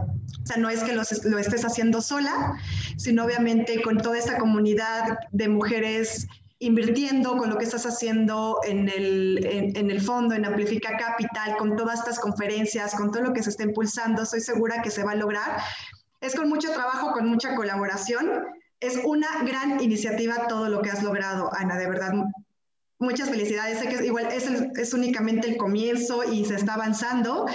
O 0.42 0.46
sea, 0.46 0.56
no 0.58 0.68
es 0.68 0.82
que 0.82 0.92
lo, 0.92 1.02
lo 1.24 1.38
estés 1.38 1.64
haciendo 1.64 2.02
sola, 2.02 2.54
sino 2.96 3.24
obviamente 3.24 3.80
con 3.82 3.98
toda 3.98 4.18
esta 4.18 4.36
comunidad 4.36 5.18
de 5.32 5.48
mujeres 5.48 6.26
invirtiendo 6.64 7.36
con 7.36 7.50
lo 7.50 7.58
que 7.58 7.64
estás 7.64 7.84
haciendo 7.84 8.58
en 8.64 8.88
el, 8.88 9.44
en, 9.44 9.76
en, 9.76 9.90
el 9.90 10.00
fondo, 10.00 10.34
en 10.34 10.46
Amplifica 10.46 10.96
Capital, 10.96 11.56
con 11.58 11.76
todas 11.76 11.98
estas 11.98 12.18
conferencias, 12.18 12.94
con 12.94 13.10
todo 13.10 13.22
lo 13.22 13.32
que 13.34 13.42
se 13.42 13.50
está 13.50 13.64
impulsando, 13.64 14.22
estoy 14.22 14.40
segura 14.40 14.80
que 14.80 14.90
se 14.90 15.04
va 15.04 15.12
a 15.12 15.16
lograr. 15.16 15.60
Es 16.20 16.34
con 16.34 16.48
mucho 16.48 16.72
trabajo, 16.72 17.12
con 17.12 17.28
mucha 17.28 17.54
colaboración. 17.54 18.46
Es 18.80 18.98
una 19.04 19.28
gran 19.44 19.78
iniciativa 19.82 20.46
todo 20.48 20.70
lo 20.70 20.80
que 20.80 20.90
has 20.90 21.02
logrado, 21.02 21.50
Ana, 21.54 21.76
de 21.76 21.86
verdad. 21.86 22.12
Muchas 22.98 23.28
felicidades. 23.28 23.80
Sé 23.80 23.88
que 23.88 24.06
igual 24.06 24.32
es, 24.32 24.46
el, 24.46 24.72
es 24.76 24.94
únicamente 24.94 25.48
el 25.50 25.58
comienzo 25.58 26.24
y 26.24 26.46
se 26.46 26.54
está 26.54 26.74
avanzando, 26.74 27.46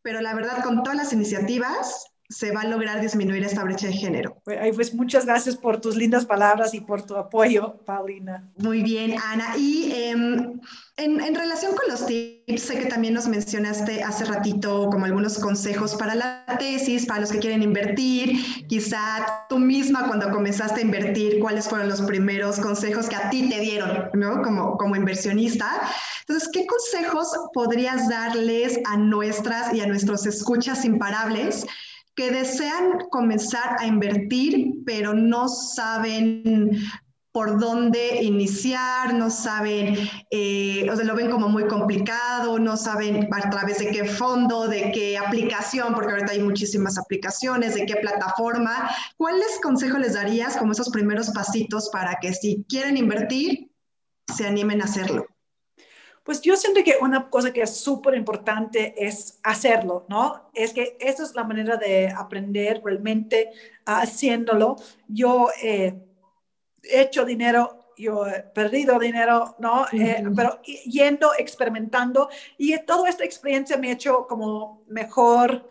pero 0.00 0.22
la 0.22 0.34
verdad 0.34 0.64
con 0.64 0.82
todas 0.82 0.96
las 0.96 1.12
iniciativas 1.12 2.06
se 2.28 2.50
va 2.52 2.62
a 2.62 2.66
lograr 2.66 3.00
disminuir 3.00 3.44
esta 3.44 3.64
brecha 3.64 3.86
de 3.86 3.92
género. 3.92 4.40
Pues 4.44 4.94
muchas 4.94 5.26
gracias 5.26 5.56
por 5.56 5.80
tus 5.80 5.96
lindas 5.96 6.26
palabras 6.26 6.74
y 6.74 6.80
por 6.80 7.02
tu 7.02 7.16
apoyo, 7.16 7.76
Paulina. 7.84 8.48
Muy 8.56 8.82
bien, 8.82 9.16
Ana. 9.24 9.56
Y 9.56 9.92
em, 9.92 10.60
en, 10.96 11.20
en, 11.20 11.34
relación 11.34 11.74
con 11.74 11.88
los 11.88 12.06
tips, 12.06 12.62
sé 12.62 12.78
que 12.78 12.86
también 12.86 13.14
nos 13.14 13.28
mencionaste 13.28 14.02
hace 14.02 14.24
ratito 14.24 14.88
como 14.90 15.04
algunos 15.04 15.38
consejos 15.38 15.94
para 15.94 16.14
la 16.14 16.44
tesis, 16.58 17.06
para 17.06 17.20
los 17.20 17.30
que 17.30 17.38
quieren 17.38 17.62
invertir. 17.62 18.66
Quizá 18.68 19.46
tú 19.48 19.58
misma 19.58 20.06
cuando 20.06 20.30
comenzaste 20.30 20.80
a 20.80 20.84
invertir, 20.84 21.38
¿cuáles 21.40 21.68
fueron 21.68 21.88
los 21.88 22.02
primeros 22.02 22.58
consejos 22.58 23.08
que 23.08 23.16
a 23.16 23.30
ti 23.30 23.48
te 23.48 23.60
dieron, 23.60 24.10
¿no? 24.14 24.42
Como, 24.42 24.76
como 24.76 24.96
inversionista. 24.96 25.80
Entonces, 26.20 26.48
¿qué 26.52 26.66
consejos 26.66 27.28
podrías 27.54 28.08
darles 28.08 28.80
a 28.86 28.96
nuestras 28.96 29.72
y 29.72 29.80
a 29.80 29.86
nuestros 29.86 30.26
escuchas 30.26 30.84
imparables? 30.84 31.64
Que 32.16 32.30
desean 32.30 32.98
comenzar 33.10 33.76
a 33.78 33.86
invertir, 33.86 34.82
pero 34.84 35.14
no 35.14 35.48
saben 35.48 36.70
por 37.30 37.60
dónde 37.60 38.22
iniciar, 38.22 39.12
no 39.12 39.28
saben, 39.28 39.94
eh, 40.30 40.88
o 40.90 40.96
sea, 40.96 41.04
lo 41.04 41.14
ven 41.14 41.30
como 41.30 41.50
muy 41.50 41.66
complicado, 41.66 42.58
no 42.58 42.78
saben 42.78 43.28
a 43.30 43.50
través 43.50 43.78
de 43.78 43.90
qué 43.90 44.06
fondo, 44.06 44.66
de 44.68 44.90
qué 44.90 45.18
aplicación, 45.18 45.92
porque 45.92 46.12
ahorita 46.12 46.32
hay 46.32 46.42
muchísimas 46.42 46.96
aplicaciones, 46.96 47.74
de 47.74 47.84
qué 47.84 47.96
plataforma. 47.96 48.90
¿Cuáles 49.18 49.60
consejos 49.62 50.00
les 50.00 50.14
darías 50.14 50.56
como 50.56 50.72
esos 50.72 50.88
primeros 50.88 51.28
pasitos 51.28 51.90
para 51.90 52.16
que 52.22 52.32
si 52.32 52.64
quieren 52.70 52.96
invertir, 52.96 53.70
se 54.34 54.46
animen 54.46 54.80
a 54.80 54.86
hacerlo? 54.86 55.26
Pues 56.26 56.42
yo 56.42 56.56
siento 56.56 56.82
que 56.82 56.96
una 57.00 57.30
cosa 57.30 57.52
que 57.52 57.62
es 57.62 57.76
súper 57.76 58.16
importante 58.16 58.94
es 58.98 59.38
hacerlo, 59.44 60.04
¿no? 60.08 60.50
Es 60.52 60.72
que 60.72 60.96
esa 60.98 61.22
es 61.22 61.36
la 61.36 61.44
manera 61.44 61.76
de 61.76 62.08
aprender 62.10 62.82
realmente 62.84 63.52
haciéndolo. 63.84 64.74
Yo 65.06 65.48
he 65.62 65.94
hecho 66.82 67.24
dinero, 67.24 67.92
yo 67.96 68.26
he 68.26 68.40
perdido 68.42 68.98
dinero, 68.98 69.54
¿no? 69.60 69.86
Eh, 69.92 70.24
pero 70.34 70.60
yendo, 70.62 71.30
experimentando 71.38 72.28
y 72.58 72.76
toda 72.84 73.08
esta 73.08 73.24
experiencia 73.24 73.76
me 73.76 73.90
ha 73.90 73.92
hecho 73.92 74.26
como 74.26 74.82
mejor 74.88 75.70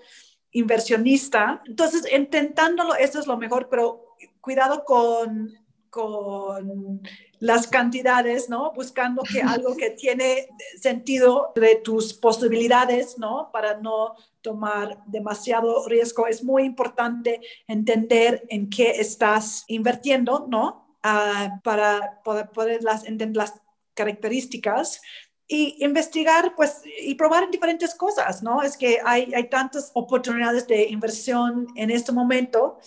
inversionista. 0.51 1.61
Entonces, 1.67 2.07
intentándolo, 2.13 2.95
eso 2.95 3.19
es 3.19 3.27
lo 3.27 3.35
mejor, 3.35 3.67
pero 3.67 4.15
cuidado 4.39 4.85
con, 4.85 5.53
con 5.95 7.01
las 7.39 7.67
cantidades, 7.67 8.49
¿no? 8.49 8.73
Buscando 8.73 9.23
que 9.23 9.41
algo 9.41 9.77
que 9.77 9.91
tiene 9.91 10.49
sentido 10.77 11.53
de 11.55 11.77
tus 11.77 12.13
posibilidades, 12.13 13.17
¿no? 13.17 13.49
Para 13.53 13.79
no 13.79 14.15
tomar 14.41 15.01
demasiado 15.05 15.87
riesgo. 15.87 16.27
Es 16.27 16.43
muy 16.43 16.63
importante 16.63 17.39
entender 17.65 18.43
en 18.49 18.69
qué 18.69 18.91
estás 18.99 19.63
invirtiendo, 19.67 20.47
¿no? 20.49 20.97
Ah, 21.01 21.61
para 21.63 22.21
poder, 22.25 22.49
poder 22.49 22.83
las, 22.83 23.05
entender 23.05 23.37
las 23.37 23.53
características 23.93 25.01
y 25.47 25.77
investigar, 25.81 26.55
pues, 26.57 26.81
y 26.99 27.15
probar 27.15 27.43
en 27.43 27.51
diferentes 27.51 27.95
cosas, 27.95 28.43
¿no? 28.43 28.61
Es 28.63 28.75
que 28.75 28.99
hay, 29.05 29.33
hay 29.33 29.47
tantas 29.47 29.91
oportunidades 29.93 30.67
de 30.67 30.89
inversión 30.89 31.67
en 31.77 31.89
este 31.89 32.11
momento, 32.11 32.79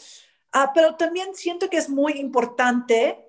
ah, 0.63 0.73
pero 0.75 0.95
también 0.97 1.35
siento 1.35 1.69
que 1.69 1.77
es 1.77 1.89
muy 1.89 2.15
importante 2.15 3.25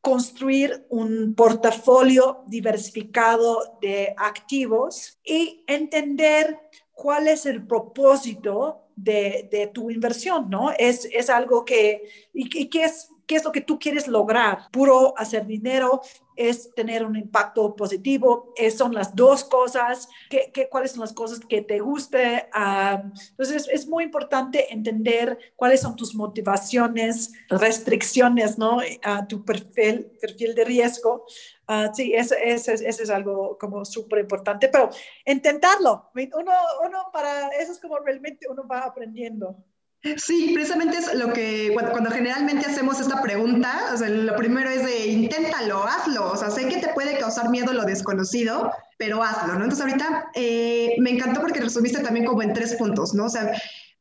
construir 0.00 0.86
un 0.88 1.34
portafolio 1.34 2.44
diversificado 2.46 3.78
de 3.80 4.14
activos 4.16 5.18
y 5.24 5.64
entender 5.66 6.60
cuál 6.92 7.28
es 7.28 7.44
el 7.44 7.66
propósito 7.66 8.86
de, 8.94 9.70
tu 9.74 9.90
inversión, 9.90 10.48
¿no? 10.48 10.70
Es, 10.70 11.08
es 11.12 11.28
algo 11.28 11.64
que, 11.64 12.08
y 12.32 12.68
que 12.68 12.84
es 12.84 13.10
qué 13.26 13.36
es 13.36 13.44
lo 13.44 13.52
que 13.52 13.60
tú 13.60 13.78
quieres 13.78 14.08
lograr. 14.08 14.70
Puro 14.70 15.14
hacer 15.16 15.46
dinero 15.46 16.00
es 16.36 16.74
tener 16.74 17.04
un 17.04 17.16
impacto 17.16 17.74
positivo, 17.74 18.52
es, 18.56 18.76
son 18.76 18.94
las 18.94 19.16
dos 19.16 19.42
cosas, 19.44 20.08
¿Qué, 20.28 20.50
qué, 20.52 20.68
cuáles 20.68 20.92
son 20.92 21.00
las 21.00 21.12
cosas 21.12 21.40
que 21.40 21.62
te 21.62 21.80
guste. 21.80 22.48
Uh, 22.54 23.10
entonces 23.30 23.68
es 23.72 23.88
muy 23.88 24.04
importante 24.04 24.72
entender 24.72 25.38
cuáles 25.56 25.80
son 25.80 25.96
tus 25.96 26.14
motivaciones, 26.14 27.32
restricciones, 27.48 28.58
¿no? 28.58 28.80
A 29.02 29.26
tu 29.26 29.44
perfil, 29.44 30.06
perfil 30.20 30.54
de 30.54 30.64
riesgo. 30.64 31.24
Uh, 31.68 31.92
sí, 31.94 32.12
eso, 32.14 32.34
eso, 32.40 32.72
eso, 32.72 33.02
es 33.02 33.10
algo 33.10 33.56
como 33.58 33.84
súper 33.84 34.20
importante, 34.20 34.68
pero 34.68 34.90
intentarlo. 35.24 36.10
Uno, 36.14 36.52
uno 36.84 36.98
para 37.12 37.48
eso 37.48 37.72
es 37.72 37.80
como 37.80 37.98
realmente 37.98 38.46
uno 38.48 38.66
va 38.68 38.80
aprendiendo. 38.80 39.56
Sí, 40.16 40.52
precisamente 40.54 40.98
es 40.98 41.14
lo 41.14 41.32
que 41.32 41.74
cuando, 41.74 42.10
generalmente 42.10 42.66
hacemos 42.66 43.00
esta 43.00 43.20
pregunta, 43.22 43.90
o 43.92 43.96
sea, 43.96 44.08
lo 44.08 44.36
primero 44.36 44.70
es 44.70 44.84
de 44.84 45.06
inténtalo, 45.06 45.84
hazlo, 45.84 46.32
o 46.32 46.36
sea, 46.36 46.50
sé 46.50 46.68
que 46.68 46.78
te 46.78 46.88
puede 46.88 47.18
causar 47.18 47.50
miedo 47.50 47.72
lo 47.72 47.84
desconocido, 47.84 48.72
pero 48.98 49.22
hazlo, 49.22 49.54
¿no? 49.54 49.64
Entonces 49.64 49.80
ahorita 49.80 50.30
eh, 50.34 50.94
me 50.98 51.10
encantó 51.10 51.40
porque 51.40 51.60
resumiste 51.60 52.00
también 52.00 52.26
como 52.26 52.42
en 52.42 52.52
tres 52.52 52.74
puntos, 52.74 53.14
¿no? 53.14 53.24
O 53.24 53.28
sea, 53.28 53.52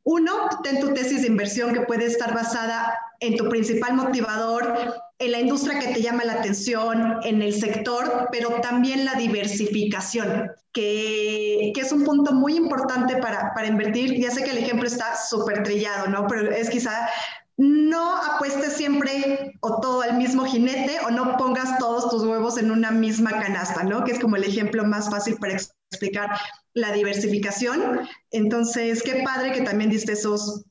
uno, 0.03 0.49
ten 0.63 0.79
tu 0.79 0.93
tesis 0.93 1.21
de 1.21 1.27
inversión 1.27 1.73
que 1.73 1.81
puede 1.81 2.05
estar 2.05 2.33
basada 2.33 2.93
en 3.19 3.37
tu 3.37 3.49
principal 3.49 3.95
motivador, 3.95 4.93
en 5.17 5.31
la 5.31 5.39
industria 5.39 5.79
que 5.79 5.93
te 5.93 6.01
llama 6.01 6.25
la 6.25 6.33
atención, 6.33 7.17
en 7.23 7.41
el 7.41 7.53
sector, 7.53 8.29
pero 8.31 8.61
también 8.61 9.05
la 9.05 9.15
diversificación, 9.15 10.51
que, 10.75 11.71
que 11.73 11.81
es 11.81 11.91
un 11.93 12.03
punto 12.03 12.33
muy 12.33 12.55
importante 12.57 13.15
para, 13.17 13.53
para 13.53 13.67
invertir. 13.67 14.19
Ya 14.19 14.29
sé 14.29 14.43
que 14.43 14.51
el 14.51 14.57
ejemplo 14.57 14.85
está 14.85 15.15
súper 15.15 15.63
trillado, 15.63 16.07
¿no? 16.07 16.27
Pero 16.27 16.51
es 16.51 16.69
quizá 16.69 17.09
no 17.57 18.17
apuestes 18.17 18.73
siempre 18.73 19.53
o 19.61 19.79
todo 19.79 20.01
al 20.01 20.17
mismo 20.17 20.43
jinete 20.43 20.99
o 21.07 21.11
no 21.11 21.37
pongas 21.37 21.79
todos 21.79 22.09
tus 22.09 22.23
huevos 22.23 22.57
en 22.57 22.71
una 22.71 22.91
misma 22.91 23.31
canasta, 23.31 23.83
¿no? 23.83 24.03
Que 24.03 24.11
es 24.11 24.19
como 24.19 24.35
el 24.35 24.43
ejemplo 24.43 24.83
más 24.83 25.09
fácil 25.09 25.37
para 25.37 25.53
explicar 25.53 26.29
la 26.73 26.91
diversificación. 26.91 28.01
Entonces, 28.31 29.01
qué 29.01 29.23
padre 29.23 29.53
que 29.53 29.61
también 29.61 29.89
diste 29.89 30.11
esos, 30.11 30.65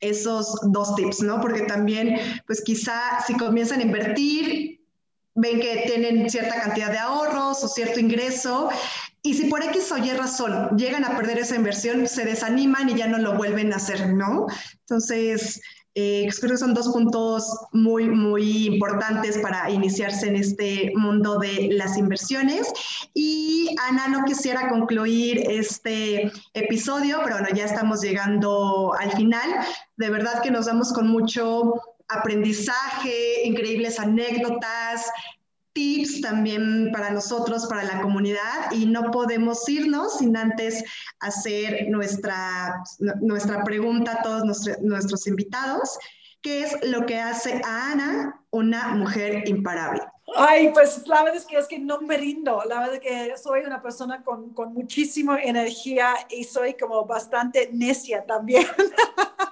esos 0.00 0.58
dos 0.62 0.94
tips, 0.94 1.20
¿no? 1.20 1.42
Porque 1.42 1.62
también, 1.62 2.18
pues 2.46 2.62
quizá 2.62 3.20
si 3.26 3.36
comienzan 3.36 3.80
a 3.80 3.82
invertir, 3.82 4.80
ven 5.34 5.60
que 5.60 5.84
tienen 5.86 6.28
cierta 6.28 6.60
cantidad 6.60 6.90
de 6.90 6.98
ahorros 6.98 7.62
o 7.64 7.68
cierto 7.68 8.00
ingreso, 8.00 8.70
y 9.22 9.34
si 9.34 9.44
por 9.46 9.62
X 9.62 9.92
o 9.92 9.98
Y 9.98 10.10
razón 10.10 10.76
llegan 10.76 11.04
a 11.04 11.16
perder 11.16 11.38
esa 11.38 11.54
inversión, 11.54 12.08
se 12.08 12.24
desaniman 12.24 12.88
y 12.88 12.94
ya 12.94 13.06
no 13.06 13.18
lo 13.18 13.34
vuelven 13.34 13.72
a 13.72 13.76
hacer, 13.76 14.12
¿no? 14.12 14.46
Entonces, 14.80 15.60
eh, 15.94 16.26
creo 16.40 16.52
que 16.52 16.56
son 16.56 16.72
dos 16.72 16.88
puntos 16.88 17.54
muy, 17.72 18.08
muy 18.08 18.66
importantes 18.66 19.38
para 19.38 19.70
iniciarse 19.70 20.26
en 20.26 20.36
este 20.36 20.90
mundo 20.96 21.38
de 21.38 21.68
las 21.72 21.98
inversiones. 21.98 22.72
Y 23.14 23.76
Ana, 23.88 24.08
no 24.08 24.24
quisiera 24.24 24.70
concluir 24.70 25.44
este 25.50 26.32
episodio, 26.54 27.20
pero 27.22 27.38
bueno, 27.38 27.54
ya 27.54 27.66
estamos 27.66 28.00
llegando 28.00 28.94
al 28.98 29.12
final. 29.12 29.50
De 29.96 30.08
verdad 30.08 30.42
que 30.42 30.50
nos 30.50 30.66
damos 30.66 30.92
con 30.92 31.08
mucho 31.08 31.74
aprendizaje, 32.08 33.44
increíbles 33.44 34.00
anécdotas, 34.00 35.06
tips 35.72 36.20
también 36.20 36.90
para 36.92 37.10
nosotros, 37.10 37.66
para 37.66 37.84
la 37.84 38.00
comunidad, 38.00 38.70
y 38.72 38.86
no 38.86 39.10
podemos 39.10 39.68
irnos 39.68 40.18
sin 40.18 40.36
antes 40.36 40.84
hacer 41.20 41.88
nuestra, 41.88 42.82
nuestra 43.20 43.64
pregunta 43.64 44.18
a 44.18 44.22
todos 44.22 44.66
nuestros 44.80 45.26
invitados. 45.26 45.98
¿Qué 46.40 46.64
es 46.64 46.76
lo 46.82 47.06
que 47.06 47.20
hace 47.20 47.60
a 47.64 47.92
Ana 47.92 48.44
una 48.50 48.88
mujer 48.94 49.48
imparable? 49.48 50.02
Ay, 50.36 50.70
pues 50.72 51.06
la 51.06 51.22
verdad 51.22 51.38
es 51.38 51.46
que 51.46 51.56
es 51.56 51.68
que 51.68 51.78
no 51.78 52.00
me 52.00 52.16
rindo. 52.16 52.62
La 52.68 52.80
verdad 52.80 52.94
es 52.94 53.00
que 53.00 53.36
soy 53.36 53.60
una 53.60 53.80
persona 53.82 54.22
con, 54.24 54.52
con 54.54 54.72
muchísima 54.72 55.40
energía 55.40 56.14
y 56.30 56.44
soy 56.44 56.74
como 56.74 57.04
bastante 57.04 57.70
necia 57.72 58.24
también. 58.26 58.66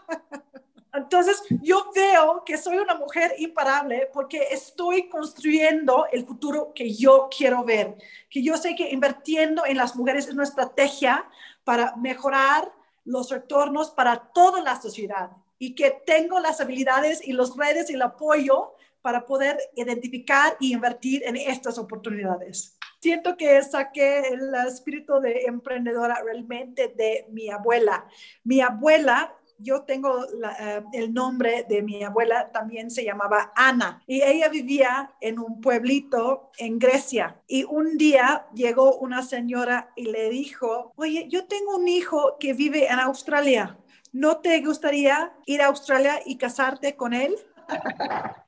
Entonces, 0.92 1.42
yo 1.62 1.90
veo 1.94 2.42
que 2.44 2.58
soy 2.58 2.78
una 2.78 2.94
mujer 2.94 3.34
imparable 3.38 4.08
porque 4.12 4.48
estoy 4.50 5.08
construyendo 5.08 6.06
el 6.10 6.26
futuro 6.26 6.72
que 6.74 6.92
yo 6.92 7.28
quiero 7.36 7.64
ver, 7.64 7.96
que 8.28 8.42
yo 8.42 8.56
sé 8.56 8.74
que 8.74 8.90
invirtiendo 8.90 9.64
en 9.64 9.76
las 9.76 9.94
mujeres 9.94 10.26
es 10.26 10.34
una 10.34 10.44
estrategia 10.44 11.28
para 11.64 11.94
mejorar 11.96 12.72
los 13.04 13.30
retornos 13.30 13.90
para 13.90 14.16
toda 14.16 14.62
la 14.62 14.80
sociedad 14.80 15.30
y 15.58 15.74
que 15.74 15.90
tengo 16.06 16.40
las 16.40 16.60
habilidades 16.60 17.26
y 17.26 17.32
los 17.32 17.56
redes 17.56 17.90
y 17.90 17.94
el 17.94 18.02
apoyo 18.02 18.74
para 19.02 19.24
poder 19.24 19.58
identificar 19.76 20.56
y 20.60 20.72
invertir 20.72 21.22
en 21.24 21.36
estas 21.36 21.78
oportunidades. 21.78 22.76
Siento 23.00 23.36
que 23.36 23.62
saqué 23.62 24.20
el 24.28 24.54
espíritu 24.66 25.20
de 25.20 25.44
emprendedora 25.46 26.20
realmente 26.22 26.88
de 26.88 27.26
mi 27.30 27.48
abuela. 27.48 28.06
Mi 28.44 28.60
abuela 28.60 29.34
yo 29.60 29.82
tengo 29.82 30.24
eh, 30.24 30.82
el 30.92 31.12
nombre 31.12 31.64
de 31.68 31.82
mi 31.82 32.02
abuela, 32.02 32.50
también 32.52 32.90
se 32.90 33.04
llamaba 33.04 33.52
Ana, 33.54 34.02
y 34.06 34.22
ella 34.22 34.48
vivía 34.48 35.12
en 35.20 35.38
un 35.38 35.60
pueblito 35.60 36.50
en 36.58 36.78
Grecia. 36.78 37.40
Y 37.46 37.64
un 37.64 37.96
día 37.98 38.46
llegó 38.54 38.96
una 38.96 39.22
señora 39.22 39.90
y 39.96 40.04
le 40.04 40.30
dijo, 40.30 40.92
oye, 40.96 41.26
yo 41.28 41.46
tengo 41.46 41.76
un 41.76 41.88
hijo 41.88 42.36
que 42.38 42.52
vive 42.52 42.86
en 42.86 42.98
Australia. 42.98 43.76
¿no 44.12 44.38
te 44.38 44.60
gustaría 44.60 45.32
ir 45.46 45.62
a 45.62 45.66
Australia 45.66 46.20
y 46.24 46.36
casarte 46.36 46.96
con 46.96 47.14
él? 47.14 47.34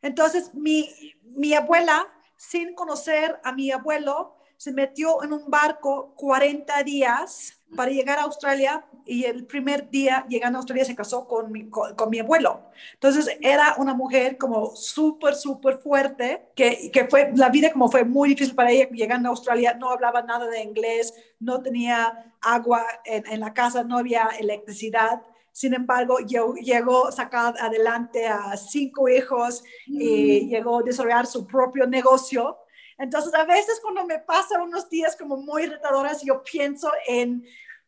Entonces, 0.03 0.55
mi, 0.55 0.89
mi 1.25 1.55
abuela, 1.55 2.07
sin 2.37 2.75
conocer 2.75 3.41
a 3.45 3.53
mi 3.53 3.71
abuelo, 3.71 4.37
se 4.57 4.73
metió 4.73 5.23
en 5.23 5.33
un 5.33 5.51
barco 5.51 6.15
40 6.17 6.83
días 6.83 7.62
para 7.77 7.91
llegar 7.91 8.19
a 8.19 8.23
Australia 8.23 8.85
y 9.05 9.25
el 9.25 9.47
primer 9.47 9.91
día 9.91 10.25
llegando 10.29 10.59
a 10.59 10.61
Australia 10.61 10.85
se 10.85 10.95
casó 10.95 11.27
con 11.27 11.51
mi, 11.51 11.69
con, 11.69 12.11
mi 12.11 12.21
abuelo. 12.21 12.63
Entonces 12.95 13.37
era 13.41 13.75
una 13.79 13.95
mujer 13.95 14.37
como 14.39 14.77
súper, 14.77 15.35
súper 15.35 15.79
fuerte, 15.79 16.51
que, 16.55 16.91
que 16.93 17.07
fue, 17.07 17.33
la 17.35 17.49
vida 17.49 17.73
como 17.73 17.91
fue 17.91 18.05
muy 18.05 18.31
difícil 18.31 18.55
para 18.55 18.71
ella 18.71 18.89
llegando 18.91 19.29
a 19.29 19.31
Australia, 19.31 19.75
no 19.75 19.91
hablaba 19.91 20.23
nada 20.23 20.47
de 20.47 20.63
inglés, 20.63 21.15
no 21.41 21.63
tenía 21.63 22.33
agua 22.41 22.85
en, 23.05 23.27
en 23.27 23.41
la 23.41 23.53
casa, 23.53 23.83
no 23.83 23.99
había 23.99 24.29
electricidad. 24.39 25.23
Sin 25.53 25.75
embargo, 25.75 26.19
llegó, 26.19 26.55
llegó 26.55 27.09
a 27.09 27.13
sacar 27.13 27.55
adelante 27.61 28.27
a 28.27 28.57
cinco 28.57 29.09
hijos 29.09 29.63
y 29.87 30.49
llegó 30.49 30.79
a 30.79 30.83
desarrollar 30.83 31.27
su 31.27 31.47
propio 31.47 31.87
negocio. 31.87 32.57
Entonces, 33.03 33.35
a 33.35 33.45
veces 33.45 33.81
cuando 33.83 34.07
me 34.07 34.21
pasa 34.21 34.63
unos 34.63 34.89
días 34.89 35.17
como 35.17 35.37
muy 35.37 35.67
retadoras, 35.67 36.23
yo 36.23 36.43
pienso 36.45 36.91
en 37.09 37.45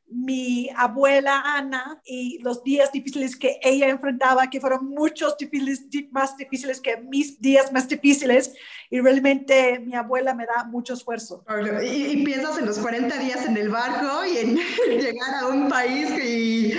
mi 0.09 0.69
abuela 0.77 1.43
Ana 1.45 2.01
y 2.05 2.39
los 2.43 2.62
días 2.62 2.93
difíciles 2.93 3.37
que 3.37 3.59
ella 3.62 3.89
enfrentaba, 3.89 4.51
que 4.51 4.61
fueron 4.61 4.89
muchos 4.89 5.37
difíciles, 5.37 5.87
más 6.11 6.37
difíciles 6.37 6.81
que 6.81 6.97
mis 6.97 7.41
días 7.41 7.73
más 7.73 7.89
difíciles. 7.89 8.55
Y 8.91 9.01
realmente 9.01 9.79
mi 9.79 9.95
abuela 9.95 10.35
me 10.35 10.47
da 10.47 10.65
mucho 10.65 10.95
esfuerzo. 10.95 11.45
Y, 11.83 11.87
y 11.87 12.25
piensas 12.25 12.59
en 12.59 12.67
los 12.67 12.79
40 12.79 13.17
días 13.19 13.47
en 13.47 13.57
el 13.57 13.69
barco 13.69 14.25
y 14.25 14.39
en 14.39 14.57
llegar 15.01 15.35
a 15.43 15.47
un 15.47 15.69
país 15.69 16.11
y 16.23 16.73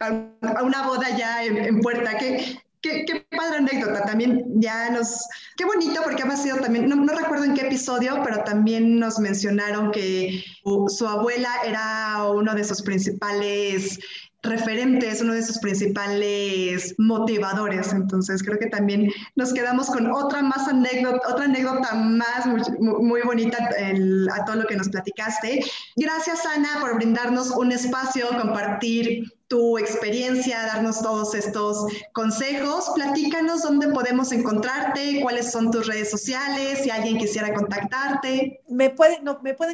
a, 0.00 0.62
una 0.62 0.86
boda 0.86 1.14
ya 1.16 1.44
en, 1.44 1.58
en 1.58 1.80
puerta. 1.80 2.16
Que 2.16 2.56
Qué, 2.82 3.04
qué, 3.06 3.24
padre 3.36 3.58
anécdota, 3.58 4.04
también 4.04 4.44
ya 4.56 4.90
nos, 4.90 5.28
qué 5.56 5.64
bonito 5.64 6.00
porque 6.02 6.24
ha 6.24 6.36
sido 6.36 6.56
también, 6.58 6.88
no, 6.88 6.96
no, 6.96 7.12
recuerdo 7.12 7.44
en 7.44 7.54
qué 7.54 7.62
episodio, 7.62 8.20
pero 8.24 8.42
también 8.42 8.98
nos 8.98 9.20
mencionaron 9.20 9.92
que 9.92 10.44
su 10.88 11.06
abuela 11.06 11.48
era 11.64 12.24
uno 12.28 12.54
de 12.54 12.64
sus 12.64 12.82
principales 12.82 14.00
referentes, 14.42 15.22
uno 15.22 15.34
de 15.34 15.42
sus 15.42 15.58
principales 15.58 16.94
motivadores. 16.98 17.92
Entonces 17.92 18.42
creo 18.42 18.58
que 18.58 18.66
también 18.66 19.10
nos 19.36 19.52
quedamos 19.52 19.86
con 19.86 20.10
otra 20.10 20.42
más 20.42 20.68
anécdota, 20.68 21.20
otra 21.28 21.44
anécdota 21.44 21.94
más 21.94 22.46
muy, 22.46 22.60
muy 22.80 23.22
bonita 23.22 23.58
el, 23.78 24.28
a 24.30 24.44
todo 24.44 24.56
lo 24.56 24.66
que 24.66 24.76
nos 24.76 24.88
platicaste. 24.88 25.64
Gracias 25.96 26.44
Ana 26.44 26.80
por 26.80 26.96
brindarnos 26.96 27.50
un 27.50 27.72
espacio, 27.72 28.26
compartir 28.40 29.24
tu 29.52 29.76
experiencia, 29.76 30.64
darnos 30.64 31.02
todos 31.02 31.34
estos 31.34 31.84
consejos. 32.14 32.90
Platícanos 32.94 33.60
dónde 33.60 33.88
podemos 33.88 34.32
encontrarte, 34.32 35.20
cuáles 35.20 35.52
son 35.52 35.70
tus 35.70 35.86
redes 35.86 36.10
sociales, 36.10 36.78
si 36.82 36.88
alguien 36.88 37.18
quisiera 37.18 37.52
contactarte. 37.52 38.62
Me 38.70 38.88
pueden, 38.88 39.26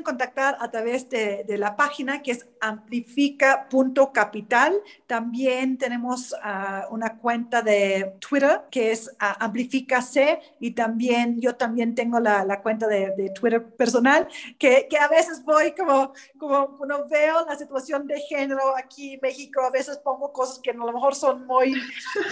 contactar 0.03 0.57
a 0.59 0.69
través 0.73 1.09
de, 1.09 1.45
la 1.59 1.77
página 1.77 2.23
que 2.23 2.33
es 2.33 2.45
amplifica.capital. 2.61 4.75
También 5.07 5.79
tenemos 5.79 6.33
uh, 6.33 6.93
una 6.93 7.17
cuenta 7.17 7.63
de 7.63 8.15
Twitter 8.19 8.63
que 8.73 8.91
es 8.91 9.07
uh, 9.07 9.37
amplificac 9.39 10.03
y 10.59 10.73
también 10.73 11.41
yo 11.41 11.55
también 11.55 11.95
tengo 11.95 12.19
la, 12.19 12.61
cuenta 12.63 12.89
de, 12.89 13.31
Twitter 13.33 13.65
personal 13.65 14.27
que, 14.59 14.89
a 15.01 15.07
veces 15.07 15.45
voy 15.45 15.71
como, 15.73 16.13
como 16.37 16.77
cuando 16.77 17.07
veo 17.09 17.47
la 17.47 17.57
situación 17.57 18.09
de 18.09 18.19
género 18.23 18.77
aquí 18.77 19.15
en 19.15 19.21
México, 19.23 19.68
a 19.69 19.71
veces 19.71 19.99
pongo 19.99 20.33
cosas 20.33 20.59
que 20.59 20.71
a 20.71 20.75
lo 20.75 20.93
mejor 20.93 21.15
son 21.15 21.47
muy, 21.47 21.75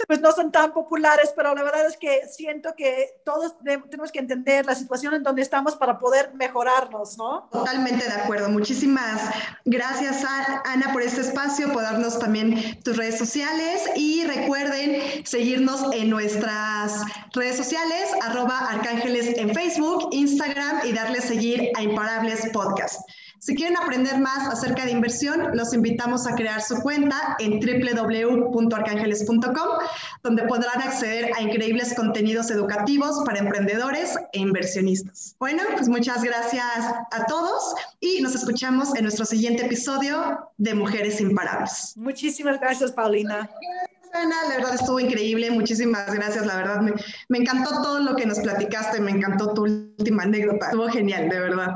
pues 0.06 0.20
no 0.20 0.32
son 0.32 0.50
tan 0.50 0.72
populares, 0.72 1.32
pero 1.36 1.54
la 1.54 1.62
verdad 1.62 1.86
es 1.86 1.96
que 1.96 2.26
siento 2.28 2.74
que 2.76 3.20
todos 3.24 3.54
tenemos 3.62 4.10
que 4.10 4.18
entender 4.18 4.66
la 4.66 4.74
situación 4.74 5.14
en 5.14 5.22
donde 5.22 5.42
estamos 5.42 5.76
para 5.76 5.98
poder 5.98 6.34
mejorarnos, 6.34 7.16
¿no? 7.18 7.48
Totalmente 7.52 8.04
de 8.04 8.12
acuerdo. 8.12 8.48
Muchísimas 8.48 9.30
gracias, 9.64 10.24
Ana, 10.64 10.92
por 10.92 11.02
este 11.02 11.20
espacio, 11.20 11.72
por 11.72 11.82
darnos 11.82 12.18
también 12.18 12.80
tus 12.82 12.96
redes 12.96 13.18
sociales 13.18 13.88
y 13.94 14.24
recuerden 14.24 15.24
seguirnos 15.24 15.92
en 15.92 16.10
nuestras 16.10 17.02
redes 17.32 17.56
sociales, 17.56 18.10
arroba 18.22 18.58
arcángeles 18.70 19.36
en 19.36 19.54
Facebook, 19.54 20.08
Instagram 20.12 20.80
y 20.84 20.92
darle 20.92 21.20
seguir 21.20 21.70
a 21.76 21.82
Imparables 21.82 22.48
Podcast. 22.52 23.00
Si 23.38 23.54
quieren 23.54 23.76
aprender 23.76 24.18
más 24.18 24.48
acerca 24.48 24.84
de 24.84 24.90
inversión, 24.92 25.56
los 25.56 25.72
invitamos 25.74 26.26
a 26.26 26.34
crear 26.34 26.62
su 26.62 26.80
cuenta 26.80 27.36
en 27.38 27.60
www.arcangeles.com, 27.60 29.68
donde 30.22 30.42
podrán 30.44 30.80
acceder 30.82 31.30
a 31.36 31.42
increíbles 31.42 31.94
contenidos 31.94 32.50
educativos 32.50 33.22
para 33.24 33.38
emprendedores 33.38 34.16
e 34.32 34.38
inversionistas. 34.38 35.36
Bueno, 35.38 35.62
pues 35.76 35.88
muchas 35.88 36.24
gracias 36.24 36.66
a 37.12 37.26
todos 37.26 37.74
y 38.00 38.22
nos 38.22 38.34
escuchamos 38.34 38.96
en 38.96 39.02
nuestro 39.02 39.24
siguiente 39.24 39.66
episodio 39.66 40.50
de 40.56 40.74
Mujeres 40.74 41.20
Imparables. 41.20 41.92
Muchísimas 41.96 42.58
gracias, 42.60 42.92
Paulina. 42.92 43.48
Ana, 44.12 44.36
la 44.48 44.56
verdad 44.56 44.74
estuvo 44.74 44.98
increíble, 44.98 45.50
muchísimas 45.50 46.12
gracias, 46.12 46.46
la 46.46 46.56
verdad 46.56 46.80
me, 46.80 46.94
me 47.28 47.38
encantó 47.38 47.82
todo 47.82 48.00
lo 48.00 48.16
que 48.16 48.24
nos 48.24 48.38
platicaste, 48.38 49.00
me 49.00 49.10
encantó 49.10 49.52
tu 49.52 49.64
última 49.64 50.22
anécdota, 50.22 50.66
estuvo 50.66 50.88
genial, 50.88 51.28
de 51.28 51.38
verdad. 51.38 51.74